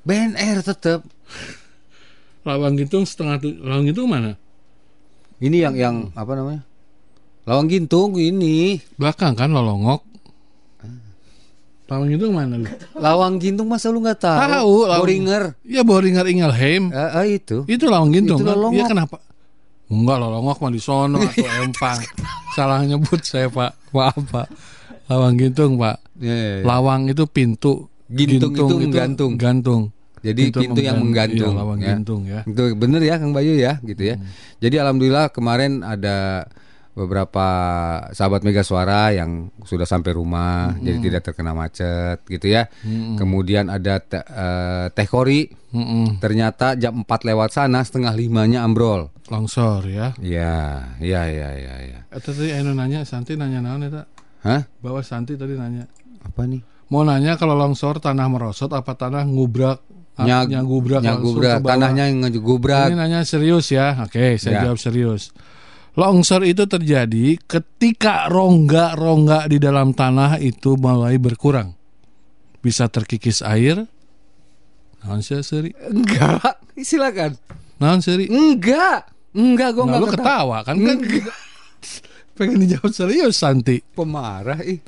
BNR 0.00 0.64
tetap. 0.64 1.04
Lawang 2.48 2.80
Gintung 2.80 3.04
setengah 3.04 3.36
Lawang 3.60 3.84
Gintung 3.84 4.08
mana? 4.08 4.40
Ini 5.44 5.68
yang 5.68 5.74
yang 5.76 5.96
apa 6.16 6.32
namanya? 6.32 6.64
Lawang 7.44 7.68
Gintung 7.68 8.16
ini. 8.16 8.80
Belakang 8.96 9.36
kan 9.36 9.52
Lolongok. 9.52 10.08
Lawang 11.88 12.08
Gintung 12.08 12.32
mana 12.32 12.56
lu? 12.56 12.68
Lawang 12.96 13.36
Gintung 13.36 13.68
masa 13.68 13.92
lu 13.92 14.00
nggak 14.00 14.20
tahu? 14.20 14.40
Tahu, 14.40 14.74
Lawang- 14.88 15.00
Boringer. 15.04 15.42
Ya 15.64 15.84
Boringar 15.84 16.24
Ingelheim. 16.24 16.88
Eh, 16.88 16.96
eh, 17.20 17.26
itu. 17.40 17.68
Itu 17.68 17.92
Lawang 17.92 18.12
Gintung 18.12 18.40
Itu 18.40 18.48
kan? 18.48 18.72
Iya 18.72 18.84
kenapa? 18.88 19.20
Enggak 19.88 20.16
Lolongok 20.20 20.58
mah 20.60 20.70
di 20.72 20.80
sono 20.80 21.16
atau 21.28 21.48
Empang. 21.64 22.00
Salah 22.52 22.84
nyebut 22.84 23.20
saya 23.24 23.48
Pak. 23.48 23.92
Maaf 23.96 24.20
Pak. 24.28 24.48
Lawang 25.08 25.40
Gintung 25.40 25.80
Pak. 25.80 25.96
Ya, 26.20 26.34
ya, 26.34 26.50
ya. 26.60 26.64
Lawang 26.68 27.08
itu 27.08 27.24
pintu. 27.24 27.88
Gintung 28.08 28.52
itu 28.52 28.74
menggantung. 28.76 29.32
Gantung. 29.40 29.82
Jadi 30.18 30.50
pintu 30.50 30.82
yang 30.82 30.98
menggantung, 30.98 31.54
Iya, 31.54 31.60
lawang 31.62 31.78
ya. 31.78 31.94
gintung 31.94 32.22
ya. 32.26 32.40
Itu 32.42 32.74
bener 32.74 33.00
ya 33.06 33.22
Kang 33.22 33.30
Bayu 33.30 33.54
ya 33.54 33.78
gitu 33.86 34.02
ya. 34.02 34.16
Jadi 34.58 34.74
alhamdulillah 34.82 35.30
kemarin 35.30 35.86
ada 35.86 36.44
beberapa 36.98 37.46
sahabat 38.10 38.42
Mega 38.42 38.60
Suara 38.60 39.08
yang 39.10 39.54
sudah 39.62 39.84
sampai 39.84 40.10
rumah 40.10 40.74
jadi 40.76 40.98
tidak 41.00 41.22
terkena 41.24 41.54
macet 41.54 42.26
gitu 42.26 42.50
ya. 42.50 42.66
Kemudian 43.14 43.70
ada 43.70 43.98
te- 43.98 44.20
eh, 44.20 44.86
Teh 44.90 45.06
Kori 45.06 45.46
Mm-mm. 45.70 46.18
ternyata 46.18 46.74
jam 46.74 47.00
4 47.00 47.06
lewat 47.24 47.50
sana 47.50 47.78
setengah 47.80 48.10
limanya 48.12 48.60
ambrol. 48.60 49.14
Longsor 49.26 49.86
ya. 49.86 50.10
Iya, 50.18 50.56
iya, 50.98 51.22
iya, 51.24 51.48
iya, 51.54 51.74
iya. 51.84 52.00
Itu 52.10 52.32
tadi 52.32 52.50
Eno 52.50 52.72
nanya, 52.72 53.04
Santi 53.04 53.32
nanya 53.32 53.60
naon 53.60 53.84
eta? 53.84 54.02
Hah? 54.42 54.66
Bawa 54.78 55.00
Santi 55.00 55.36
tadi 55.36 55.54
nanya. 55.54 55.86
Apa 56.20 56.42
nih? 56.42 56.60
Mau 56.88 57.04
nanya 57.04 57.36
kalau 57.36 57.52
longsor 57.52 58.00
tanah 58.00 58.26
merosot 58.26 58.72
apa 58.72 58.92
tanah 58.92 59.22
ngubrak? 59.22 59.78
Ah, 60.18 60.26
Nyag- 60.26 60.50
nyagubrak 60.50 60.98
nyagubrak, 60.98 61.62
tanahnya 61.62 62.10
yang 62.10 62.26
ngegubrak. 62.26 62.90
Ini 62.90 62.98
nanya 62.98 63.20
serius 63.22 63.70
ya. 63.70 64.02
Oke, 64.02 64.34
saya 64.34 64.58
Ya. 64.58 64.60
jawab 64.66 64.80
serius. 64.80 65.30
Longsor 65.94 66.44
itu 66.44 66.68
terjadi 66.68 67.40
ketika 67.42 68.28
rongga-rongga 68.28 69.48
di 69.48 69.58
dalam 69.58 69.90
tanah 69.92 70.38
itu 70.38 70.76
mulai 70.76 71.16
berkurang. 71.16 71.74
Bisa 72.58 72.90
terkikis 72.90 73.40
air. 73.40 73.86
Naon 75.02 75.22
seri? 75.22 75.70
Enggak, 75.88 76.58
silakan. 76.74 77.38
Naon 77.78 78.02
seri? 78.02 78.26
Enggak. 78.26 79.10
Enggak, 79.34 79.70
gua 79.74 79.84
Nah, 79.86 79.88
enggak 79.94 80.00
lu 80.02 80.08
ketawa 80.10 80.58
kan 80.66 80.76
kan? 80.82 80.98
Pengen 82.38 82.58
dijawab 82.62 82.92
serius 82.94 83.38
Santi. 83.38 83.82
Pemarah 83.82 84.58
ih. 84.62 84.78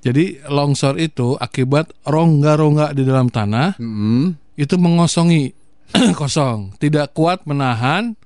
Jadi 0.00 0.40
longsor 0.48 0.96
itu 0.96 1.36
akibat 1.36 1.92
rongga-rongga 2.08 2.96
di 2.96 3.04
dalam 3.04 3.28
tanah 3.28 3.76
Hmm. 3.76 4.32
itu 4.56 4.80
mengosongi 4.80 5.52
kosong, 6.20 6.72
tidak 6.80 7.12
kuat 7.12 7.44
menahan. 7.44 8.16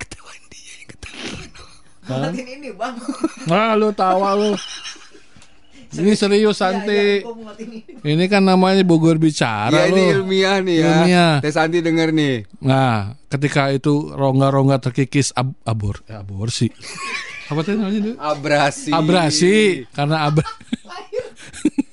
Ketahuan 0.00 0.40
dia, 0.48 0.80
ketahuan. 0.88 1.49
Ini 2.34 2.70
bang 2.74 2.94
Wah, 3.46 3.72
lu 3.78 3.94
tawa 3.94 4.34
lu. 4.36 4.52
Ini 5.90 6.14
serius 6.14 6.62
Santi. 6.62 7.26
Gua 7.26 7.34
mau 7.34 7.50
ini 7.58 7.82
Ini 7.82 8.24
kan 8.30 8.46
namanya 8.46 8.86
Bogor 8.86 9.18
bicara 9.18 9.74
Ya 9.74 9.90
ini 9.90 10.14
ilmiah 10.14 10.62
nih 10.62 10.76
ya. 10.78 10.86
Ilmiah. 10.86 11.34
Teh 11.42 11.50
Santi 11.50 11.82
denger 11.82 12.14
nih. 12.14 12.46
Nah, 12.62 13.18
ketika 13.26 13.74
itu 13.74 14.14
rongga-rongga 14.14 14.78
terkikis 14.78 15.34
ab 15.34 15.50
abor, 15.66 15.98
eh, 16.06 16.14
aborsi. 16.14 16.70
Apa 17.50 17.66
tadi 17.66 17.82
namanya 17.82 18.00
dulu? 18.06 18.14
Abrasi. 18.22 18.90
Abrasi 18.94 19.56
karena 19.90 20.30
ab 20.30 20.38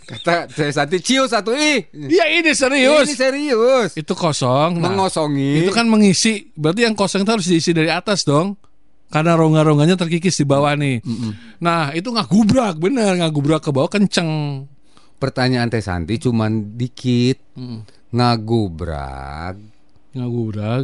Kata 0.07 0.45
Teh 0.45 0.69
Santi 0.69 1.01
ciu 1.01 1.25
satu 1.25 1.57
ih. 1.57 1.89
Ya 1.91 2.29
ini 2.29 2.53
serius. 2.53 3.09
Ini 3.09 3.17
serius. 3.17 3.97
Itu 3.97 4.13
kosong. 4.13 4.77
Nah, 4.77 4.93
Mengosongi. 4.93 5.65
Itu 5.65 5.73
kan 5.73 5.89
mengisi. 5.89 6.53
Berarti 6.53 6.85
yang 6.85 6.93
kosong 6.93 7.25
itu 7.25 7.31
harus 7.33 7.49
diisi 7.49 7.73
dari 7.73 7.89
atas 7.89 8.23
dong. 8.23 8.55
Karena 9.07 9.33
rongga-rongganya 9.33 9.95
terkikis 9.95 10.35
di 10.35 10.43
bawah 10.43 10.73
nih. 10.73 10.99
Nah, 11.57 11.91
itu 11.91 12.07
nggak 12.07 12.27
gubrak, 12.27 12.75
bener 12.75 13.15
nggak 13.15 13.31
gubrak 13.31 13.61
ke 13.61 13.71
bawah 13.71 13.87
kenceng. 13.87 14.63
pertanyaan 15.17 15.65
Teh 15.65 15.81
Santi 15.81 16.19
cuman 16.19 16.77
dikit. 16.77 17.41
Ngagubrak. 18.11 19.55
Nggak 20.11 20.29
gubrak. 20.29 20.83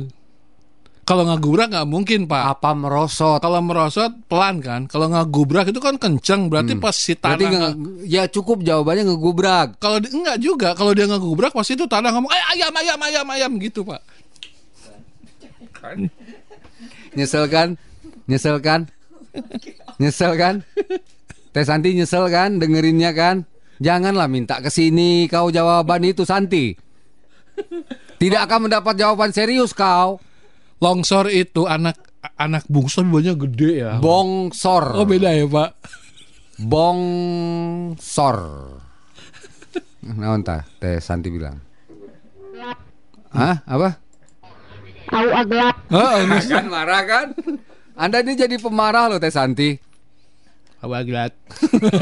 Kalau 1.04 1.28
nggak 1.28 1.38
gubrak 1.38 1.68
nggak 1.70 1.86
mungkin 1.86 2.26
pak. 2.26 2.58
Apa 2.58 2.72
merosot? 2.72 3.38
Kalau 3.38 3.60
merosot 3.60 4.10
pelan 4.26 4.58
kan. 4.58 4.88
Kalau 4.88 5.06
nggak 5.06 5.28
gubrak 5.30 5.68
itu 5.68 5.78
kan 5.78 6.00
kenceng. 6.00 6.48
Berarti 6.48 6.80
pas 6.80 6.96
si 6.96 7.14
Berarti 7.14 7.44
tanah. 7.44 7.52
nge- 7.52 7.60
nggak- 7.76 8.08
ya 8.08 8.24
cukup 8.26 8.64
jawabannya 8.64 9.04
ngegubrak. 9.06 9.78
Kalau 9.78 10.00
enggak 10.00 10.38
juga. 10.40 10.74
Kalau 10.74 10.96
dia 10.96 11.06
nggak 11.06 11.22
gubrak 11.22 11.52
pasti 11.52 11.76
itu 11.76 11.86
tanah 11.86 12.10
ngomong 12.10 12.32
"Eh, 12.32 12.44
ayam 12.56 12.72
ayam 12.74 12.98
ayam 12.98 13.28
ayam 13.30 13.52
gitu 13.60 13.84
pak. 13.84 14.00
Nyesel 17.14 17.46
kan? 17.46 17.76
Nyesel 18.28 18.60
kan? 18.64 18.88
Nyesel 20.00 20.34
kan? 20.40 20.64
Teh 21.54 21.66
Santi 21.68 21.94
nyesel 21.94 22.30
kan 22.32 22.58
dengerinnya 22.58 23.14
kan? 23.14 23.46
Janganlah 23.84 24.32
minta 24.32 24.64
ke 24.64 24.72
sini 24.72 25.28
kau 25.28 25.52
jawaban 25.52 26.08
itu 26.08 26.24
Santi. 26.24 26.74
Tidak 28.18 28.42
akan 28.48 28.70
mendapat 28.70 28.96
jawaban 28.98 29.36
serius 29.36 29.76
kau. 29.76 30.18
Longsor 30.80 31.30
itu 31.32 31.68
anak 31.68 31.96
anak 32.40 32.64
bungsu 32.72 33.04
banyak 33.04 33.36
gede 33.36 33.72
ya. 33.84 34.00
Bongsor. 34.00 34.96
Oh 34.98 35.06
beda 35.06 35.36
ya 35.36 35.46
pak. 35.46 35.76
Bongsor. 36.64 38.38
Nah, 40.04 40.36
entah 40.36 40.68
Teh 40.80 41.00
Santi 41.00 41.32
bilang. 41.32 41.60
Hah? 43.34 43.66
Apa? 43.66 43.90
Au 45.14 45.28
aglap. 45.32 45.76
Oh, 45.90 46.22
Kan 46.50 46.66
marah 46.70 47.04
kan? 47.08 47.28
Anda 47.94 48.26
ini 48.26 48.34
jadi 48.34 48.56
pemarah 48.58 49.06
loh 49.08 49.20
Teh 49.22 49.30
Santi. 49.30 49.78
awak 50.84 51.08
gelat. 51.08 51.32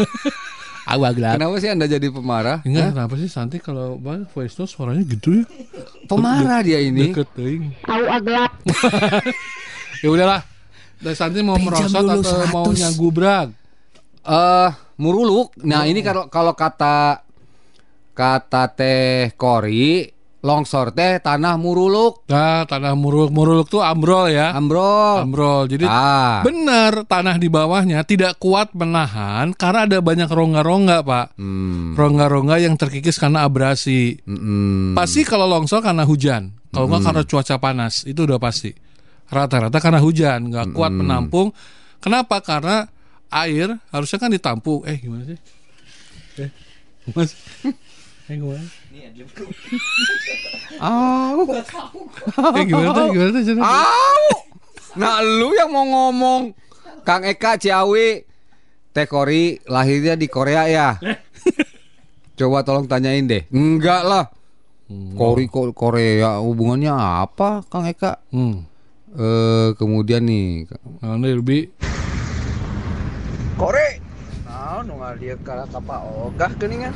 awak 0.94 1.12
gelat. 1.14 1.38
Kenapa 1.38 1.56
sih 1.62 1.70
Anda 1.70 1.86
jadi 1.86 2.08
pemarah? 2.10 2.66
Enggak, 2.66 2.98
kenapa 2.98 3.14
sih 3.20 3.30
Santi 3.30 3.62
kalau 3.62 4.00
bang 4.02 4.26
voice 4.26 4.58
note 4.58 4.72
suaranya 4.72 5.04
gitu 5.06 5.38
ya? 5.38 5.46
Pemarah 6.10 6.66
dia 6.66 6.82
ini. 6.82 7.14
Deket 7.14 7.30
teuing. 7.36 7.64
Aglap. 7.86 8.52
Ya 10.02 10.10
udahlah. 10.10 10.42
Dan 10.98 11.14
Santi 11.14 11.46
mau 11.46 11.62
Pinjam 11.62 11.94
merosot 11.94 12.26
atau 12.26 12.42
mau 12.50 12.66
100. 12.74 12.82
nyagubrak? 12.82 13.48
eh 14.22 14.70
muruluk. 14.98 15.54
Nah, 15.62 15.86
ini 15.86 16.02
kalau 16.02 16.26
kalau 16.26 16.58
kata 16.58 17.22
kata 18.14 18.64
Teh 18.74 19.30
Kori, 19.38 20.10
longsor 20.42 20.90
teh 20.90 21.22
tanah 21.22 21.54
muruluk, 21.54 22.26
Nah, 22.26 22.66
tanah 22.66 22.98
muruluk 22.98 23.30
muruluk 23.30 23.70
tuh 23.70 23.80
ambrol 23.80 24.26
ya. 24.28 24.50
ambrol. 24.52 25.22
Ambrol. 25.22 25.70
Jadi 25.70 25.86
Ah. 25.86 26.42
benar 26.42 27.06
tanah 27.06 27.38
di 27.38 27.46
bawahnya 27.46 28.02
tidak 28.02 28.36
kuat 28.38 28.74
menahan 28.74 29.54
karena 29.54 29.86
ada 29.86 30.02
banyak 30.02 30.26
rongga-rongga, 30.26 31.06
Pak. 31.06 31.38
Hmm. 31.38 31.94
Rongga-rongga 31.94 32.58
yang 32.58 32.74
terkikis 32.74 33.22
karena 33.22 33.46
abrasi. 33.46 34.18
Mm-mm. 34.26 34.98
Pasti 34.98 35.22
kalau 35.22 35.46
longsor 35.46 35.80
karena 35.80 36.04
hujan. 36.04 36.58
Kalau 36.74 36.88
nggak 36.88 37.04
karena 37.04 37.24
cuaca 37.24 37.56
panas, 37.58 38.02
itu 38.04 38.26
udah 38.26 38.42
pasti. 38.42 38.74
Rata-rata 39.30 39.78
karena 39.78 40.02
hujan, 40.02 40.50
nggak 40.50 40.74
kuat 40.74 40.90
menampung. 40.90 41.54
Kenapa? 42.02 42.42
Karena 42.42 42.90
air 43.30 43.78
harusnya 43.94 44.18
kan 44.18 44.34
ditampung. 44.34 44.82
Eh 44.84 44.98
gimana 44.98 45.24
sih? 45.24 45.40
Eh, 46.42 46.50
mas, 47.14 47.38
eh 48.32 48.36
gimana? 48.36 48.66
Ya. 49.14 49.26
Au. 50.82 51.46
Eh 52.58 52.64
gimana 52.66 52.90
tuh? 52.92 53.06
Gimana 53.12 53.30
tuh? 53.34 53.62
Au. 53.62 54.24
Nah, 54.96 55.24
lu 55.24 55.56
yang 55.56 55.72
mau 55.72 55.86
ngomong 55.88 56.52
Kang 57.02 57.24
Eka 57.24 57.56
Ciawi 57.56 58.28
Tekori 58.92 59.64
lahirnya 59.66 60.20
di 60.20 60.28
Korea 60.28 60.68
ya? 60.68 60.90
Coba 62.38 62.64
tolong 62.64 62.86
tanyain 62.86 63.24
deh. 63.24 63.48
Enggak 63.50 64.04
lah. 64.04 64.26
Kori 65.16 65.48
Ko- 65.48 65.72
Korea 65.72 66.44
hubungannya 66.44 66.92
apa 66.92 67.64
Kang 67.72 67.88
Eka? 67.88 68.20
Hmm. 68.36 68.68
Eh 69.12 69.72
kemudian 69.76 70.24
nih 70.24 70.68
ini 71.00 71.30
lebih 71.32 71.72
Kore. 73.56 74.04
Nah, 74.44 74.84
nu 74.84 75.00
dia 75.16 75.36
ka 75.40 75.64
kapa 75.70 76.04
ogah 76.04 76.52
geuningan. 76.60 76.92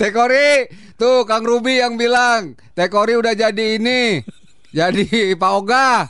Tekori, 0.00 0.70
tuh 0.96 1.28
Kang 1.28 1.44
Ruby 1.44 1.76
yang 1.76 2.00
bilang 2.00 2.56
Tekori 2.72 3.20
udah 3.20 3.36
jadi 3.36 3.76
ini, 3.76 4.24
jadi 4.72 5.36
Pak 5.36 5.52
Oga. 5.52 6.08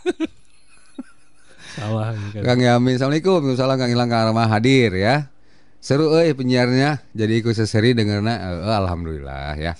salah 1.75 2.15
kan. 2.15 2.43
Kang 2.47 2.61
Yamin, 2.63 2.95
assalamualaikum, 2.97 3.43
Waalaikumsalam 3.43 3.77
Kang 3.77 3.91
Ilang 3.91 4.11
Kang 4.11 4.31
Rama 4.31 4.47
hadir 4.47 4.95
ya. 4.95 5.27
Seru 5.85 6.17
euy 6.17 6.33
penyiarnya, 6.33 7.05
jadi 7.13 7.45
ikut 7.45 7.53
seseri 7.53 7.93
dengerna, 7.93 8.41
eh, 8.41 8.73
alhamdulillah 8.73 9.59
ya. 9.61 9.73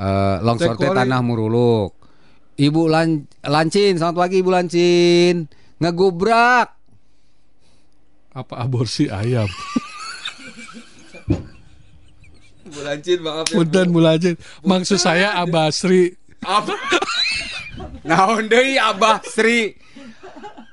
Eh, 0.00 0.36
longsor 0.40 0.80
teh 0.80 0.88
tanah 0.88 1.20
muruluk. 1.20 1.92
Ibu 2.56 2.82
Lan 2.88 3.28
Lancin, 3.44 4.00
selamat 4.00 4.16
pagi 4.16 4.40
Ibu 4.40 4.50
Lancin. 4.52 5.44
Ngegubrak. 5.80 6.78
apa 8.30 8.62
aborsi 8.62 9.10
ayam? 9.10 9.50
Ibu 12.70 12.80
Lancin 12.86 13.18
maaf 13.20 13.46
ya. 13.50 13.56
Punten 13.58 13.86
Bulajin. 13.90 14.34
Maksud 14.62 15.02
saya 15.02 15.34
Abasri. 15.34 16.14
Apa? 16.46 16.72
Naon 18.08 18.46
deui 18.48 18.78
Abah 18.80 19.20
Sri? 19.26 19.76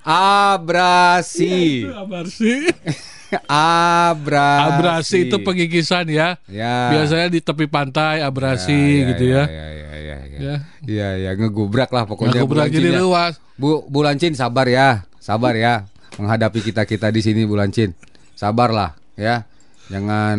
Abrasi. 0.07 1.83
Abarsi. 1.83 2.71
Abrasi. 3.51 4.63
Abrasi 4.71 5.17
itu 5.27 5.37
pengikisan 5.43 6.07
ya. 6.07 6.39
Ya. 6.47 6.95
Biasanya 6.95 7.27
di 7.27 7.43
tepi 7.43 7.67
pantai 7.67 8.23
abrasi 8.23 9.03
gitu 9.11 9.35
ya. 9.35 9.43
Ya, 9.43 9.67
ya, 9.67 9.67
ya, 9.99 9.99
ya. 9.99 10.17
Ya. 10.37 10.55
Iya, 10.87 11.09
ya, 11.19 11.31
ngegubrak 11.35 11.91
lah 11.91 12.07
pokoknya. 12.07 12.39
Lancin 12.47 12.71
jadi 12.71 12.95
ya. 12.95 13.03
luas. 13.03 13.35
Bu 13.57 13.83
Bulancin 13.89 14.37
sabar 14.37 14.69
ya, 14.69 15.03
sabar 15.17 15.57
ya 15.57 15.89
menghadapi 16.15 16.61
kita 16.61 16.85
kita 16.85 17.09
di 17.09 17.25
sini 17.25 17.41
Bulancin, 17.43 17.97
sabarlah 18.37 18.93
ya, 19.17 19.49
jangan 19.87 20.37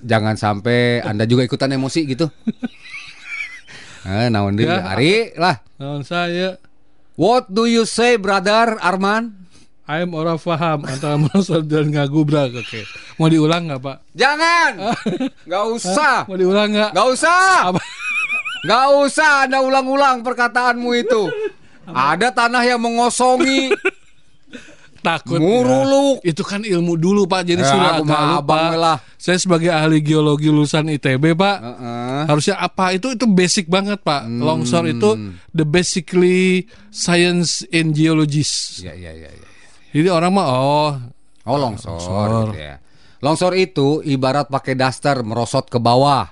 jangan 0.00 0.34
sampai 0.34 1.00
anda 1.00 1.24
juga 1.24 1.44
ikutan 1.44 1.70
emosi 1.70 2.00
gitu. 2.06 2.26
Eh, 4.04 4.28
naon 4.28 4.52
Ya. 4.60 4.84
Ari 4.84 5.32
lah. 5.40 5.64
Naon 5.80 6.04
saya 6.04 6.60
What 7.16 7.48
do 7.48 7.64
you 7.64 7.88
say 7.88 8.20
brother 8.20 8.76
Arman? 8.76 9.32
I'm 9.84 10.12
orang 10.12 10.36
paham 10.36 10.84
antara 10.88 11.16
merosot 11.16 11.64
dan 11.64 11.88
ngagubrak. 11.88 12.52
Oke. 12.52 12.84
Mau 13.16 13.28
diulang 13.28 13.68
nggak 13.68 13.80
Pak? 13.80 13.96
Jangan, 14.12 14.72
nggak 15.48 15.64
usah, 15.72 16.24
Mau 16.24 16.40
diulang 16.40 16.72
nggak? 16.72 16.90
nggak 16.96 17.08
usah, 17.12 17.68
Apa? 17.68 17.80
nggak 18.64 18.86
usah 19.04 19.30
anda 19.44 19.60
ulang-ulang 19.60 20.24
perkataanmu 20.24 20.90
itu. 20.96 21.22
Ada 21.86 22.32
tanah 22.32 22.64
yang 22.64 22.80
mengosongi. 22.80 23.68
Takut. 25.04 25.36
Muruluk. 25.36 26.24
ya. 26.24 26.32
Itu 26.32 26.40
kan 26.40 26.64
ilmu 26.64 26.96
dulu 26.96 27.28
Pak. 27.28 27.44
Jadi 27.44 27.60
Ya, 27.60 27.68
sudah 27.68 27.90
agak 28.00 28.20
lupa. 28.40 28.60
lah. 28.72 28.96
Saya 29.14 29.36
sebagai 29.36 29.68
ahli 29.68 30.00
geologi 30.00 30.48
lulusan 30.48 30.88
ITB 30.88 31.36
Pak. 31.36 31.56
Heeh. 31.60 32.22
Harusnya 32.24 32.56
apa 32.56 32.90
itu 32.90 33.12
itu 33.12 33.28
basic 33.28 33.68
banget 33.68 34.00
Pak. 34.00 34.24
Hmm. 34.24 34.40
Longsor 34.40 34.88
itu 34.88 35.10
the 35.50 35.62
basically 35.62 36.64
science 36.88 37.60
in 37.68 37.92
geologist. 37.92 38.80
Ya, 38.80 38.96
ya, 38.96 39.12
ya, 39.12 39.28
ya. 39.28 39.48
Jadi 39.92 40.08
orang 40.08 40.32
mah 40.32 40.46
oh 40.48 40.92
Oh 41.44 41.60
longsor, 41.60 41.92
Longsor. 41.92 42.28
gitu 42.48 42.56
ya. 42.58 42.74
Longsor 43.20 43.52
itu 43.54 44.00
ibarat 44.00 44.48
pakai 44.48 44.72
daster 44.72 45.20
merosot 45.20 45.68
ke 45.68 45.76
bawah 45.76 46.24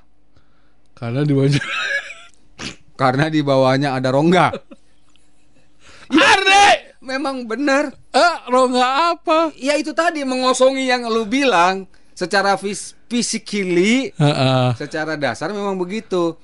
karena 0.93 1.21
di 1.21 1.33
bawah 1.33 1.53
karena 2.97 3.25
di 3.29 3.41
bawahnya 3.41 3.93
ada 3.93 4.09
rongga. 4.09 4.49
Arne! 6.09 6.67
Memang 7.03 7.51
benar. 7.51 7.91
Eh, 8.15 8.35
rongga 8.47 9.19
apa? 9.19 9.51
Ya 9.59 9.75
itu 9.75 9.91
tadi 9.91 10.23
mengosongi 10.23 10.87
yang 10.87 11.03
lu 11.11 11.27
bilang 11.27 11.91
secara 12.15 12.55
fis 12.55 12.95
physically, 13.11 14.15
Heeh. 14.15 14.67
secara 14.79 15.19
dasar 15.19 15.51
memang 15.51 15.75
begitu. 15.75 16.39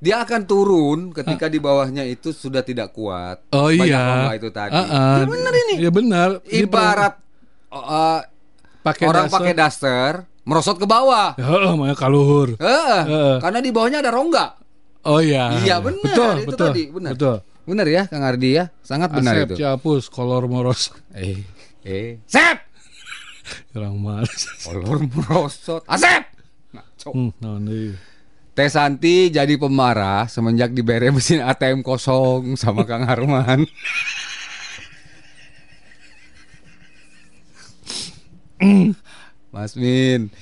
Dia 0.00 0.24
akan 0.24 0.44
turun 0.48 0.98
ketika 1.12 1.48
di 1.48 1.60
bawahnya 1.60 2.04
itu 2.08 2.32
sudah 2.32 2.64
tidak 2.64 2.92
kuat. 2.96 3.44
Oh 3.52 3.68
Banyak 3.68 3.84
iya. 3.84 4.00
rongga 4.00 4.32
itu 4.36 4.48
tadi. 4.48 4.72
Heeh. 4.76 5.14
Ya 5.20 5.26
benar 5.28 5.52
ini. 5.52 5.74
Ya 5.76 5.90
benar. 5.92 6.28
Ibarat 6.48 7.14
uh, 7.72 8.20
pakai 8.80 9.04
orang 9.08 9.28
pakai 9.28 9.52
daster 9.52 10.24
merosot 10.46 10.78
ke 10.78 10.86
bawah. 10.86 11.34
Ya 11.36 11.46
Allah, 11.52 11.74
makanya 11.74 11.98
kaluhur. 11.98 12.54
Heeh, 12.56 13.00
Heeh. 13.04 13.34
karena 13.42 13.58
di 13.60 13.70
bawahnya 13.74 13.98
ada 14.00 14.14
rongga. 14.14 14.46
Oh 15.06 15.18
iya. 15.22 15.54
Iya, 15.62 15.78
benar. 15.82 16.02
Betul, 16.02 16.34
Itu 16.38 16.48
betul. 16.50 16.68
tadi, 16.70 16.82
benar. 16.90 17.12
Betul. 17.14 17.36
Benar 17.66 17.86
ya, 17.90 18.06
Kang 18.06 18.22
Ardi 18.22 18.62
ya, 18.62 18.70
sangat 18.78 19.10
benar 19.10 19.34
Asep 19.34 19.46
itu. 19.50 19.54
Ciapus, 19.58 20.06
kolor 20.06 20.46
moros. 20.46 20.94
Eh, 21.10 21.42
eh, 21.82 22.22
Sep, 22.30 22.62
Kurang 23.74 23.98
males. 23.98 24.46
kolor 24.62 25.02
merosot. 25.02 25.82
Asep. 25.90 26.30
Ngaco. 26.70 27.10
Hmm, 27.10 27.30
nah, 27.42 27.58
nih. 27.58 27.98
Teh 28.56 28.70
Santi 28.72 29.28
jadi 29.28 29.58
pemarah 29.60 30.24
semenjak 30.30 30.72
diberi 30.72 31.12
mesin 31.12 31.44
ATM 31.44 31.84
kosong 31.84 32.56
sama 32.56 32.88
Kang 32.88 33.04
Harman. 33.04 33.68
Mas 39.52 39.76
Min, 39.76 40.32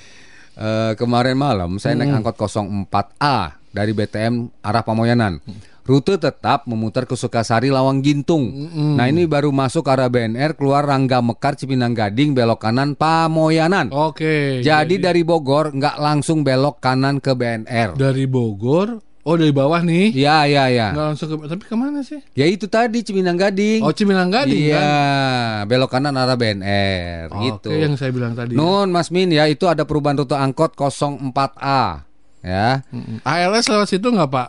eh, 0.54 0.92
kemarin 0.94 1.34
malam 1.34 1.82
saya 1.82 1.98
naik 1.98 2.22
angkot 2.22 2.38
04A 2.38 3.58
dari 3.74 3.90
BTM 3.90 4.62
arah 4.62 4.86
Pamoyanan. 4.86 5.42
Rute 5.84 6.16
tetap 6.16 6.64
memutar 6.64 7.04
ke 7.04 7.12
Sukasari 7.12 7.68
Lawang 7.68 8.00
Gintung. 8.00 8.48
Nah 8.96 9.04
ini 9.04 9.28
baru 9.28 9.52
masuk 9.52 9.84
arah 9.84 10.08
BNR 10.08 10.56
keluar 10.56 10.80
Rangga 10.82 11.20
Mekar 11.20 11.54
Cipinang 11.54 11.92
Gading 11.92 12.32
belok 12.32 12.64
kanan 12.64 12.96
Pamoyanan. 12.96 13.92
Oke. 13.92 14.64
Jadi 14.64 14.96
dari 14.96 15.20
Bogor 15.20 15.76
nggak 15.76 16.00
langsung 16.00 16.40
belok 16.40 16.80
kanan 16.80 17.20
ke 17.20 17.36
BNR. 17.36 18.00
dari 18.00 18.24
Bogor, 18.24 18.96
oh 18.96 19.36
dari 19.36 19.52
bawah 19.52 19.84
nih. 19.84 20.08
Ya 20.16 20.48
ya 20.48 20.72
ya. 20.72 20.96
Nggak 20.96 21.06
langsung 21.12 21.28
ke 21.28 21.52
tapi 21.52 21.64
ke 21.68 21.76
mana 21.76 22.00
sih? 22.00 22.24
Ya 22.32 22.48
itu 22.48 22.64
tadi 22.64 23.04
Cipinang 23.04 23.36
Gading. 23.36 23.84
Oh 23.84 23.92
Cipinang 23.92 24.32
Gading 24.32 24.72
Iya, 24.72 24.80
kan? 24.80 25.68
belok 25.68 25.92
kanan 25.92 26.16
arah 26.16 26.40
BNR 26.40 27.28
gitu. 27.28 27.68
Oke, 27.68 27.84
yang 27.84 28.00
saya 28.00 28.08
bilang 28.08 28.32
tadi. 28.32 28.56
Nun 28.56 28.88
Mas 28.88 29.12
Min 29.12 29.28
ya 29.28 29.44
itu 29.44 29.68
ada 29.68 29.84
perubahan 29.84 30.16
rute 30.16 30.32
angkot 30.32 30.80
04A 30.80 32.08
ya. 32.40 32.80
ALS 33.20 33.68
lewat 33.68 33.92
situ 33.92 34.08
nggak 34.08 34.32
Pak? 34.32 34.48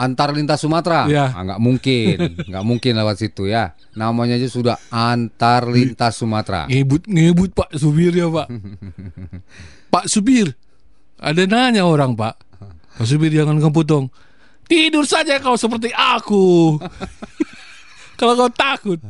Antar 0.00 0.32
lintas 0.32 0.64
Sumatera. 0.64 1.04
Iya. 1.04 1.28
Ah, 1.28 1.44
nggak 1.44 1.60
mungkin, 1.60 2.16
nggak 2.48 2.64
mungkin 2.64 2.92
lewat 2.96 3.20
situ 3.20 3.52
ya. 3.52 3.76
Namanya 3.92 4.40
aja 4.40 4.48
sudah 4.48 4.76
antar 4.88 5.68
lintas 5.68 6.16
Sumatera. 6.16 6.64
Ngebut 6.72 7.04
ngebut 7.04 7.52
Pak 7.52 7.76
Supir 7.76 8.16
ya 8.16 8.32
Pak. 8.32 8.48
Pak 9.92 10.08
Supir, 10.08 10.56
ada 11.20 11.42
nanya 11.44 11.84
orang 11.84 12.16
Pak. 12.16 12.32
Pak 12.96 13.04
Supir 13.04 13.28
jangan 13.28 13.60
keputong. 13.60 14.08
Tidur 14.64 15.04
saja 15.04 15.36
kau 15.36 15.60
seperti 15.60 15.92
aku. 15.92 16.78
Kalau 18.18 18.38
kau 18.40 18.52
takut. 18.54 19.02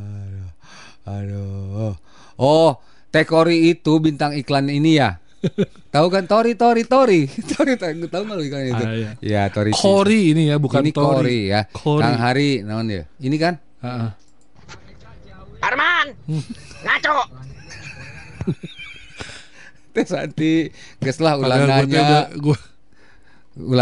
Aduh. 1.06 1.94
Oh, 2.40 2.80
Tekori 3.12 3.68
itu 3.68 4.00
bintang 4.00 4.32
iklan 4.32 4.72
ini 4.72 4.96
ya. 4.96 5.19
Tahu 5.94 6.06
kan 6.12 6.24
Tori 6.28 6.52
Tori 6.56 6.84
Tori. 6.84 7.24
Tori 7.56 7.72
tahu 7.80 8.06
tahu 8.06 8.22
nggak 8.28 8.36
lu 8.36 8.44
iklan 8.44 8.64
itu? 8.68 8.84
Ah, 8.84 8.92
iya. 8.92 9.10
Ya 9.20 9.42
Tori. 9.48 9.72
Kori 9.72 10.32
ini 10.36 10.52
ya, 10.52 10.56
bukan 10.60 10.84
ini 10.84 10.92
Tori. 10.92 11.16
Kori 11.16 11.40
ya. 11.48 11.60
Kori. 11.72 12.02
Kang 12.04 12.16
Hari, 12.20 12.50
naon 12.64 12.86
ya? 12.92 13.04
Ini 13.20 13.36
kan? 13.40 13.54
Heeh. 13.80 14.10
Arman. 15.60 16.06
Ngaco. 16.84 17.18
Teh 19.90 20.06
Santi, 20.06 20.70
geus 21.02 21.18
lah 21.18 21.34
Padahal 21.34 22.30
gua 22.38 22.56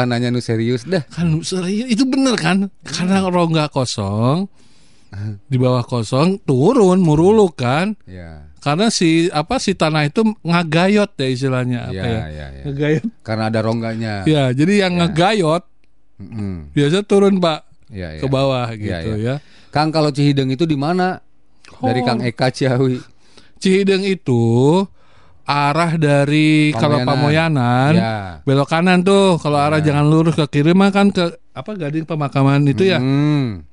nanya 0.09 0.32
nu 0.32 0.40
serius 0.40 0.88
dah. 0.88 1.04
kan 1.12 1.28
serius 1.44 1.92
itu 1.92 2.09
bener 2.09 2.34
kan? 2.40 2.72
Karena 2.82 3.28
rongga 3.28 3.68
kosong 3.68 4.48
di 5.48 5.56
bawah 5.56 5.84
kosong 5.84 6.40
turun 6.44 7.00
muruluk 7.00 7.56
kan? 7.56 7.96
Ya. 8.04 8.48
Karena 8.68 8.86
si 8.88 9.08
apa 9.30 9.56
si 9.56 9.72
tanah 9.72 10.04
itu 10.04 10.20
ngagayot 10.42 11.16
ya 11.16 11.24
istilahnya 11.26 11.78
apa 11.86 11.96
Ya, 11.96 12.04
ya? 12.04 12.20
ya, 12.28 12.46
ya. 12.52 12.62
Ngagayot. 12.64 13.04
Karena 13.22 13.44
ada 13.48 13.60
rongganya. 13.60 14.14
Ya, 14.24 14.52
jadi 14.52 14.84
yang 14.84 15.00
ngegayot 15.00 15.64
Mm-mm. 16.18 16.68
biasa 16.70 17.00
turun 17.02 17.38
Pak 17.38 17.64
Ya, 17.88 18.12
ya. 18.12 18.20
ke 18.20 18.26
bawah 18.26 18.68
Ya, 18.68 19.00
gitu 19.00 19.16
ya. 19.16 19.16
ya. 19.16 19.34
Kang 19.68 19.88
kalau 19.88 20.08
Cihideng 20.08 20.50
itu 20.50 20.62
di 20.62 20.76
mana? 20.76 21.24
Dari 21.78 22.00
Oh. 22.00 22.04
Kang 22.04 22.20
Eka 22.20 22.48
Ciawi. 22.50 23.00
Cihideng 23.56 24.02
itu 24.02 24.84
arah 25.42 25.96
dari 25.96 26.76
kalau 26.76 27.00
Pamoyanan. 27.00 27.08
Pamoyanan 27.08 27.92
Ya. 27.94 28.14
belok 28.44 28.68
kanan 28.68 29.00
tuh. 29.00 29.36
Kalau 29.38 29.56
arah 29.56 29.80
jangan 29.80 30.04
lurus 30.04 30.36
ke 30.36 30.44
kiri 30.50 30.72
mah 30.72 30.90
kan 30.90 31.08
ke 31.08 31.24
apa 31.50 31.70
Gading 31.74 32.04
pemakaman 32.04 32.66
itu 32.66 32.84
ya. 32.84 33.00
Hmm. 33.00 33.64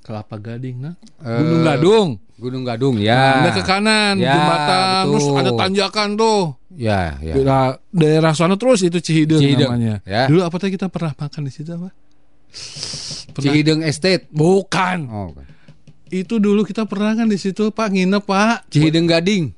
Kelapa 0.00 0.34
Gading 0.36 0.76
nah. 0.80 0.94
Eh, 1.20 1.38
Gunung 1.38 1.62
Gadung. 1.62 2.08
Gunung 2.42 2.66
Gadung 2.66 2.98
ya. 2.98 3.46
Ada 3.46 3.50
ke 3.54 3.62
kanan 3.62 4.18
Ya, 4.18 4.34
jembatan 4.34 5.02
terus 5.06 5.24
betul. 5.24 5.38
ada 5.38 5.50
tanjakan 5.54 6.08
tuh. 6.18 6.42
Ya, 6.74 7.00
ya. 7.22 7.34
Nah, 7.38 7.66
daerah 7.88 8.34
sana 8.34 8.58
terus 8.58 8.82
itu 8.82 8.98
Cihideng, 8.98 9.38
Cihideng, 9.38 9.70
namanya. 9.70 9.94
ya. 10.02 10.26
Dulu 10.26 10.42
apa 10.42 10.56
tadi 10.58 10.74
kita 10.74 10.90
pernah 10.90 11.14
makan 11.14 11.42
di 11.46 11.52
situ 11.52 11.70
apa? 11.70 11.94
Pernah. 13.30 13.44
Cihideng 13.44 13.80
Estate. 13.80 14.26
Bukan. 14.28 14.98
Oh, 15.06 15.30
bukan. 15.30 15.44
Itu 16.08 16.36
dulu 16.36 16.66
kita 16.66 16.84
pernah 16.84 17.14
kan 17.14 17.24
di 17.24 17.38
situ 17.38 17.70
Pak 17.70 17.88
nginep 17.88 18.24
Pak. 18.26 18.68
Cihideng 18.68 19.08
Gading. 19.08 19.52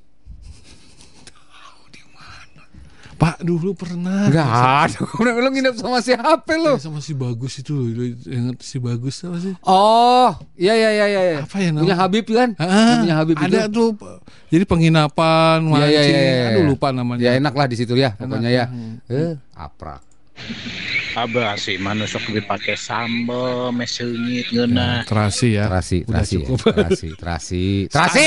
Pak 3.24 3.40
dulu 3.40 3.72
pernah. 3.72 4.28
Enggak 4.28 4.44
ada. 4.44 4.98
Lu 5.16 5.48
nginep 5.48 5.74
sama 5.74 5.98
siapa 5.98 6.52
lu? 6.54 6.76
Eh, 6.76 6.80
sama 6.82 7.00
si 7.00 7.16
bagus 7.16 7.56
itu 7.56 7.72
loh, 7.72 7.88
Lu 7.88 8.04
ingat 8.04 8.60
si 8.60 8.76
bagus 8.76 9.24
apa 9.24 9.40
sih? 9.40 9.56
Oh, 9.64 10.28
iya 10.54 10.76
iya 10.76 10.90
iya 10.92 11.06
iya. 11.08 11.38
Apa 11.40 11.56
ya 11.56 11.72
Punya 11.72 11.80
namanya? 11.80 11.96
Habib 11.96 12.24
kan? 12.28 12.48
Ah, 12.60 13.00
Punya 13.00 13.14
Habib 13.16 13.36
ada 13.40 13.64
itu. 13.64 13.72
tuh 13.72 13.88
jadi 14.52 14.64
penginapan 14.64 15.58
Iya, 15.58 15.72
mancing 15.72 15.88
iya, 15.90 16.02
iya, 16.04 16.20
iya. 16.20 16.46
aduh 16.52 16.64
lupa 16.68 16.92
namanya 16.92 17.22
Ya 17.24 17.32
enak 17.34 17.54
lah 17.56 17.64
di 17.64 17.76
situ 17.80 17.96
ya, 17.96 18.12
pokoknya 18.12 18.50
ya. 18.52 18.64
Hmm. 18.68 19.00
Eh, 19.08 19.32
aprak. 19.56 20.04
Abah 21.14 21.54
sih 21.54 21.78
mana 21.78 22.04
sok 22.04 22.28
dipakai 22.28 22.74
sambal 22.74 23.70
meseungit 23.70 24.50
geuna. 24.50 25.00
terasi 25.06 25.54
ya 25.54 25.70
Terasi, 25.70 25.98
Udah 26.04 26.12
terasi, 26.12 26.36
ya. 26.36 26.46
terasi, 26.68 27.08
terasi, 27.16 27.64
terasi, 27.94 28.26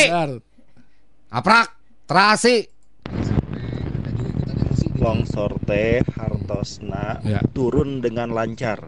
aprak, 1.29 1.67
terasi. 2.07 2.55
Longsor 5.07 5.55
teh 5.63 6.03
hartosna 6.11 7.23
Ya. 7.23 7.39
turun 7.47 7.99
dengan 7.99 8.29
lancar 8.29 8.83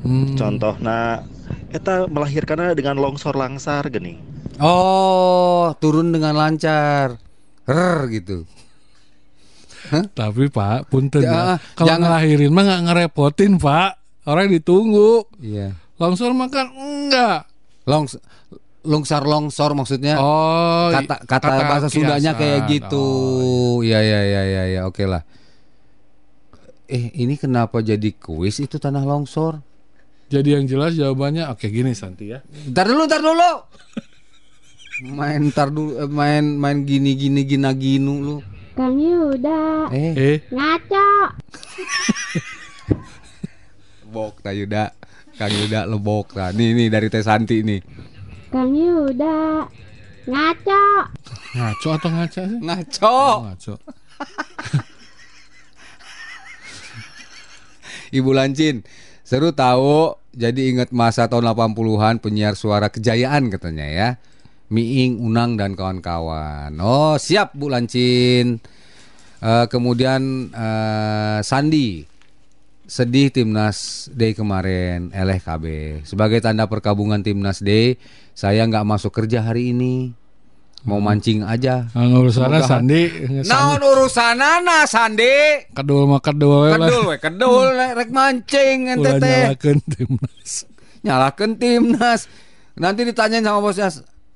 Hmm. 0.00 0.32
contohna 0.32 1.26
eta 1.68 2.06
melahirkannya 2.06 2.72
dengan 2.72 2.96
longsor 2.96 3.34
langsar 3.34 3.84
gini 3.88 4.16
Oh, 4.58 5.70
turun 5.78 6.10
dengan 6.10 6.34
lancar. 6.34 7.14
Rer 7.62 8.10
gitu. 8.10 8.42
tapi 10.12 10.50
pak 10.50 10.88
punten 10.88 11.22
Ya, 11.22 11.30
ya, 11.30 11.42
kalau 11.72 11.88
jangan- 11.88 12.02
ngelahirin 12.10 12.50
mah 12.50 12.62
nggak 12.62 12.82
ngerepotin 12.84 13.52
pak 13.56 13.96
orang 14.24 14.50
ditunggu 14.50 15.24
Iya. 15.38 15.72
longsor 15.96 16.32
makan 16.32 16.66
enggak 16.74 17.46
Longs 17.84 18.20
longsar 18.84 19.22
longsor 19.22 19.72
maksudnya. 19.72 20.16
oh 20.16 20.88
kata 20.90 21.24
kata, 21.24 21.48
bahasa 21.62 21.88
Sundanya 21.88 22.32
kayak 22.32 22.68
gitu. 22.68 23.06
Iya 23.80 24.00
iya 24.00 24.20
iya 24.22 24.42
iya 24.44 24.62
ya, 24.70 24.80
oke 24.84 25.04
lah. 25.04 25.24
Eh, 26.88 27.12
ini 27.14 27.36
kenapa 27.36 27.78
jadi 27.78 28.10
kuis 28.12 28.58
itu 28.58 28.76
tanah 28.76 29.04
longsor? 29.04 29.60
jadi 30.28 30.60
yang 30.60 30.68
jelas 30.68 30.92
jawabannya 30.92 31.48
oke 31.48 31.64
gini 31.68 31.92
Santi 31.92 32.28
ya 32.28 32.44
Ntar 32.68 32.84
dulu, 32.84 33.08
ntar 33.08 33.20
dulu. 33.20 33.52
Main 35.08 35.48
ntar 35.48 35.68
dulu, 35.68 35.96
eh, 35.96 36.04
main 36.04 36.44
main 36.52 36.84
gini 36.84 37.16
gini 37.16 37.44
gina 37.44 37.72
ginu 37.72 38.14
lu. 38.20 38.36
Kang 38.72 39.00
Yuda 39.00 39.88
Eh, 39.88 40.12
eh 40.12 40.38
ngaco. 40.52 41.08
lebok 44.04 44.34
ta 44.40 44.50
Yuda. 44.52 44.84
Kang 45.36 45.52
Yuda 45.52 45.84
lebok 45.84 46.36
ta. 46.36 46.52
Nih 46.52 46.76
nih 46.76 46.88
dari 46.88 47.08
Teh 47.08 47.24
Santi 47.24 47.64
nih. 47.64 47.80
Kang 48.52 48.72
Yuda 48.72 49.64
ngaco. 50.28 50.82
ngaco 51.56 51.88
atau 51.88 52.08
ngaca 52.12 52.42
sih 52.44 52.58
Ngaco. 52.60 53.16
Oh, 53.16 53.36
ngaco 53.48 53.74
Ibu 58.12 58.30
Lancin, 58.32 58.84
seru 59.24 59.52
tahu. 59.52 60.16
Jadi 60.38 60.70
ingat 60.70 60.94
masa 60.94 61.26
tahun 61.26 61.50
80-an 61.50 62.22
penyiar 62.22 62.54
suara 62.54 62.92
kejayaan 62.92 63.50
katanya 63.50 63.86
ya. 63.88 64.08
Miing, 64.68 65.18
Unang 65.18 65.56
dan 65.56 65.72
kawan-kawan. 65.74 66.76
Oh, 66.78 67.16
siap 67.16 67.56
Bu 67.56 67.72
Lancin. 67.72 68.60
Eh, 69.38 69.66
kemudian 69.70 70.50
eh, 70.50 71.38
Sandi 71.46 72.02
sedih 72.88 73.30
timnas 73.30 74.08
D 74.10 74.34
kemarin 74.34 75.12
eleh 75.14 75.38
KB 75.38 75.64
sebagai 76.08 76.40
tanda 76.40 76.64
perkabungan 76.66 77.20
timnas 77.20 77.60
D 77.60 78.00
saya 78.32 78.64
nggak 78.64 78.88
masuk 78.88 79.12
kerja 79.12 79.44
hari 79.44 79.76
ini 79.76 80.16
mau 80.88 80.96
mancing 80.98 81.44
aja. 81.44 81.84
Nah, 81.92 82.08
urusannya 82.16 82.58
Semoga- 82.58 82.70
Sandi 82.72 83.02
naon 83.44 83.78
urusanana 83.78 84.88
Sandi? 84.88 85.68
Kedul 85.70 86.08
mah 86.08 86.18
kedul 86.18 86.72
lah 86.72 86.80
kedul 86.80 87.02
we. 87.04 87.16
Kedul 87.20 87.66
rek 87.78 87.92
rek 87.94 88.10
mancing 88.10 88.76
ente 88.88 89.10
teh. 89.20 89.40
nyalakeun 89.44 89.78
timnas 89.84 90.52
nyalakan 90.98 91.50
timnas 91.54 92.20
nanti 92.74 93.00
ditanyain 93.04 93.44
sama 93.44 93.60
bosnya 93.60 93.92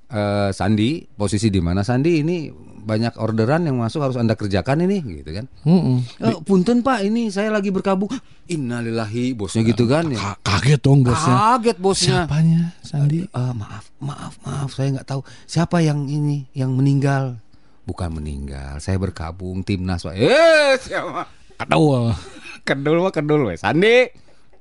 eh 0.06 0.52
Sandi 0.52 1.08
posisi 1.08 1.48
di 1.48 1.58
mana 1.58 1.80
Sandi? 1.80 2.20
Ini 2.20 2.36
banyak 2.82 3.14
orderan 3.14 3.62
yang 3.64 3.78
masuk 3.78 4.02
harus 4.02 4.18
anda 4.18 4.34
kerjakan 4.34 4.82
ini 4.84 5.22
gitu 5.22 5.30
kan? 5.30 5.46
Mm-mm. 5.62 6.02
Eh, 6.18 6.36
punten 6.42 6.82
pak 6.82 7.06
ini 7.06 7.30
saya 7.30 7.54
lagi 7.54 7.70
berkabung. 7.70 8.10
Innalillahi 8.50 9.38
bosnya 9.38 9.62
gitu 9.62 9.86
kan 9.86 10.10
ya? 10.10 10.18
Ka- 10.18 10.38
kaget 10.42 10.82
dong 10.82 11.06
bosnya. 11.06 11.34
Kaget 11.38 11.78
bosnya. 11.78 12.18
Siapanya 12.26 12.62
Sandi? 12.82 13.22
Eh, 13.22 13.52
maaf 13.54 13.86
maaf 14.02 14.34
maaf 14.42 14.70
saya 14.74 14.98
nggak 14.98 15.06
tahu. 15.06 15.22
Siapa 15.46 15.78
yang 15.78 16.10
ini 16.10 16.50
yang 16.58 16.74
meninggal? 16.74 17.38
Bukan 17.86 18.18
meninggal 18.18 18.82
saya 18.82 18.98
berkabung 18.98 19.62
timnas 19.62 20.02
pak. 20.02 20.18
Eh 20.18 20.74
siapa? 20.82 21.30
Kedul. 21.62 22.10
Kedul 22.66 22.98
mah 23.02 23.14
kedul 23.14 23.40
we 23.50 23.54
Sandi 23.58 24.10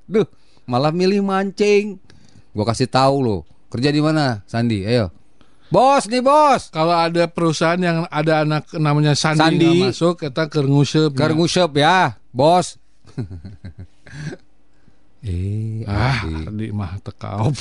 duh 0.05 0.26
malah 0.69 0.93
milih 0.93 1.26
mancing. 1.26 1.97
Gua 2.53 2.65
kasih 2.69 2.86
tahu 2.89 3.15
lo 3.26 3.38
kerja 3.74 3.89
di 3.89 4.01
mana 4.01 4.45
Sandi? 4.45 4.86
Ayo 4.86 5.09
bos 5.72 6.03
nih 6.11 6.22
bos. 6.22 6.69
Kalau 6.69 6.93
ada 6.93 7.26
perusahaan 7.32 7.80
yang 7.80 8.03
ada 8.11 8.43
anak 8.43 8.69
namanya 8.76 9.15
Sandi, 9.15 9.39
Sandi. 9.39 9.76
masuk 9.88 10.19
kita 10.19 10.51
Keur 10.51 10.67
nguseup 11.34 11.72
ya. 11.74 12.19
Bos. 12.30 12.76
Eh 15.22 15.86
ah 15.86 16.26
Adi. 16.26 16.65
di 16.65 16.67
mah 16.74 16.97
tekaop 16.97 17.53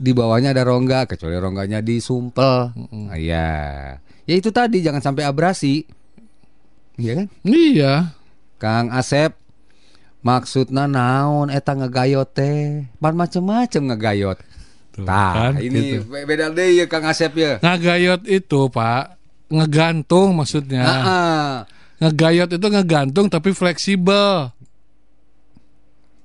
di 0.00 0.16
bawahnya 0.16 0.56
ada 0.56 0.64
rongga 0.64 1.04
kecuali 1.04 1.36
rongganya 1.36 1.84
disumpel. 1.84 2.72
Ah, 3.12 3.16
iya. 3.20 3.52
Ya 4.24 4.34
itu 4.34 4.48
tadi 4.48 4.80
jangan 4.80 5.04
sampai 5.04 5.28
abrasi. 5.28 5.84
Iya 6.96 7.12
kan? 7.20 7.26
Iya. 7.44 8.16
Kang 8.56 8.88
Asep 8.88 9.36
maksudna 10.24 10.86
naon 10.88 11.50
eta 11.50 11.74
ngegayot 11.74 12.30
teh 12.30 12.86
pan 13.02 13.12
macem-macem 13.12 13.82
ngegayot 13.90 14.38
Tuh, 14.92 15.02
Tah, 15.02 15.32
kan, 15.32 15.52
ini 15.56 15.98
gitu. 15.98 16.04
be- 16.06 16.22
beda 16.22 16.48
deh 16.48 16.68
ya 16.74 16.84
Kang 16.84 17.02
Asep 17.02 17.32
ya. 17.34 17.56
ngagayot 17.58 18.24
itu 18.24 18.60
pak 18.68 19.16
ngegantung 19.48 20.32
maksudnya 20.32 20.84
Heeh. 20.84 21.48
ngegayot 21.98 22.50
itu 22.50 22.66
ngegantung 22.66 23.26
tapi 23.26 23.50
fleksibel 23.50 24.52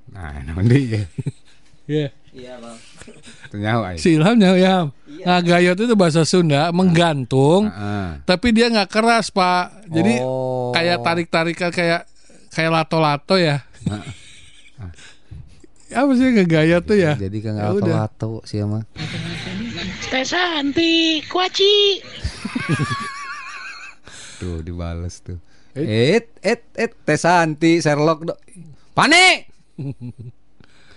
Nah, 0.07 0.33
naon 0.41 0.65
deui 0.65 0.89
ya. 0.89 1.03
Iya. 1.85 2.07
Iya 2.33 2.53
bang. 2.57 2.77
Nyaho 3.53 3.81
ai. 3.81 3.95
si 3.95 4.13
Ilham 4.13 4.35
nyaho 4.35 4.55
ya 4.55 4.75
ngagayot 5.07 5.79
itu 5.79 5.95
bahasa 5.95 6.21
Sunda 6.21 6.67
menggantung 6.69 7.65
Heeh. 7.65 8.19
tapi 8.23 8.51
dia 8.51 8.67
nggak 8.67 8.89
keras 8.89 9.31
pak 9.31 9.87
jadi 9.87 10.19
Oh. 10.19 10.69
kayak 10.69 10.99
tarik 10.99 11.27
tarikan 11.27 11.71
kayak 11.71 12.03
kayak 12.49 12.67
lato 12.69 12.99
lato 12.99 13.35
ya 13.35 13.63
apa 15.87 16.11
sih 16.13 16.27
ngegayot 16.35 16.83
tuh 16.83 16.97
ya 16.99 17.15
Jadi 17.15 17.37
Kang 17.39 17.55
Ya 17.55 17.71
udah. 17.71 18.09
Alto 18.09 18.43
sih 18.43 18.59
mah. 18.61 18.83
Teh 20.07 20.23
Santi, 20.23 21.19
kuaci. 21.27 21.97
Tuh 24.39 24.61
dibales 24.61 25.21
tuh. 25.23 25.39
Et 25.73 26.25
et 26.41 26.61
et 26.73 26.91
Teh 27.05 27.17
Santi 27.17 27.81
Sherlock 27.81 28.25
do. 28.25 28.33
Panik. 28.93 29.49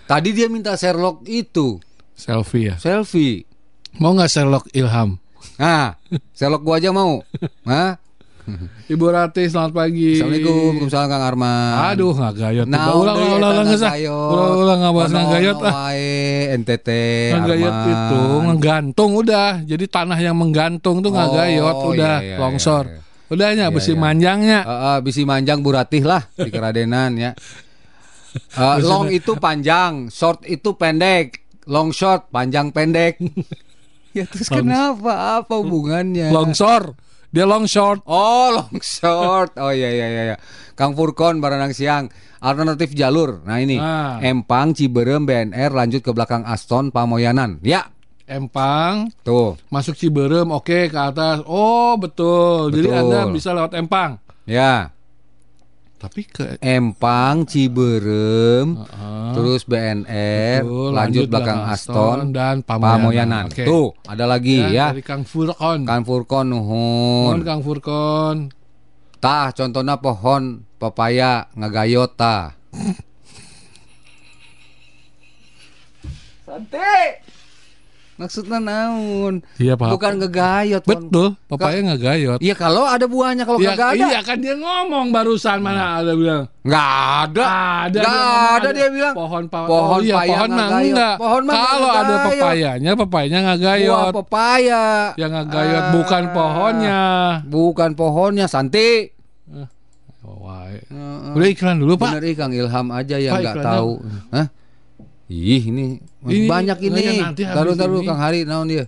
Tadi 0.07 0.29
dia 0.33 0.49
minta 0.49 0.75
Sherlock 0.75 1.25
itu 1.25 1.79
selfie 2.17 2.69
ya 2.69 2.75
selfie. 2.77 3.49
mau 3.97 4.13
nggak 4.13 4.29
Sherlock 4.29 4.69
Ilham 4.73 5.17
Nah, 5.57 5.97
Sherlock 6.37 6.61
gua 6.61 6.77
aja 6.77 6.93
mau. 6.93 7.25
Hah? 7.69 7.97
Ibu 8.93 9.05
Rati 9.07 9.47
selamat 9.47 9.73
pagi 9.73 10.17
Assalamualaikum, 10.17 10.55
Waalaikumsalam 10.57 11.07
Kang 11.07 11.23
Arman. 11.23 11.73
aduh 11.87 12.13
ngagayot 12.13 12.67
Nah, 12.67 12.85
ulang 12.91 13.17
ulang 13.17 13.37
ulang 13.37 13.51
ulang 13.53 13.67
nggak 13.67 13.79
sah 13.79 13.95
ulang 13.99 14.53
ulang 14.59 14.79
nggak 14.79 14.93
bahas 14.93 15.11
ngagayot 15.11 15.57
ah 15.61 15.73
Wae 15.87 16.11
NTT 16.57 16.89
Arman. 17.33 17.87
itu 17.87 18.21
ngegantung 18.45 19.11
udah 19.15 19.51
jadi 19.63 19.85
tanah 19.87 20.19
yang 20.19 20.35
menggantung 20.35 21.01
tuh 21.01 21.11
ngagayot 21.11 21.77
Oh, 21.77 21.93
udah 21.93 22.15
iya, 22.19 22.29
iya, 22.29 22.37
longsor 22.37 22.85
iya, 22.85 22.95
iya. 22.97 23.29
udahnya 23.29 23.65
Iya, 23.65 23.73
besi 23.73 23.93
iya. 23.93 23.99
manjangnya 23.99 24.59
Eh, 24.61 24.75
eh, 24.89 24.99
bisi 25.01 25.23
manjang 25.23 25.59
buratih 25.61 26.03
lah 26.03 26.23
di 26.31 26.49
keradenan 26.49 27.11
ya. 27.15 27.33
Eh, 28.31 28.77
long 28.81 29.11
itu 29.11 29.35
panjang, 29.35 30.07
short 30.07 30.47
itu 30.47 30.79
pendek. 30.79 31.43
Long 31.67 31.91
short, 31.91 32.31
panjang 32.31 32.71
pendek. 32.71 33.19
ya 34.15 34.23
terus 34.23 34.47
Long- 34.47 34.63
kenapa? 34.63 35.43
Apa 35.43 35.59
hubungannya? 35.59 36.31
longsor 36.31 36.95
Dia 37.31 37.47
long 37.47 37.65
short. 37.65 38.03
Oh, 38.05 38.51
long 38.51 38.79
short. 38.83 39.55
Oh 39.57 39.71
iya 39.71 39.89
iya 39.89 40.07
iya. 40.07 40.23
iya. 40.33 40.37
Kang 40.75 40.95
Furkon 40.95 41.39
Baranang 41.39 41.71
Siang. 41.71 42.11
Alternatif 42.41 42.91
jalur. 42.93 43.45
Nah 43.45 43.61
ini 43.61 43.77
Ah. 43.77 44.17
Empang, 44.19 44.73
Ciberem, 44.73 45.23
BNR 45.23 45.71
lanjut 45.71 46.01
ke 46.01 46.11
belakang 46.11 46.43
Aston, 46.43 46.89
Pamoyanan. 46.89 47.61
Ya, 47.61 47.93
Empang 48.25 49.11
tuh. 49.21 49.59
masuk 49.69 49.95
Ciberem, 49.95 50.49
oke 50.49 50.89
ke 50.89 50.97
atas. 50.97 51.45
Oh 51.45 51.95
betul. 51.95 52.73
Jadi 52.73 52.89
Betul. 52.89 52.99
anda 52.99 53.21
bisa 53.29 53.51
lewat 53.53 53.77
Empang. 53.77 54.17
Ya, 54.49 54.91
Tapi 56.01 56.25
ke 56.25 56.57
Empang, 56.65 57.45
Ciberem, 57.45 58.73
Heeh. 58.73 59.33
terus 59.37 59.69
BNR, 59.69 60.65
Betul, 60.65 60.91
lanjut 60.97 61.29
belakang 61.29 61.61
Aston, 61.69 62.33
dan 62.33 62.65
Pamoyanan. 62.65 62.97
Pamoyanan. 62.97 63.45
Oke. 63.53 63.65
Tuh, 63.69 63.93
ada 64.09 64.25
lagi 64.25 64.65
ya. 64.65 64.97
Dari 64.97 65.05
Kang 65.05 65.29
Furkon. 65.29 65.85
Kang 65.85 66.09
Furkon 66.09 66.49
Mohon 66.49 67.37
nuhun. 67.37 67.45
Kang 67.45 67.61
Furkon. 67.61 68.37
Tah, 69.21 69.53
contohnya 69.53 70.01
pohon 70.01 70.65
pepaya 70.81 71.53
ngagayot 71.53 72.17
tah. 72.17 72.57
Santai. 76.49 77.21
Maksudnya 78.21 78.61
naon? 78.61 79.41
Iya 79.57 79.75
Pak. 79.75 79.97
Bukan 79.97 80.21
ngegayot. 80.21 80.85
Betul. 80.85 81.41
Papaya 81.49 81.81
nggak 81.81 82.01
gayot. 82.05 82.39
Iya 82.39 82.53
kalau 82.53 82.85
ada 82.85 83.09
buahnya 83.09 83.49
kalau 83.49 83.57
Iya, 83.57 83.73
kagak 83.73 83.89
ada. 83.91 84.07
iya 84.07 84.21
kan 84.21 84.37
dia 84.37 84.55
ngomong 84.55 85.09
barusan 85.09 85.59
mana 85.59 86.05
ada 86.05 86.13
bilang. 86.13 86.45
Nggak 86.61 86.91
ada. 87.25 87.45
Ada, 87.81 87.97
Nggak 87.97 88.05
dia 88.05 88.21
ngomong 88.21 88.53
ada 88.53 88.69
dia 88.71 88.89
bilang. 88.93 89.15
Pohon 89.17 89.45
pa- 89.49 89.65
Pohon 89.65 89.97
oh, 89.97 90.05
iya, 90.05 90.15
paya 90.15 90.29
pohon 90.29 90.51
mah 90.53 90.69
enggak. 90.77 91.15
Pohon 91.17 91.43
mah 91.43 91.55
Kalau 91.57 91.89
ada 91.89 92.05
gayot. 92.05 92.27
pepayanya, 92.29 92.91
pepayanya 92.95 93.39
nggak 93.41 93.59
Buah 93.89 94.13
pepaya. 94.13 94.85
Yang 95.17 95.31
nggak 95.33 95.47
gayot 95.49 95.81
Ah. 95.81 95.91
bukan 95.91 96.23
pohonnya. 96.31 97.01
Bukan 97.49 97.91
pohonnya, 97.97 98.47
Santi. 98.47 99.17
Oh, 100.21 100.45
wae. 100.45 100.77
Heeh. 100.85 101.33
Udah 101.33 101.49
iklan 101.49 101.81
dulu 101.81 101.97
Pak. 101.97 102.21
Bener 102.21 102.37
Kang 102.37 102.53
Ilham 102.53 102.87
aja 102.93 103.17
yang 103.17 103.41
nggak 103.41 103.65
tahu. 103.65 104.05
Hah? 104.29 104.47
Ih 105.25 105.63
ini, 105.65 105.97
Ini, 106.21 106.53
banyak 106.53 106.79
ini. 106.85 107.01
iya, 107.33 107.57
Taruh 107.57 107.73
taruh 107.73 108.05
ini. 108.05 108.09
Kang 108.09 108.21
Hari 108.21 108.45
naon 108.45 108.69
dia? 108.69 108.85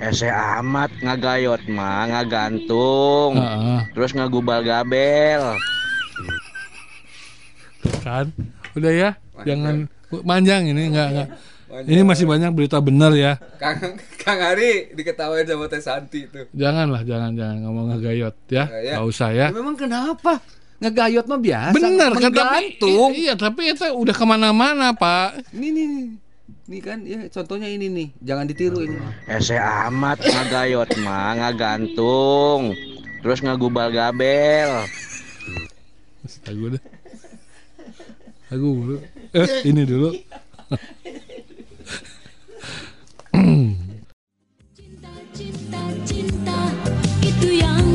Ese 0.00 0.26
amat 0.26 0.90
ngagayot 0.98 1.68
mah 1.68 2.08
ngagantung 2.08 3.36
Heeh. 3.36 3.80
terus 3.92 4.16
ngagubal 4.16 4.64
gabel 4.64 5.60
Kan. 8.00 8.32
Udah 8.74 8.92
ya. 8.92 9.10
Jangan 9.44 9.86
manjang 10.24 10.68
ini 10.68 10.88
enggak 10.90 11.08
enggak. 11.12 11.28
Ini 11.86 12.02
masih 12.02 12.26
banyak 12.26 12.50
berita 12.50 12.82
benar 12.82 13.14
ya. 13.14 13.38
Kang 13.62 13.78
Kang 14.18 14.40
Hari 14.42 14.90
diketawain 14.90 15.46
sama 15.46 15.70
Teh 15.70 15.78
Santi 15.78 16.26
tuh. 16.26 16.50
Janganlah, 16.50 17.06
jangan 17.06 17.30
jangan 17.38 17.62
ngomong 17.62 17.94
ngegayot 17.94 18.34
ya. 18.50 18.66
Ya, 18.66 18.78
ya. 18.82 18.92
Nggak 18.98 19.06
usah 19.06 19.28
ya. 19.30 19.46
Memang 19.54 19.78
kenapa? 19.78 20.42
Ngegayot 20.80 21.28
mah 21.28 21.38
biasa. 21.38 21.76
Bener 21.76 22.10
kan 22.16 22.32
tapi 22.32 22.64
iya 23.20 23.36
tapi 23.36 23.70
itu 23.70 23.84
udah 23.86 24.14
ke 24.16 24.24
mana-mana 24.26 24.96
Pak. 24.96 25.52
Ini 25.54 25.68
nih, 25.70 25.88
nih. 26.70 26.78
Ini 26.78 26.86
kan 26.86 26.98
ya 27.02 27.26
contohnya 27.26 27.66
ini 27.66 27.90
nih. 27.90 28.08
Jangan 28.22 28.46
ditiru 28.46 28.86
ini. 28.86 28.94
Ese 29.26 29.58
amat 29.58 30.22
ngagayot 30.22 30.94
mah 31.02 31.34
ngagantung 31.34 32.78
terus 33.20 33.42
ngagubal 33.44 33.92
gabel 33.92 34.86
Lagu 36.46 36.64
deh. 36.72 36.82
Lagu 38.54 38.68
dulu. 38.70 38.96
Eh, 39.34 39.48
ini 39.66 39.82
dulu. 39.82 40.10
Cinta 46.06 46.58
itu 47.22 47.48
yang 47.54 47.86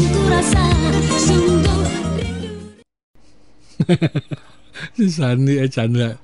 kurasa 0.00 0.64
sungguh 1.20 1.84
Si 4.96 5.06
Sandi 5.12 5.60
eh 5.60 5.68
Chandra. 5.68 6.16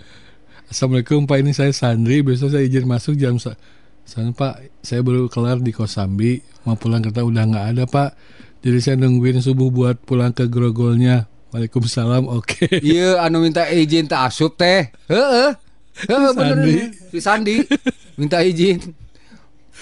Assalamualaikum 0.69 1.25
Pak 1.25 1.41
ini 1.41 1.57
saya 1.57 1.73
Sandri 1.73 2.21
besok 2.21 2.53
saya 2.53 2.61
izin 2.61 2.85
masuk 2.85 3.17
jam 3.17 3.41
sa- 3.41 3.57
sana 4.05 4.37
Pak 4.37 4.85
saya 4.85 5.01
baru 5.01 5.25
kelar 5.33 5.65
di 5.65 5.73
Kosambi 5.73 6.45
mau 6.69 6.77
pulang 6.77 7.01
kereta 7.01 7.25
udah 7.25 7.45
nggak 7.49 7.67
ada 7.73 7.85
Pak 7.89 8.13
jadi 8.61 8.77
saya 8.85 9.01
nungguin 9.01 9.41
subuh 9.41 9.73
buat 9.73 9.97
pulang 10.05 10.37
ke 10.37 10.45
Grogolnya 10.45 11.25
Waalaikumsalam 11.57 12.29
oke 12.37 12.69
Iya, 12.85 13.17
anu 13.25 13.41
minta 13.41 13.65
izin 13.65 14.05
tak 14.05 14.29
asup 14.29 14.61
teh. 14.61 14.93
Heeh. 15.09 15.57
Heeh 16.05 16.31
bener. 16.37 16.93
Si 17.09 17.25
Sandi 17.25 17.65
minta 18.21 18.45
izin. 18.45 18.93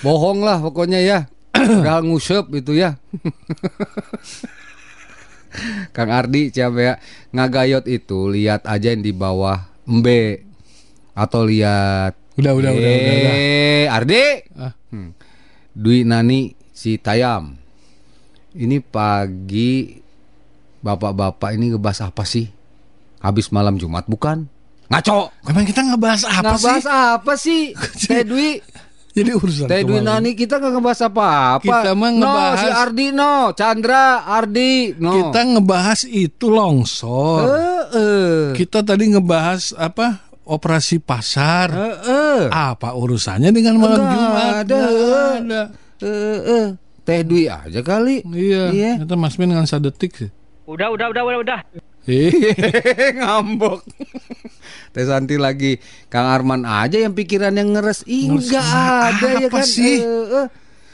Bohong 0.06 0.46
lah 0.46 0.62
pokoknya 0.62 1.02
ya. 1.02 1.18
Udah 1.82 1.98
ngusep 2.06 2.46
itu 2.54 2.78
ya. 2.78 2.94
Kang 5.96 6.14
Ardi 6.14 6.54
siapa 6.54 6.78
ya 6.78 6.94
ngagayot 7.34 7.90
itu 7.90 8.30
lihat 8.30 8.62
aja 8.70 8.94
yang 8.94 9.02
di 9.02 9.10
bawah 9.10 9.66
embe 9.88 10.45
atau 11.16 11.40
lihat 11.42 12.12
udah 12.36 12.52
udah 12.52 12.70
udah 12.70 12.92
udah, 12.92 13.14
udah. 13.16 13.32
Eh, 13.32 13.84
Ardi. 13.88 14.24
Ah. 14.52 14.72
Hmm. 14.92 15.16
Dwi 15.72 16.04
Nani 16.04 16.52
si 16.68 17.00
Tayam. 17.00 17.56
Ini 18.52 18.80
pagi 18.80 19.96
bapak-bapak 20.78 21.56
ini 21.56 21.72
ngebahas 21.72 22.08
apa 22.08 22.24
sih? 22.24 22.48
Habis 23.20 23.48
malam 23.48 23.76
Jumat 23.76 24.04
bukan? 24.04 24.44
Ngaco. 24.86 25.32
Emang 25.44 25.64
kita 25.64 25.82
ngebahas 25.82 26.22
apa 26.24 26.54
ngebahas 26.54 26.84
sih? 26.84 26.92
apa 26.92 27.32
sih? 27.34 27.62
Teh 28.06 28.22
Dwi. 28.22 28.60
Jadi 29.16 29.30
urusan 29.32 29.66
Teh 29.66 29.80
Dwi. 29.80 30.04
Nani 30.04 30.36
kita 30.36 30.60
nggak 30.60 30.72
ngebahas 30.76 31.00
apa-apa. 31.08 31.64
Kita 31.64 31.90
mah 31.92 32.10
No, 32.12 32.16
ngebahas- 32.20 32.60
si 32.60 32.68
Ardi 32.68 33.06
no, 33.10 33.32
Chandra, 33.52 34.04
Ardi 34.22 34.72
no. 34.96 35.12
Kita 35.12 35.40
ngebahas 35.42 36.00
itu 36.04 36.46
longsor. 36.48 37.40
Heeh. 37.48 38.40
Kita 38.52 38.84
tadi 38.84 39.04
ngebahas 39.10 39.72
apa? 39.74 40.25
Operasi 40.46 41.02
pasar. 41.02 41.74
Heeh. 41.74 42.46
Apa 42.48 42.94
urusannya 42.94 43.50
dengan 43.50 43.82
malam 43.82 43.98
Nggak 43.98 44.14
Jumat? 44.14 44.46
ada. 44.62 44.78
Nggak 44.86 45.26
ada. 45.42 45.62
Heeh. 45.98 46.66
Teh 47.02 47.20
Dwi 47.22 47.46
aja 47.46 47.80
kali. 47.82 48.22
Iya. 48.22 48.62
Iya. 48.70 48.90
Kita 49.02 49.14
Mas 49.14 49.34
Min 49.36 49.50
dengan 49.50 49.66
sadetik 49.66 50.14
sih. 50.14 50.30
Udah, 50.64 50.90
udah, 50.90 51.10
udah, 51.10 51.22
udah, 51.22 51.38
udah. 51.42 51.60
Eh, 52.06 52.30
ngambok. 53.18 53.82
Teh 54.94 55.02
Santi 55.02 55.34
lagi 55.34 55.82
Kang 56.06 56.30
Arman 56.30 56.62
aja 56.62 56.98
yang 56.98 57.14
pikiran 57.14 57.50
yang 57.50 57.74
ngeres. 57.74 58.06
Ih, 58.06 58.30
Ngeres 58.30 58.46
Enggak 58.46 58.66
apa 58.66 59.06
ada 59.10 59.28
ya 59.42 59.48
kan. 59.50 59.66
sih? 59.66 59.98
Eh, 59.98 60.46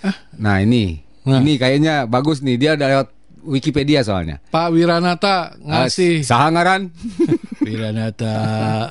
eh. 0.09 0.15
Nah, 0.41 0.65
ini. 0.65 1.05
Nah. 1.29 1.39
Ini 1.39 1.53
kayaknya 1.57 1.95
bagus 2.05 2.41
nih. 2.41 2.57
Dia 2.57 2.71
ada 2.75 2.89
lewat 2.89 3.09
Wikipedia 3.43 4.01
soalnya. 4.01 4.39
Pak 4.49 4.71
Wiranata 4.71 5.59
ngasih 5.59 6.23
Sahangaran. 6.23 6.89
Wiranata. 7.67 8.35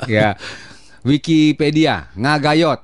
ya. 0.05 0.35
Wikipedia 1.01 2.11
ngagayot. 2.13 2.83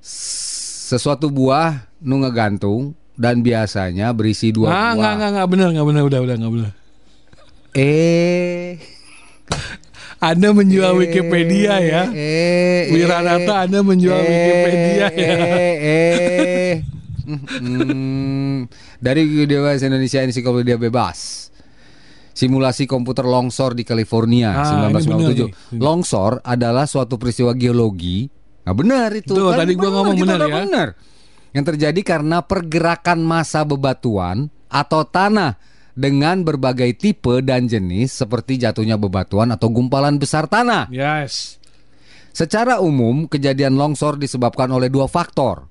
Sesuatu 0.00 1.28
buah 1.28 1.86
nu 2.00 2.18
ngegantung 2.18 2.92
dan 3.14 3.40
biasanya 3.40 4.10
berisi 4.10 4.48
dua 4.50 4.68
Ah, 4.68 4.72
buah. 4.72 4.92
enggak 4.94 5.12
enggak 5.12 5.30
enggak 5.30 5.48
benar 5.48 5.66
enggak 5.70 5.86
benar 5.86 6.02
udah 6.04 6.20
udah 6.20 6.34
enggak 6.36 6.52
benar. 6.52 6.70
Eh. 7.72 8.70
Anda 10.20 10.52
menjual 10.52 10.92
Eh, 10.92 10.98
Wikipedia 11.00 11.74
ya. 11.80 12.02
Eh, 12.12 12.20
eh, 12.20 12.82
Wiranata 12.94 13.64
Anda 13.64 13.80
menjual 13.80 14.18
eh, 14.18 14.28
Wikipedia 14.28 15.06
ya. 15.08 15.08
Eh, 15.16 15.76
eh. 15.80 16.72
Hmm, 17.30 18.66
dari 19.00 19.24
Dewa 19.48 19.72
Indonesia 19.72 20.20
Ensiklopedia 20.20 20.76
Bebas. 20.76 21.48
Simulasi 22.30 22.86
komputer 22.86 23.26
longsor 23.26 23.74
di 23.74 23.82
California 23.82 24.54
Ah, 24.54 24.62
ini 24.62 24.94
benar 24.94 25.02
1997. 25.02 25.50
nih. 25.50 25.52
Longsor 25.76 26.32
adalah 26.40 26.86
suatu 26.86 27.18
peristiwa 27.18 27.52
geologi. 27.52 28.28
Nah, 28.64 28.72
benar 28.72 29.10
itu. 29.12 29.34
Tuh, 29.34 29.50
Kan 29.50 29.66
tadi 29.66 29.72
gua 29.74 29.90
ngomong 29.90 30.16
benar 30.16 30.38
ya. 30.38 30.56
benar. 30.62 30.88
Yang 31.50 31.64
terjadi 31.74 32.00
karena 32.06 32.38
pergerakan 32.40 33.18
massa 33.20 33.66
bebatuan 33.66 34.46
atau 34.70 35.02
tanah 35.02 35.58
dengan 35.90 36.46
berbagai 36.46 36.94
tipe 36.94 37.42
dan 37.42 37.66
jenis 37.66 38.14
seperti 38.14 38.56
jatuhnya 38.56 38.94
bebatuan 38.94 39.50
atau 39.50 39.66
gumpalan 39.66 40.14
besar 40.16 40.46
tanah. 40.46 40.86
Yes. 40.94 41.58
Secara 42.30 42.78
umum, 42.78 43.26
kejadian 43.26 43.74
longsor 43.74 44.14
disebabkan 44.14 44.70
oleh 44.70 44.86
dua 44.86 45.10
faktor. 45.10 45.66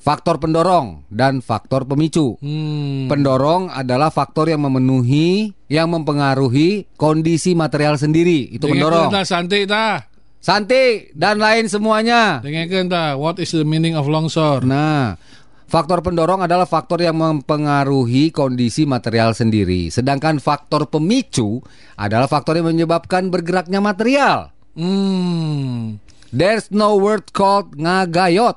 Faktor 0.00 0.40
pendorong 0.40 1.04
dan 1.12 1.44
faktor 1.44 1.84
pemicu. 1.84 2.40
Hmm. 2.40 3.04
Pendorong 3.12 3.68
adalah 3.68 4.08
faktor 4.08 4.48
yang 4.48 4.64
memenuhi, 4.64 5.52
yang 5.68 5.92
mempengaruhi 5.92 6.88
kondisi 6.96 7.52
material 7.52 8.00
sendiri. 8.00 8.48
Itu 8.48 8.64
pendorong. 8.64 9.12
Dengarkan 9.12 9.20
tah 9.20 9.26
santai 9.28 9.62
tah. 9.68 9.96
Santi 10.40 11.12
dan 11.12 11.36
lain 11.36 11.68
semuanya. 11.68 12.40
Dengarkan 12.40 12.88
tah. 12.88 13.20
What 13.20 13.36
is 13.44 13.52
the 13.52 13.60
meaning 13.60 13.92
of 13.92 14.08
longsor? 14.08 14.64
Nah, 14.64 15.20
faktor 15.68 16.00
pendorong 16.00 16.48
adalah 16.48 16.64
faktor 16.64 17.04
yang 17.04 17.20
mempengaruhi 17.20 18.32
kondisi 18.32 18.88
material 18.88 19.36
sendiri. 19.36 19.92
Sedangkan 19.92 20.40
faktor 20.40 20.88
pemicu 20.88 21.60
adalah 22.00 22.24
faktor 22.24 22.56
yang 22.56 22.72
menyebabkan 22.72 23.28
bergeraknya 23.28 23.84
material. 23.84 24.48
Hmm. 24.72 26.00
There's 26.32 26.72
no 26.72 26.96
word 26.96 27.36
called 27.36 27.76
ngagayot, 27.76 28.56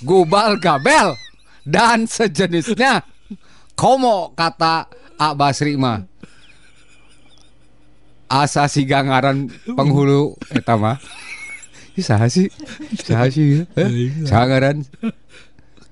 gubal 0.00 0.56
gabel, 0.56 1.20
dan 1.68 2.08
sejenisnya. 2.08 3.04
komo 3.76 4.32
kata 4.32 4.88
A 5.20 5.36
Basri 5.36 5.76
mah. 5.76 6.08
Asa 8.32 8.64
si 8.64 8.88
gangaran 8.88 9.52
penghulu 9.68 10.40
eta 10.48 10.80
mah. 10.80 10.96
Saha 12.00 12.32
sih? 12.32 12.48
Saha 12.96 13.28
sih? 13.28 13.68
Eh? 13.76 13.88
Saha 14.24 14.48
ngaran? 14.48 14.88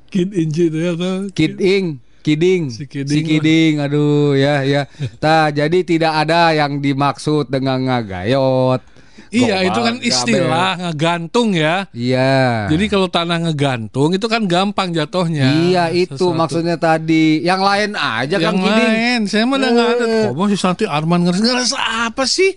Kid 0.09 0.33
ya 0.33 0.97
tuh. 0.97 1.29
Kid 1.37 1.61
Ing, 1.61 2.01
Kiding, 2.21 2.69
si 2.69 2.85
Kiding 2.85 3.25
Kiding, 3.25 3.75
aduh 3.81 4.37
ya 4.37 4.61
ya. 4.65 4.85
Tah, 5.17 5.49
jadi 5.49 5.81
tidak 5.81 6.13
ada 6.27 6.53
yang 6.53 6.81
dimaksud 6.85 7.49
dengan 7.49 7.81
ngagayot. 7.89 8.85
Iya 9.29 9.57
itu 9.69 9.81
kan 9.85 9.95
gabel. 10.01 10.09
istilah 10.09 10.71
ngegantung 10.81 11.49
ya. 11.53 11.85
Iya. 11.93 12.67
Jadi 12.73 12.85
kalau 12.89 13.07
tanah 13.13 13.39
ngegantung 13.45 14.17
itu 14.17 14.27
kan 14.27 14.49
gampang 14.49 14.91
jatuhnya. 14.91 15.53
Iya 15.69 15.85
itu 15.93 16.17
Sesuatu. 16.17 16.35
maksudnya 16.35 16.81
tadi. 16.81 17.45
Yang 17.45 17.61
lain 17.61 17.91
aja 17.95 18.37
yang 18.41 18.57
Kiding. 18.57 18.91
lain. 18.97 19.21
Saya 19.29 19.45
mah 19.45 19.57
udah 19.61 19.71
nggak 19.71 19.89
ada. 19.93 20.05
Eh. 20.09 20.27
Kok 20.33 20.47
si 20.51 20.57
Santi 20.57 20.85
Arman 20.89 21.29
ngeres 21.29 21.41
ngeres 21.45 21.73
apa 21.77 22.25
sih? 22.25 22.57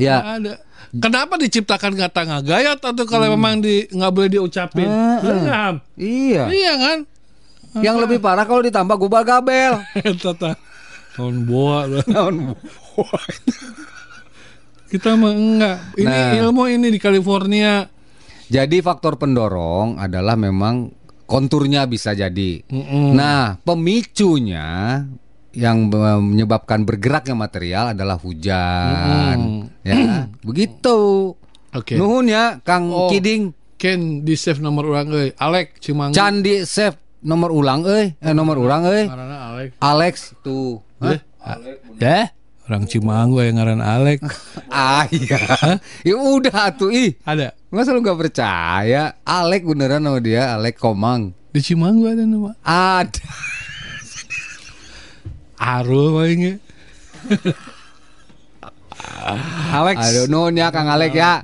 Ya. 0.00 0.18
Nggak 0.18 0.34
ada. 0.40 0.52
Kenapa 0.90 1.38
diciptakan 1.38 1.94
kata 1.94 2.20
ngagayat 2.26 2.82
atau 2.82 3.04
kalau 3.06 3.30
memang 3.30 3.62
di 3.62 3.86
nggak 3.86 4.10
boleh 4.10 4.30
diucapin? 4.32 4.90
Hmm. 4.90 4.98
Eh, 4.98 5.14
eh. 5.14 5.20
Belum. 5.22 5.74
Iya. 5.94 6.44
Iya 6.50 6.74
kan? 6.78 6.98
Yang 7.78 7.96
lebih 8.02 8.18
parah 8.18 8.42
kalau 8.42 8.66
ditambah 8.66 8.98
gubal 8.98 9.22
gabel. 9.22 9.78
Tata. 10.22 10.58
Tahun 11.14 11.36
boa. 11.46 11.86
Naon 12.10 12.58
Kita 14.90 15.14
mah 15.14 15.30
enggak. 15.30 15.78
Ini 15.94 16.10
Nah. 16.10 16.34
ilmu 16.42 16.66
ini 16.66 16.90
di 16.90 16.98
California. 16.98 17.86
Jadi 18.50 18.82
faktor 18.82 19.14
pendorong 19.14 19.94
adalah 19.96 20.34
memang 20.34 20.90
konturnya 21.22 21.86
bisa 21.86 22.10
jadi. 22.10 22.58
Mm-mm. 22.66 23.14
Nah, 23.14 23.54
pemicunya 23.62 24.98
yang 25.54 25.86
menyebabkan 26.18 26.82
bergeraknya 26.82 27.38
material 27.38 27.94
adalah 27.94 28.18
hujan. 28.18 29.70
Ya, 29.86 30.26
begitu. 30.46 31.30
Oke. 31.70 31.94
Nuhun 31.94 32.26
ya, 32.26 32.58
Kang 32.66 32.90
Oh. 32.90 33.06
Kiding. 33.06 33.54
Ken 33.80 34.26
di 34.26 34.34
save 34.36 34.60
nomor 34.60 34.92
orang 34.92 35.08
euy. 35.08 35.30
Alek 35.38 35.80
Cimanggu. 35.80 36.12
Can 36.12 36.42
di 36.44 36.66
save 36.68 36.98
nomor 37.22 37.48
ulang 37.48 37.86
euy, 37.86 38.12
eh 38.12 38.34
nomor 38.34 38.60
ulang 38.60 38.84
euy. 38.84 39.08
Alek. 39.08 39.78
Alex 39.80 40.34
tuh. 40.42 40.82
Hah? 41.00 41.16
Deh. 41.96 42.26
Orang 42.70 42.86
Cimanggu 42.86 43.42
yang 43.42 43.58
ngaran 43.58 43.82
Alek. 43.82 44.22
Ah 44.70 45.02
iya. 45.10 45.42
ya 46.06 46.14
udah 46.14 46.70
tuh 46.70 46.94
ih. 46.94 47.18
Ada. 47.26 47.50
Masa 47.74 47.90
lu 47.90 47.98
gak 47.98 48.14
percaya? 48.14 49.18
Alek 49.26 49.66
beneran 49.66 50.06
sama 50.06 50.22
dia, 50.22 50.54
Alek 50.54 50.78
Komang. 50.78 51.34
Di 51.50 51.58
Cimanggu 51.58 52.06
ada 52.06 52.22
nama. 52.22 52.54
Ada. 52.62 53.26
Arul 55.58 56.14
paling 56.14 56.40
Alex. 59.74 59.96
Aduh, 59.98 60.26
nun 60.30 60.54
ya 60.54 60.70
Kang 60.70 60.86
Alek 60.86 61.18
ya. 61.18 61.42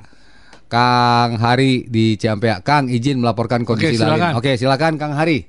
Kang 0.71 1.35
Hari 1.35 1.91
di 1.91 2.15
Ciampea. 2.15 2.63
Kang 2.63 2.87
izin 2.87 3.19
melaporkan 3.19 3.67
kondisi 3.67 3.95
Oke, 3.95 3.99
silakan. 3.99 4.31
lain. 4.31 4.35
Oke, 4.39 4.51
silakan 4.55 4.93
Kang 4.95 5.11
Hari. 5.11 5.43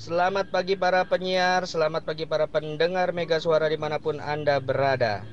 Selamat 0.00 0.48
pagi 0.48 0.80
para 0.80 1.04
penyiar, 1.04 1.68
selamat 1.68 2.08
pagi 2.08 2.24
para 2.24 2.48
pendengar 2.48 3.12
Mega 3.12 3.36
Suara 3.36 3.68
di 3.68 3.76
mana 3.76 4.00
pun 4.00 4.16
Anda 4.16 4.56
berada. 4.56 5.28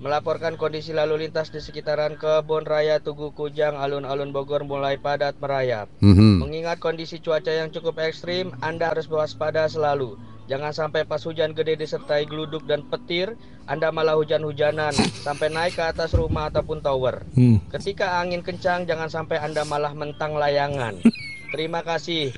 Melaporkan 0.00 0.56
kondisi 0.56 0.96
lalu 0.96 1.28
lintas 1.28 1.52
di 1.52 1.60
sekitaran 1.60 2.16
Kebun 2.16 2.64
Raya 2.64 2.96
Tugu 2.96 3.36
Kujang, 3.36 3.76
alun-alun 3.76 4.32
Bogor 4.32 4.64
mulai 4.64 4.96
padat 4.96 5.36
merayap. 5.36 5.92
Mhm. 6.00 6.40
Mengingat 6.40 6.80
kondisi 6.80 7.20
cuaca 7.20 7.52
yang 7.52 7.68
cukup 7.68 8.00
ekstrim, 8.00 8.56
Anda 8.64 8.96
harus 8.96 9.04
waspada 9.04 9.68
selalu. 9.68 10.16
Jangan 10.48 10.72
sampai 10.72 11.04
pas 11.04 11.20
hujan 11.20 11.52
gede 11.52 11.76
disertai 11.76 12.24
geluduk 12.24 12.64
dan 12.64 12.88
petir, 12.88 13.36
Anda 13.68 13.92
malah 13.92 14.16
hujan-hujanan 14.16 14.96
sampai 14.96 15.52
naik 15.52 15.76
ke 15.76 15.92
atas 15.92 16.16
rumah 16.16 16.48
ataupun 16.48 16.80
tower. 16.80 17.20
Hmm. 17.36 17.60
Ketika 17.68 18.16
angin 18.16 18.40
kencang, 18.40 18.88
jangan 18.88 19.12
sampai 19.12 19.44
Anda 19.44 19.68
malah 19.68 19.92
mentang 19.92 20.40
layangan. 20.40 21.04
Terima 21.52 21.84
kasih. 21.84 22.32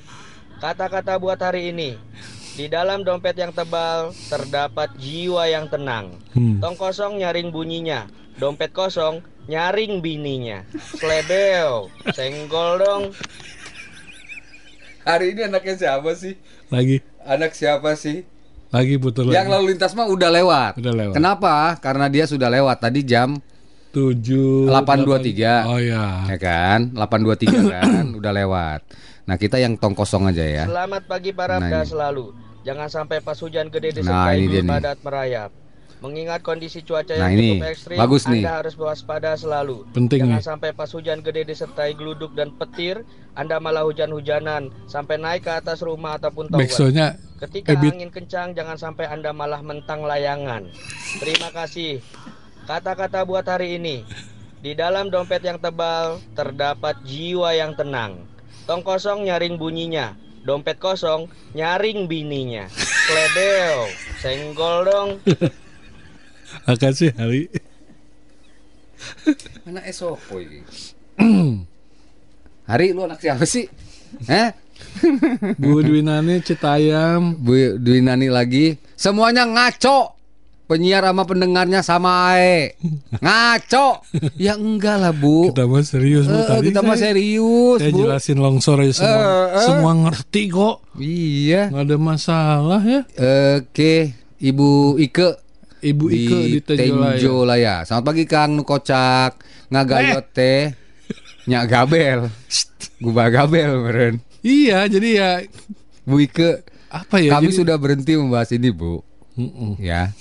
Kata-kata 0.58 1.22
buat 1.22 1.38
hari 1.38 1.70
ini. 1.70 1.94
Di 2.58 2.66
dalam 2.66 3.06
dompet 3.06 3.38
yang 3.38 3.54
tebal 3.54 4.10
terdapat 4.26 4.90
jiwa 4.98 5.46
yang 5.46 5.70
tenang. 5.70 6.18
Hmm. 6.34 6.58
Tong 6.58 6.74
kosong 6.74 7.22
nyaring 7.22 7.54
bunyinya. 7.54 8.10
Dompet 8.34 8.74
kosong 8.74 9.22
nyaring 9.46 10.02
bininya. 10.02 10.66
Slebeo, 10.98 11.86
senggol 12.10 12.82
dong. 12.82 13.02
Hari 15.06 15.32
ini 15.32 15.46
anaknya 15.46 15.74
siapa 15.78 16.10
sih? 16.18 16.34
Lagi. 16.68 17.00
Anak 17.22 17.54
siapa 17.54 17.94
sih? 17.94 18.26
Lagi 18.68 19.00
putar 19.00 19.24
Yang 19.24 19.48
lagi. 19.48 19.52
lalu 19.56 19.64
lintas 19.72 19.96
mah 19.96 20.10
udah 20.10 20.28
lewat. 20.28 20.72
Udah 20.76 20.92
lewat. 20.92 21.14
Kenapa? 21.16 21.78
Karena 21.80 22.10
dia 22.12 22.28
sudah 22.28 22.52
lewat 22.52 22.76
tadi 22.84 23.00
jam 23.06 23.40
7 23.96 24.68
8.23. 24.68 25.70
Oh 25.70 25.80
ya. 25.80 26.28
Ya 26.28 26.36
kan? 26.36 26.92
8.23 26.92 27.72
kan 27.72 28.04
udah 28.20 28.32
lewat. 28.36 28.80
Nah, 29.28 29.36
kita 29.36 29.60
yang 29.60 29.76
tong 29.76 29.92
kosong 29.92 30.24
aja 30.24 30.40
ya. 30.40 30.64
Selamat 30.64 31.04
pagi 31.04 31.36
para 31.36 31.60
Nah, 31.60 31.84
selalu. 31.84 32.32
Jangan 32.64 32.88
sampai 32.88 33.20
pas 33.20 33.36
hujan 33.36 33.68
gede 33.68 33.92
Nah, 33.92 33.96
disertai 34.00 34.40
nih. 34.40 34.64
padat 34.64 34.98
merayap. 35.04 35.50
Mengingat 36.00 36.40
kondisi 36.40 36.80
cuaca 36.80 37.12
Nah, 37.12 37.28
yang 37.28 37.36
ini. 37.36 37.60
cukup 37.60 37.68
ekstrim, 37.68 37.98
Bagus 38.00 38.22
nih. 38.24 38.40
Anda 38.40 38.52
harus 38.56 38.74
waspada 38.78 39.36
selalu. 39.36 39.84
Penting 39.92 40.24
Jangan 40.24 40.40
nih. 40.40 40.48
sampai 40.48 40.70
pas 40.72 40.88
hujan 40.88 41.20
gede 41.20 41.44
disertai 41.44 41.92
geluduk 41.92 42.32
dan 42.32 42.56
petir, 42.56 43.04
Anda 43.36 43.60
malah 43.60 43.84
hujan-hujanan 43.84 44.72
sampai 44.88 45.20
naik 45.20 45.44
ke 45.44 45.52
atas 45.52 45.84
rumah 45.84 46.16
ataupun 46.16 46.48
tower. 46.48 46.64
Backsoundnya 46.64 47.20
Ketika 47.38 47.76
Ebit. 47.76 47.92
angin 47.94 48.10
kencang, 48.10 48.56
jangan 48.56 48.80
sampai 48.80 49.06
Anda 49.06 49.30
malah 49.30 49.60
mentang 49.60 50.02
layangan. 50.02 50.72
Terima 51.20 51.52
kasih. 51.52 52.00
Kata-kata 52.64 53.28
buat 53.28 53.44
hari 53.44 53.76
ini. 53.76 54.08
Di 54.58 54.72
dalam 54.72 55.06
dompet 55.06 55.44
yang 55.44 55.60
tebal 55.60 56.18
terdapat 56.32 56.96
jiwa 57.04 57.52
yang 57.52 57.76
tenang. 57.76 58.24
Tong 58.68 58.84
kosong 58.84 59.24
nyaring 59.24 59.56
bunyinya. 59.56 60.12
Dompet 60.44 60.76
kosong 60.76 61.24
nyaring 61.56 62.04
bininya. 62.04 62.68
Kledeo, 63.08 63.88
senggol 64.20 64.84
dong. 64.84 65.10
Makasih 66.68 67.16
Hari. 67.16 67.48
Anak 69.64 69.88
esopo 69.88 70.36
ini. 70.36 70.60
Hari 72.68 72.92
lu 72.92 73.08
anak 73.08 73.24
siapa 73.24 73.48
sih? 73.48 73.64
Eh? 74.28 74.52
Bu 75.56 75.80
Dwinani 75.80 76.44
Citayam. 76.44 77.40
Bu 77.40 77.80
Dwinani 77.80 78.28
lagi. 78.28 78.76
Semuanya 79.00 79.48
ngaco. 79.48 80.17
Penyiar 80.68 81.00
sama 81.00 81.24
pendengarnya 81.24 81.80
sama 81.80 82.10
ae. 82.30 82.76
Ngaco. 83.24 84.04
Ya 84.36 84.52
enggak 84.54 85.00
lah, 85.00 85.10
Bu. 85.10 85.48
Kita 85.48 85.64
mah 85.64 85.80
serius 85.80 86.28
Bu 86.28 86.36
Eh, 86.36 86.44
tadi. 86.44 86.64
kita 86.68 86.80
mah 86.80 86.92
serius, 86.94 87.80
Saya 87.80 87.88
Bu. 87.88 87.98
jelasin 87.98 88.36
longsor 88.36 88.76
aja 88.78 88.92
semua. 88.94 89.16
Eh, 89.16 89.24
eh. 89.48 89.64
Semua 89.64 89.92
ngerti 89.98 90.42
kok. 90.46 90.76
Iya. 90.94 91.72
Nggak 91.72 91.84
ada 91.84 91.96
masalah 91.96 92.80
ya. 92.84 93.00
Oke, 93.56 94.12
Ibu 94.36 94.68
Ike. 94.98 95.28
Ibu 95.80 96.04
Ike 96.06 96.36
di 96.46 96.60
Tenjolaya. 96.60 97.16
Tenjolaya. 97.16 97.74
Selamat 97.82 98.04
pagi 98.04 98.24
Kang 98.24 98.50
Nu 98.52 98.62
Kocak. 98.62 99.40
Ngagayot 99.68 100.26
Eh. 100.26 100.32
teh. 100.34 100.62
Nyak 101.46 101.64
gabel. 101.64 102.28
Gubah 102.98 103.32
gabel 103.32 103.72
meren. 103.78 104.14
Iya, 104.40 104.84
jadi 104.84 105.08
ya 105.10 105.30
Bu 106.04 106.20
Ike. 106.20 106.60
apa 106.88 107.16
ya? 107.18 107.32
Kami 107.34 107.48
jadi- 107.48 107.56
sudah 107.56 107.76
berhenti 107.76 108.12
membahas 108.14 108.48
ini, 108.50 108.68
Bu. 108.68 109.00
Mm-mm. 109.34 109.78
Ya. 109.78 110.12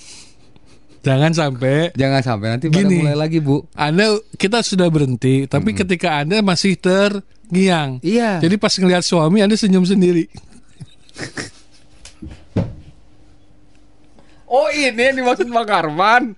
Jangan 1.02 1.30
sampai 1.32 1.94
Jangan 1.94 2.20
sampai 2.20 2.46
nanti 2.56 2.66
pada 2.68 2.82
Gini. 2.84 3.02
mulai 3.02 3.16
lagi, 3.16 3.38
Bu. 3.38 3.64
Anda 3.72 4.18
kita 4.34 4.60
sudah 4.66 4.90
berhenti, 4.90 5.46
tapi 5.46 5.72
ketika 5.72 6.20
Anda 6.22 6.42
masih 6.42 6.74
terngiang. 6.78 8.02
Iya. 8.02 8.42
Jadi 8.42 8.54
pas 8.58 8.74
ngelihat 8.74 9.04
suami 9.06 9.40
Anda 9.40 9.54
senyum 9.54 9.86
sendiri. 9.86 10.26
Oh, 14.48 14.72
ini 14.72 14.96
yang 14.96 15.16
dimaksud 15.20 15.44
Bang 15.52 15.68
Arman. 15.68 16.32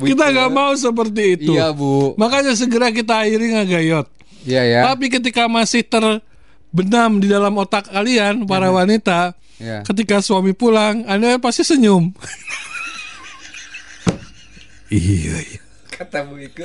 Kita 0.00 0.32
nggak 0.32 0.50
mau 0.54 0.72
seperti 0.72 1.22
itu. 1.36 1.52
Iya, 1.52 1.76
Bu. 1.76 2.16
Makanya 2.16 2.56
segera 2.56 2.88
kita 2.88 3.20
akhiri 3.20 3.52
ngagayot. 3.52 4.06
Iya 4.48 4.62
ya. 4.64 4.80
Tapi 4.88 5.12
ketika 5.12 5.44
masih 5.44 5.84
terbenam 5.84 7.20
di 7.20 7.28
dalam 7.28 7.52
otak 7.60 7.92
kalian 7.92 8.48
para 8.48 8.72
wanita, 8.72 9.36
Iya. 9.60 9.84
ketika 9.84 10.24
suami 10.24 10.56
pulang, 10.56 11.04
Anda 11.04 11.36
pasti 11.36 11.60
senyum. 11.60 12.16
iya, 14.88 15.36
iya. 15.36 15.60
Kata 15.92 16.24
Bu 16.24 16.40
Ike. 16.40 16.64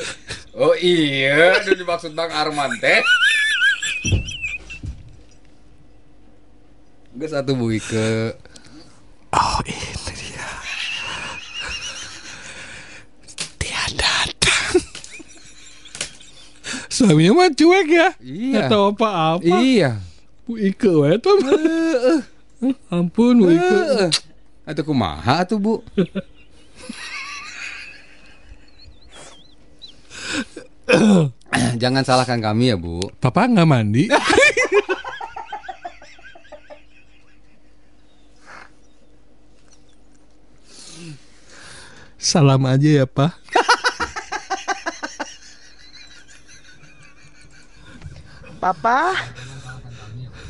Oh 0.55 0.71
iya, 0.79 1.59
itu 1.59 1.75
dimaksud 1.75 2.15
Bang 2.15 2.31
Arman 2.31 2.71
teh. 2.79 3.03
Enggak 7.11 7.35
satu 7.35 7.51
Bu 7.59 7.75
Ike. 7.75 8.39
Oh, 9.35 9.59
ini 9.67 10.11
dia. 10.15 10.47
Dia 13.59 13.83
datang. 13.99 14.79
Suaminya 16.87 17.31
mah 17.35 17.51
cuek 17.51 17.87
ya. 17.91 18.15
Iya. 18.23 18.51
Nggak 18.55 18.71
tahu 18.71 18.83
apa-apa. 18.95 19.55
Iya. 19.59 19.99
Bu 20.47 20.55
Ike 20.55 20.87
wae 20.95 21.19
tuh. 21.19 21.35
Ampun 22.89 23.43
Bu 23.43 23.51
Ike. 23.51 23.59
Heeh. 23.59 24.09
Atau 24.65 24.83
kumaha 24.87 25.45
tuh 25.45 25.59
bu? 25.61 25.73
Jangan 31.75 32.03
salahkan 32.03 32.39
kami 32.41 32.71
ya 32.73 32.77
bu. 32.79 33.03
Papa 33.19 33.45
nggak 33.45 33.67
mandi. 33.67 34.09
Salam 42.25 42.65
aja 42.65 42.89
ya 42.89 43.05
Pak. 43.05 43.37
Papa, 48.57 49.13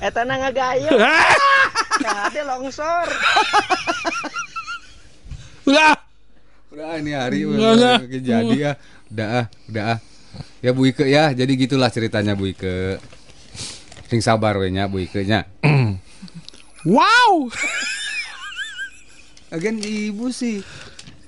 eta 0.01 0.21
na 0.27 0.35
ngagayo. 0.41 0.91
Kade 2.01 2.41
longsor. 2.49 3.07
Udah. 5.65 5.95
Udah 6.75 6.99
ini 6.99 7.11
hari 7.15 7.47
Enggak, 7.47 7.55
udah 7.55 7.71
enggak. 8.03 8.21
jadi 8.21 8.55
ya. 8.55 8.71
Udah 9.07 9.27
ah, 9.31 9.45
udah 9.71 9.83
ah. 9.95 9.99
Ya 10.59 10.75
Bu 10.75 10.83
Ike 10.89 11.07
ya, 11.07 11.31
jadi 11.31 11.51
gitulah 11.55 11.87
ceritanya 11.87 12.35
Bu 12.35 12.51
Ike. 12.51 12.99
Sing 14.11 14.19
sabar 14.19 14.59
we 14.59 14.69
nya 14.69 14.91
Bu 14.91 14.99
Ike 14.99 15.23
nya. 15.23 15.47
Wow. 16.85 17.49
Agen 19.49 19.79
ibu 19.81 20.29
sih. 20.29 20.61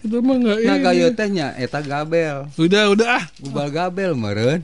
Udah 0.05 0.19
mah 0.21 0.35
nggak 0.37 0.57
Nah 0.67 0.77
gayo 0.83 1.07
teh 1.15 1.29
nya 1.31 1.57
eta 1.57 1.81
gabel. 1.81 2.45
Udah 2.59 2.93
udah 2.93 3.07
ah. 3.17 3.23
Gubal 3.41 3.71
gabel 3.73 4.13
meureun. 4.13 4.61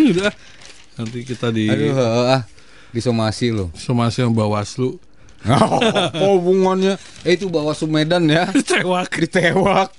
udah. 0.00 0.32
Nanti 0.98 1.22
kita 1.22 1.54
di 1.54 1.70
Aduh 1.70 1.94
ah. 1.94 2.42
Disomasi 2.90 3.54
lo. 3.54 3.70
somasi 3.76 4.24
yang 4.24 4.34
Bawaslu. 4.34 4.98
Apa 5.46 6.24
hubungannya? 6.34 6.98
Eh 7.22 7.38
itu 7.38 7.46
bawa 7.46 7.70
Sumedan 7.70 8.26
ya. 8.26 8.50
Ditewak. 8.56 9.14
Ditewak. 9.14 9.94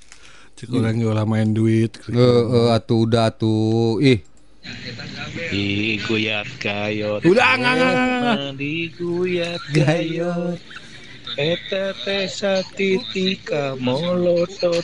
Cek 0.59 0.67
orang 0.75 0.99
yang 0.99 1.23
main 1.23 1.55
duit. 1.55 1.95
Heeh, 2.11 2.67
atuh 2.75 3.07
udah 3.07 3.31
atuh. 3.31 4.03
Ih, 4.03 4.19
Diguyat 5.49 6.47
gayot. 6.59 7.23
Udah, 7.23 7.55
enggak, 7.55 7.73
enggak, 7.79 7.93
enggak. 7.95 8.37
Diguyat 8.59 9.61
gayot. 9.71 10.59
Eta 11.39 11.95
teh 12.03 12.27
satitika 12.27 13.79
molotot. 13.79 14.83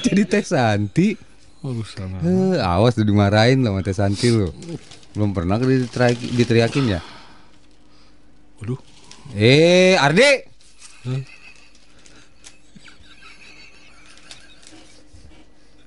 jadi 0.00 0.22
Teh 0.24 0.40
Santi. 0.40 1.25
Oh, 1.66 1.74
sana. 1.82 2.22
Eh, 2.22 2.62
awas 2.62 2.94
tuh 2.94 3.02
dimarahin 3.02 3.58
sama 3.66 3.82
Teh 3.82 3.90
Santi 3.90 4.30
lo. 4.30 4.54
Belum 5.10 5.34
pernah 5.34 5.58
diteriaki, 5.58 6.30
diteriakin 6.30 6.94
ya? 6.94 7.00
Waduh. 8.62 8.78
Eh, 9.34 9.98
Ardi. 9.98 10.46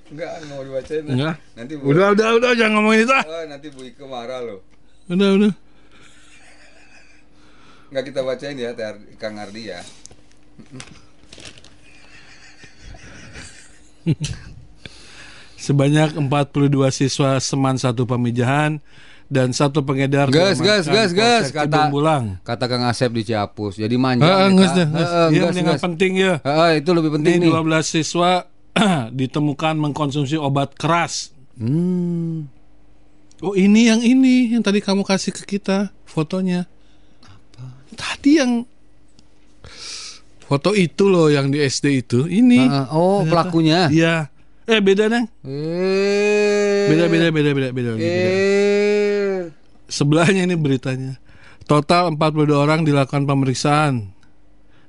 Enggak, 0.09 0.31
mau 0.49 0.65
dibacain. 0.65 1.05
Enggak. 1.05 1.35
Nanti 1.53 1.73
Bu. 1.77 1.93
Udah 1.93 2.07
udah 2.17 2.27
udah 2.41 2.51
jangan 2.57 2.81
ngomongin 2.81 3.05
itu. 3.05 3.13
ah. 3.13 3.23
Oh, 3.23 3.43
nanti 3.45 3.67
Bu 3.69 3.81
Ike 3.85 4.03
marah 4.09 4.41
lo. 4.41 4.57
Udah 5.07 5.29
udah. 5.37 5.53
Enggak 7.89 8.03
kita 8.09 8.21
bacain 8.21 8.57
ya, 8.57 8.73
Teh 8.73 8.85
Ardi- 8.85 9.09
Kang 9.21 9.37
Ardi 9.37 9.61
ya. 9.69 9.79
Sebanyak 15.59 16.15
42 16.15 16.71
siswa 16.89 17.35
seman 17.37 17.75
satu 17.75 18.07
pemijahan 18.07 18.79
dan 19.27 19.51
satu 19.51 19.83
pengedar 19.83 20.31
Gas, 20.31 20.57
gas, 20.57 20.87
gas, 20.87 21.11
gas, 21.11 21.51
kata 21.51 21.91
Bulang. 21.91 22.39
kata 22.41 22.65
Kang 22.65 22.81
Asep 22.83 23.11
di 23.11 23.23
Ciapus. 23.23 23.75
Jadi 23.75 23.93
manja. 23.93 24.23
Dah, 24.23 24.47
geus. 24.49 24.71
Heeh, 24.71 24.87
Iya, 24.89 25.27
geus, 25.29 25.51
mendingan 25.51 25.75
geus. 25.75 25.83
penting 25.83 26.11
ya. 26.15 26.33
Heeh, 26.41 26.71
itu 26.79 26.89
lebih 26.89 27.11
penting 27.13 27.33
Ini 27.37 27.45
nih. 27.45 27.51
12 27.53 27.85
siswa 27.85 28.47
ditemukan 29.13 29.75
mengkonsumsi 29.77 30.33
obat 30.33 30.73
keras. 30.73 31.35
Hmm. 31.59 32.47
Oh, 33.39 33.51
ini 33.53 33.87
yang 33.87 33.99
ini 33.99 34.51
yang 34.51 34.63
tadi 34.63 34.79
kamu 34.79 35.03
kasih 35.03 35.31
ke 35.31 35.43
kita 35.45 35.91
fotonya. 36.03 36.65
Tadi 37.91 38.31
yang 38.39 38.63
foto 40.41 40.71
itu 40.71 41.05
loh 41.05 41.27
yang 41.27 41.51
di 41.51 41.59
SD 41.59 41.85
itu. 41.99 42.25
Ini. 42.25 42.59
Heeh, 42.59 42.85
oh, 42.89 43.21
Ternyata. 43.21 43.29
pelakunya. 43.29 43.79
Iya. 43.91 44.15
Eh 44.69 44.81
beda 44.85 45.09
neng. 45.09 45.25
Eh. 45.49 46.93
Beda 46.93 47.05
beda 47.09 47.27
beda 47.33 47.49
beda 47.57 47.69
beda. 47.73 47.91
beda. 47.97 48.05
Eh. 48.05 49.41
Sebelahnya 49.89 50.45
ini 50.45 50.53
beritanya. 50.53 51.17
Total 51.65 52.13
42 52.13 52.53
orang 52.53 52.85
dilakukan 52.85 53.25
pemeriksaan. 53.25 54.13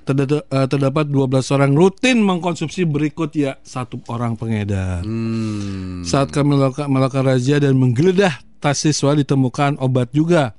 Terdapat, 0.05 0.45
eh, 0.49 0.67
terdapat 0.69 1.05
12 1.09 1.49
orang 1.57 1.73
rutin 1.73 2.21
mengkonsumsi 2.21 2.85
berikut 2.85 3.33
ya 3.33 3.57
satu 3.65 4.05
orang 4.13 4.37
pengedar. 4.37 5.01
Hmm. 5.01 6.05
Saat 6.05 6.29
kami 6.29 6.61
melakukan, 6.61 6.89
melakukan 6.93 7.25
razia 7.25 7.57
dan 7.57 7.77
menggeledah 7.81 8.37
tas 8.61 8.85
siswa 8.85 9.17
ditemukan 9.17 9.81
obat 9.81 10.13
juga. 10.13 10.53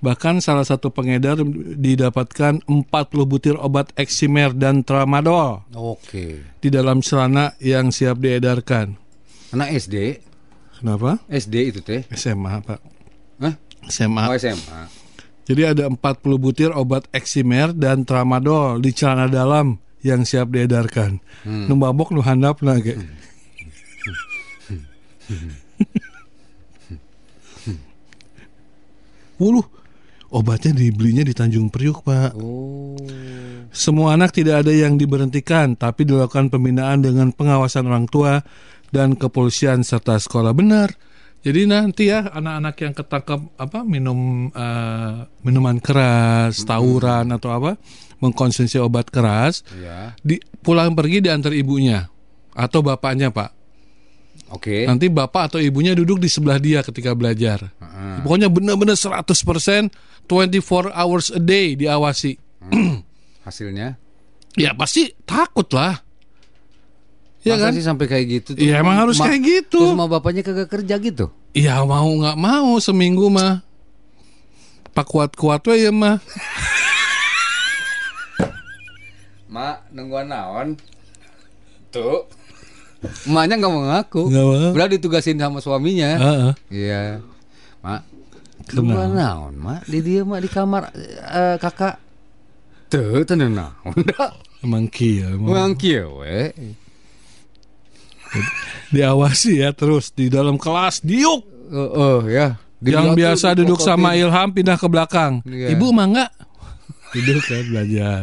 Bahkan 0.00 0.40
salah 0.40 0.64
satu 0.64 0.88
pengedar 0.88 1.36
didapatkan 1.76 2.64
40 2.64 2.72
butir 3.28 3.52
obat 3.60 3.92
eksimer 4.00 4.56
dan 4.56 4.80
tramadol 4.80 5.60
Oke. 5.76 6.40
di 6.56 6.68
dalam 6.72 7.04
celana 7.04 7.52
yang 7.60 7.92
siap 7.92 8.16
diedarkan. 8.16 8.96
Anak 9.52 9.76
SD, 9.76 10.24
Kenapa? 10.80 11.20
SD 11.28 11.54
itu 11.68 11.84
teh. 11.84 12.08
SMA, 12.16 12.64
Pak. 12.64 12.80
Hah? 13.44 13.54
SMA. 13.92 14.24
Oh, 14.24 14.36
SMA. 14.40 14.88
Jadi 15.44 15.62
ada 15.68 15.84
40 15.92 16.00
butir 16.40 16.72
obat 16.72 17.04
eksimer 17.12 17.76
dan 17.76 18.08
tramadol 18.08 18.80
di 18.80 18.96
celana 18.96 19.28
dalam 19.28 19.76
yang 20.00 20.24
siap 20.24 20.48
diedarkan. 20.56 21.20
Hmm. 21.44 21.68
Nu 21.68 21.76
mabok 21.76 22.16
nu 22.16 22.24
handap 22.24 22.64
ge. 22.80 22.96
Wuluh, 29.40 29.64
obatnya 30.30 30.72
dibelinya 30.74 31.26
di 31.26 31.34
Tanjung 31.34 31.68
Priuk, 31.68 32.06
Pak. 32.06 32.38
Oh. 32.38 32.96
Semua 33.70 34.18
anak 34.18 34.34
tidak 34.34 34.66
ada 34.66 34.72
yang 34.74 34.98
diberhentikan, 34.98 35.78
tapi 35.78 36.02
dilakukan 36.02 36.50
pembinaan 36.50 37.02
dengan 37.06 37.30
pengawasan 37.30 37.86
orang 37.86 38.10
tua 38.10 38.42
dan 38.90 39.14
kepolisian 39.14 39.86
serta 39.86 40.18
sekolah 40.18 40.50
benar. 40.50 40.90
Jadi 41.40 41.64
nanti 41.64 42.12
ya 42.12 42.28
anak-anak 42.28 42.76
yang 42.84 42.92
ketangkap 42.92 43.40
apa 43.56 43.80
minum 43.80 44.50
eh, 44.52 45.24
minuman 45.40 45.80
keras, 45.80 46.66
tawuran 46.68 47.32
atau 47.32 47.48
apa 47.54 47.80
mengkonsumsi 48.20 48.76
obat 48.76 49.08
keras, 49.08 49.64
Iya. 49.72 50.12
di 50.20 50.36
pulang 50.60 50.92
pergi 50.92 51.24
diantar 51.24 51.56
ibunya 51.56 52.04
atau 52.52 52.84
bapaknya 52.84 53.32
pak. 53.32 53.56
Oke. 54.50 54.82
Nanti 54.82 55.06
bapak 55.06 55.54
atau 55.54 55.58
ibunya 55.62 55.94
duduk 55.94 56.18
di 56.18 56.26
sebelah 56.26 56.58
dia 56.58 56.82
ketika 56.82 57.14
belajar. 57.14 57.70
Heeh. 57.78 58.26
Pokoknya 58.26 58.50
benar-benar 58.50 58.98
100% 58.98 59.30
24 60.26 60.90
hours 60.90 61.30
a 61.30 61.38
day 61.38 61.78
diawasi. 61.78 62.34
Hasilnya? 63.46 63.94
Ya 64.58 64.74
pasti 64.74 65.14
takut 65.22 65.70
lah. 65.70 66.02
Ya 67.40 67.56
Masa 67.56 67.70
kan? 67.70 67.72
sih 67.72 67.84
sampai 67.86 68.06
kayak 68.10 68.26
gitu? 68.28 68.50
Iya, 68.58 68.84
emang 68.84 69.00
harus 69.00 69.16
kayak 69.16 69.40
gitu. 69.40 69.80
Terus 69.80 69.96
sama 69.96 70.10
bapaknya 70.10 70.44
kagak 70.44 70.68
kerja 70.68 71.00
gitu? 71.00 71.32
Iya 71.56 71.80
mau 71.88 72.04
nggak 72.04 72.36
mau 72.36 72.76
seminggu 72.82 73.32
mah. 73.32 73.64
Pak 74.92 75.06
kuat-kuat 75.08 75.62
we 75.70 75.88
ya 75.88 75.94
mah. 75.94 76.18
Mak, 79.50 79.90
nungguan 79.90 80.30
naon? 80.30 80.78
Tuh. 81.90 82.22
Emaknya 83.00 83.54
nggak 83.56 83.72
mau 83.72 83.82
ngaku. 83.88 84.22
Nggak 84.28 84.44
mau. 84.44 84.70
Udah 84.76 84.88
ditugasin 84.92 85.40
sama 85.40 85.58
suaminya. 85.64 86.20
Iya. 86.68 87.24
Mak. 87.80 88.00
Kenapa? 88.68 88.86
Nungguan 88.86 89.10
naon, 89.16 89.54
Mak? 89.56 89.80
Di 89.88 89.98
dia 90.04 90.20
Mak 90.22 90.40
di 90.44 90.48
kamar 90.52 90.82
eh, 91.32 91.56
kakak. 91.56 91.96
Tuh, 92.92 93.24
tenan 93.24 93.56
naon 93.56 93.96
dah. 94.04 94.36
Emang 94.60 94.84
kieu 94.92 95.24
emang. 95.40 95.48
Emang 95.56 95.72
kieu 95.72 96.20
we. 96.20 96.52
Diawasi 98.92 99.64
ya 99.64 99.72
terus 99.72 100.12
di 100.12 100.28
dalam 100.28 100.60
kelas 100.60 101.00
diuk. 101.00 101.42
Heeh, 101.72 102.20
ya. 102.30 102.46
Di 102.80 102.92
yang 102.92 103.12
tuh 103.12 103.16
biasa 103.16 103.56
duduk 103.56 103.80
sama 103.80 104.12
dipokotin. 104.12 104.28
Ilham 104.28 104.48
pindah 104.52 104.76
ke 104.76 104.86
belakang. 104.92 105.32
Iya. 105.48 105.72
Ibu 105.72 105.86
mah 105.96 106.06
enggak. 106.12 106.30
Duduk 107.16 107.42
kan 107.48 107.64
belajar. 107.72 108.22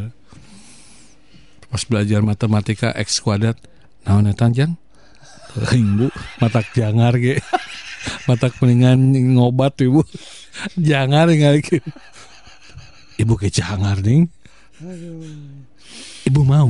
Pas 1.67 1.84
belajar 1.84 2.19
matematika 2.21 2.89
X 2.95 3.19
kuadrat. 3.19 3.57
Naon 4.08 4.32
eta 4.32 4.47
jang? 4.49 4.74
Ibu 5.58 6.08
matak 6.39 6.72
jangar 6.72 7.18
ge. 7.20 7.43
matak 8.30 8.55
mendingan 8.64 8.99
ngobat 9.36 9.76
ibu. 9.84 9.99
jangar 10.80 11.28
nggak 11.28 11.84
Ibu 13.18 13.34
ke 13.36 13.49
jangar 13.51 13.99
ning. 13.99 14.30
Ibu 16.24 16.41
mau. 16.45 16.70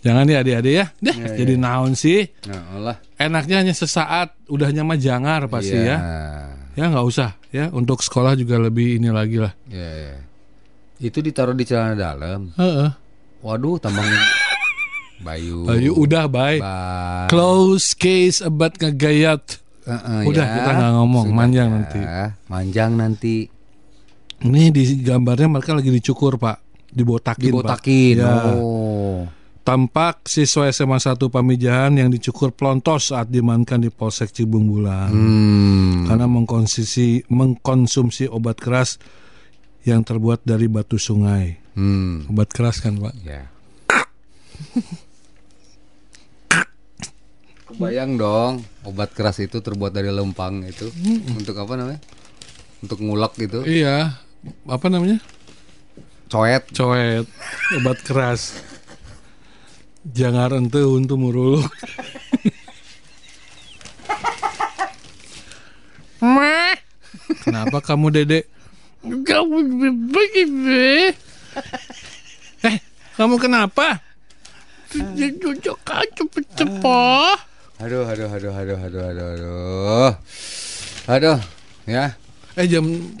Jangan 0.00 0.30
ya 0.30 0.38
adik-adik 0.40 0.74
ya. 0.74 0.86
Dah, 1.02 1.14
Iya, 1.18 1.34
jadi 1.34 1.54
iya. 1.58 1.62
naon 1.66 1.92
sih? 1.98 2.30
Nah, 2.46 2.62
Allah. 2.78 2.96
Enaknya 3.18 3.66
hanya 3.66 3.74
sesaat, 3.74 4.38
udahnya 4.46 4.86
mah 4.86 4.94
jangar 4.94 5.50
pasti 5.50 5.74
Iya. 5.74 5.98
ya. 5.98 5.98
Ya 6.78 6.84
nggak 6.92 7.06
usah 7.08 7.34
ya 7.50 7.72
untuk 7.74 8.04
sekolah 8.06 8.38
juga 8.38 8.60
lebih 8.62 9.02
ini 9.02 9.10
lagi 9.10 9.42
lah. 9.42 9.50
Ya, 9.66 9.90
ya. 10.14 10.16
Itu 11.02 11.20
ditaruh 11.20 11.58
di 11.58 11.66
celana 11.66 11.98
dalam. 11.98 12.54
Heeh. 12.54 12.90
Waduh, 13.42 13.76
tambang 13.82 14.06
Bayu. 15.20 15.64
Bayu 15.64 15.92
udah 15.96 16.28
bye. 16.28 16.60
Bye. 16.60 17.28
Close 17.32 17.96
case 17.96 18.44
about 18.44 18.76
ngegayat. 18.76 19.62
Heeh, 19.86 20.26
udah 20.26 20.44
ya. 20.44 20.54
kita 20.58 20.70
nggak 20.74 20.92
ngomong, 20.98 21.26
Sudah 21.30 21.38
manjang 21.38 21.68
ya. 21.70 21.74
nanti. 21.78 22.00
Manjang 22.50 22.92
nanti. 22.98 23.36
Ini 24.42 24.62
di 24.74 24.82
gambarnya 25.00 25.48
mereka 25.48 25.72
lagi 25.78 25.94
dicukur 25.94 26.36
pak, 26.36 26.58
dibotakin. 26.90 27.40
Pak. 27.40 27.46
Dibotakin. 27.46 28.14
Ya. 28.18 28.34
Oh. 28.58 29.24
Tampak 29.66 30.30
siswa 30.30 30.70
SMA 30.70 31.02
1 31.02 31.18
Pamijahan 31.26 31.90
yang 31.98 32.06
dicukur 32.06 32.54
pelontos 32.54 33.10
saat 33.10 33.26
dimankan 33.26 33.82
di 33.82 33.90
Polsek 33.90 34.30
Cibung 34.30 34.70
Bulan. 34.70 35.10
Hmm. 35.10 36.06
Karena 36.06 36.30
mengkonsumsi 36.30 37.26
mengkonsumsi 37.26 38.30
obat 38.30 38.62
keras 38.62 39.02
yang 39.82 40.06
terbuat 40.06 40.46
dari 40.46 40.70
batu 40.70 41.02
sungai. 41.02 41.58
Hmm. 41.74 42.30
Obat 42.30 42.54
keras 42.54 42.78
kan, 42.78 42.94
Pak? 42.98 43.14
Ya. 43.26 43.50
Kebayang 47.66 48.14
dong, 48.14 48.62
obat 48.86 49.10
keras 49.10 49.42
itu 49.42 49.58
terbuat 49.58 49.90
dari 49.90 50.14
lempang 50.14 50.62
itu. 50.62 50.86
Untuk 51.34 51.58
apa 51.58 51.74
namanya? 51.74 51.98
Untuk 52.78 53.02
ngulek 53.02 53.34
gitu. 53.42 53.66
Iya. 53.66 54.22
Apa 54.70 54.86
namanya? 54.86 55.18
Coet. 56.30 56.70
Coet. 56.70 57.26
Obat 57.82 57.98
keras. 58.06 58.62
Jangan 60.06 60.62
ente 60.62 60.78
untuk 60.86 61.18
muruluk. 61.18 61.66
Kenapa 67.46 67.78
kamu 67.82 68.10
dedek? 68.10 68.46
Kamu 69.02 69.56
begini. 70.10 71.14
Eh, 72.62 72.76
kamu 73.14 73.38
kenapa? 73.38 74.02
Cocok 74.90 75.78
aja 75.90 76.10
cepet 76.14 76.46
Aduh, 77.76 78.08
aduh, 78.08 78.28
aduh, 78.30 78.52
aduh, 78.52 78.78
aduh, 78.78 79.02
aduh, 79.04 79.26
aduh. 79.34 80.12
Aduh, 81.06 81.38
ya. 81.84 82.16
Eh 82.56 82.64
jam 82.64 82.88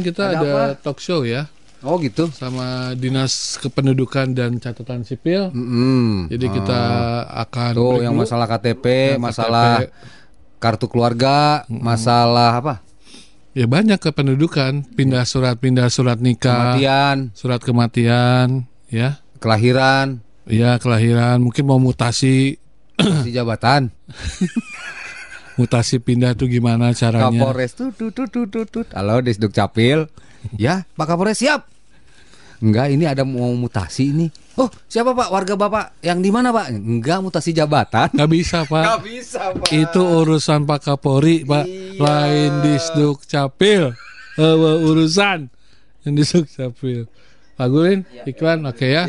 kita 0.00 0.30
Ada 0.30 0.36
ada, 0.36 0.46
apa? 0.46 0.62
talk 0.78 1.02
show 1.02 1.26
ya. 1.26 1.50
Oh 1.82 1.98
gitu. 1.98 2.30
Sama 2.30 2.94
Dinas 2.94 3.58
Kependudukan 3.58 4.30
dan 4.30 4.62
Catatan 4.62 5.02
Sipil. 5.02 5.50
Mm. 5.50 6.30
Jadi 6.30 6.46
kita 6.48 6.80
akan 7.28 7.72
Tuh 7.74 7.86
break 7.92 8.02
yang 8.06 8.14
dulu. 8.14 8.22
masalah 8.22 8.46
KTP, 8.48 8.84
Ya, 8.86 9.18
masalah 9.18 9.70
KTP. 9.76 9.90
kartu 10.56 10.86
keluarga, 10.86 11.36
masalah 11.68 12.50
apa? 12.56 12.74
Ya 13.52 13.66
banyak 13.66 13.98
kependudukan, 13.98 14.86
pindah 14.94 15.24
surat, 15.24 15.56
pindah 15.56 15.88
surat 15.88 16.20
nikah, 16.20 16.76
Kematian, 16.76 17.16
surat 17.32 17.58
kematian, 17.58 18.68
ya, 18.86 19.16
kelahiran, 19.38 20.20
ya 20.44 20.76
kelahiran, 20.76 21.40
mungkin 21.40 21.64
mau 21.64 21.80
mutasi, 21.80 22.60
si 22.96 23.30
jabatan, 23.30 23.92
mutasi 25.58 26.00
pindah 26.00 26.36
tuh 26.36 26.48
gimana 26.48 26.92
caranya? 26.92 27.28
Kapolres 27.32 27.72
tut 27.72 27.92
tut 27.96 28.12
tut 28.12 28.28
tut 28.28 28.48
tut, 28.48 28.66
tut. 28.68 28.86
Halo 28.92 29.20
Disduk 29.20 29.52
Capil. 29.52 30.08
ya, 30.56 30.84
Pak 30.94 31.06
Kapolres 31.08 31.40
siap. 31.40 31.64
Enggak, 32.56 32.88
ini 32.88 33.04
ada 33.04 33.20
mau 33.20 33.52
mutasi 33.52 34.16
ini. 34.16 34.26
Oh, 34.56 34.72
siapa 34.88 35.12
Pak? 35.12 35.28
Warga 35.28 35.54
Bapak 35.60 36.00
yang 36.00 36.24
di 36.24 36.32
mana 36.32 36.48
Pak? 36.48 36.72
Enggak, 36.72 37.20
mutasi 37.20 37.52
jabatan. 37.52 38.08
Nggak 38.16 38.30
bisa 38.32 38.64
pak. 38.64 38.84
Nggak 38.88 39.02
bisa 39.04 39.40
Pak. 39.52 39.68
Itu 39.68 40.00
urusan 40.00 40.64
Pak 40.64 40.80
Kapolri 40.80 41.44
pak, 41.44 41.68
lain 42.00 42.52
disduk 42.64 43.20
capil, 43.28 43.92
Eh, 44.36 44.56
urusan 44.88 45.52
yang 46.08 46.12
disduk 46.16 46.48
capil. 46.48 47.04
Pak 47.56 47.68
Gulin, 47.68 48.08
iklan, 48.24 48.64
oke 48.64 48.88
ya. 48.88 49.04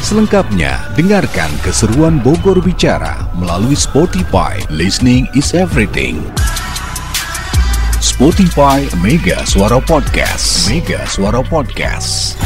Selengkapnya, 0.00 0.80
dengarkan 0.96 1.52
keseruan 1.60 2.24
Bogor 2.24 2.56
Bicara 2.64 3.28
melalui 3.36 3.76
Spotify. 3.76 4.56
Listening 4.72 5.28
is 5.36 5.52
everything. 5.52 6.24
Spotify 8.00 8.88
Mega 9.04 9.44
Suara 9.44 9.76
Podcast. 9.76 10.72
Mega 10.72 11.04
Suara 11.04 11.44
Podcast. 11.44 12.40